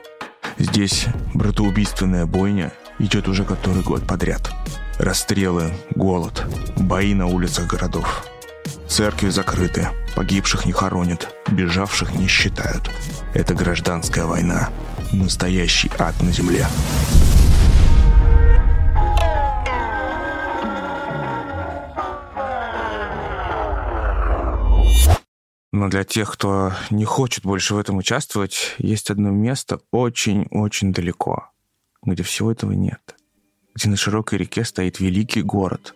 Здесь 0.58 1.06
братоубийственная 1.34 2.26
бойня 2.26 2.72
идет 2.98 3.28
уже 3.28 3.44
который 3.44 3.82
год 3.82 4.06
подряд. 4.06 4.50
Расстрелы, 4.98 5.74
голод, 5.94 6.46
бои 6.76 7.14
на 7.14 7.26
улицах 7.26 7.66
городов. 7.66 8.24
Церкви 8.88 9.30
закрыты, 9.30 9.88
погибших 10.14 10.66
не 10.66 10.72
хоронят, 10.72 11.34
бежавших 11.50 12.14
не 12.14 12.28
считают. 12.28 12.90
Это 13.34 13.54
гражданская 13.54 14.24
война. 14.24 14.70
Настоящий 15.12 15.90
ад 15.98 16.20
на 16.22 16.30
земле. 16.30 16.66
Но 25.84 25.90
для 25.90 26.02
тех, 26.02 26.32
кто 26.32 26.72
не 26.88 27.04
хочет 27.04 27.44
больше 27.44 27.74
в 27.74 27.78
этом 27.78 27.98
участвовать, 27.98 28.74
есть 28.78 29.10
одно 29.10 29.28
место 29.28 29.80
очень-очень 29.90 30.94
далеко, 30.94 31.50
где 32.02 32.22
всего 32.22 32.50
этого 32.50 32.72
нет. 32.72 33.14
Где 33.74 33.90
на 33.90 33.98
широкой 33.98 34.38
реке 34.38 34.64
стоит 34.64 34.98
великий 34.98 35.42
город, 35.42 35.94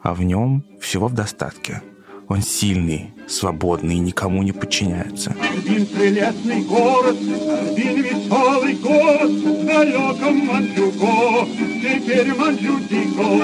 а 0.00 0.14
в 0.14 0.22
нем 0.22 0.64
всего 0.80 1.08
в 1.08 1.14
достатке. 1.14 1.82
Он 2.28 2.42
сильный, 2.42 3.12
свободный 3.26 3.96
и 3.96 3.98
никому 3.98 4.44
не 4.44 4.52
подчиняется. 4.52 5.34
Один 5.40 5.84
прелестный 5.86 6.62
город, 6.62 7.16
один 7.18 8.02
веселый 8.02 8.74
город 8.76 9.30
в 9.32 9.66
далеком 9.66 10.46
Манчуго, 10.46 11.44
теперь 11.82 12.32
Манчутико. 12.36 13.42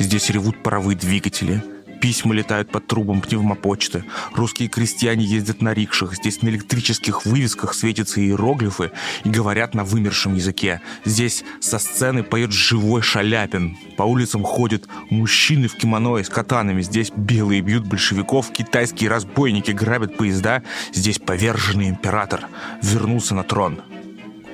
Здесь 0.00 0.30
ревут 0.30 0.60
паровые 0.64 0.98
двигатели– 0.98 1.62
Письма 2.04 2.34
летают 2.34 2.70
под 2.70 2.86
трубам 2.86 3.22
пневмопочты. 3.22 4.04
Русские 4.34 4.68
крестьяне 4.68 5.24
ездят 5.24 5.62
на 5.62 5.72
рикшах. 5.72 6.16
Здесь 6.16 6.42
на 6.42 6.50
электрических 6.50 7.24
вывесках 7.24 7.72
светятся 7.72 8.20
иероглифы 8.20 8.90
и 9.24 9.30
говорят 9.30 9.72
на 9.72 9.84
вымершем 9.84 10.34
языке. 10.34 10.82
Здесь 11.06 11.44
со 11.60 11.78
сцены 11.78 12.22
поет 12.22 12.52
живой 12.52 13.00
Шаляпин. 13.00 13.78
По 13.96 14.02
улицам 14.02 14.44
ходят 14.44 14.86
мужчины 15.08 15.66
в 15.66 15.76
кимоно 15.76 16.18
и 16.18 16.24
с 16.24 16.28
катанами. 16.28 16.82
Здесь 16.82 17.10
белые 17.16 17.62
бьют 17.62 17.86
большевиков, 17.86 18.52
китайские 18.52 19.08
разбойники 19.08 19.70
грабят 19.70 20.18
поезда. 20.18 20.62
Здесь 20.92 21.18
поверженный 21.18 21.88
император 21.88 22.48
вернулся 22.82 23.34
на 23.34 23.44
трон. 23.44 23.80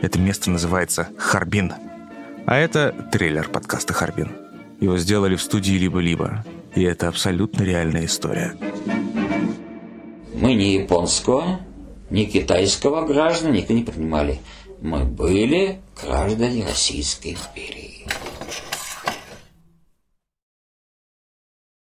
Это 0.02 0.20
место 0.20 0.52
называется 0.52 1.08
Харбин. 1.18 1.72
А 2.46 2.56
это 2.56 3.08
трейлер 3.10 3.48
подкаста 3.48 3.92
Харбин. 3.92 4.30
Его 4.78 4.96
сделали 4.98 5.34
в 5.34 5.42
студии 5.42 5.72
«Либо-либо». 5.72 6.44
И 6.74 6.82
это 6.82 7.08
абсолютно 7.08 7.62
реальная 7.64 8.06
история. 8.06 8.56
Мы 10.34 10.54
ни 10.54 10.80
японского, 10.80 11.60
ни 12.10 12.24
китайского 12.24 13.06
граждан 13.06 13.52
никто 13.52 13.72
не 13.72 13.82
принимали. 13.82 14.40
Мы 14.80 15.04
были 15.04 15.80
граждане 16.00 16.64
Российской 16.64 17.36
империи. 17.36 17.89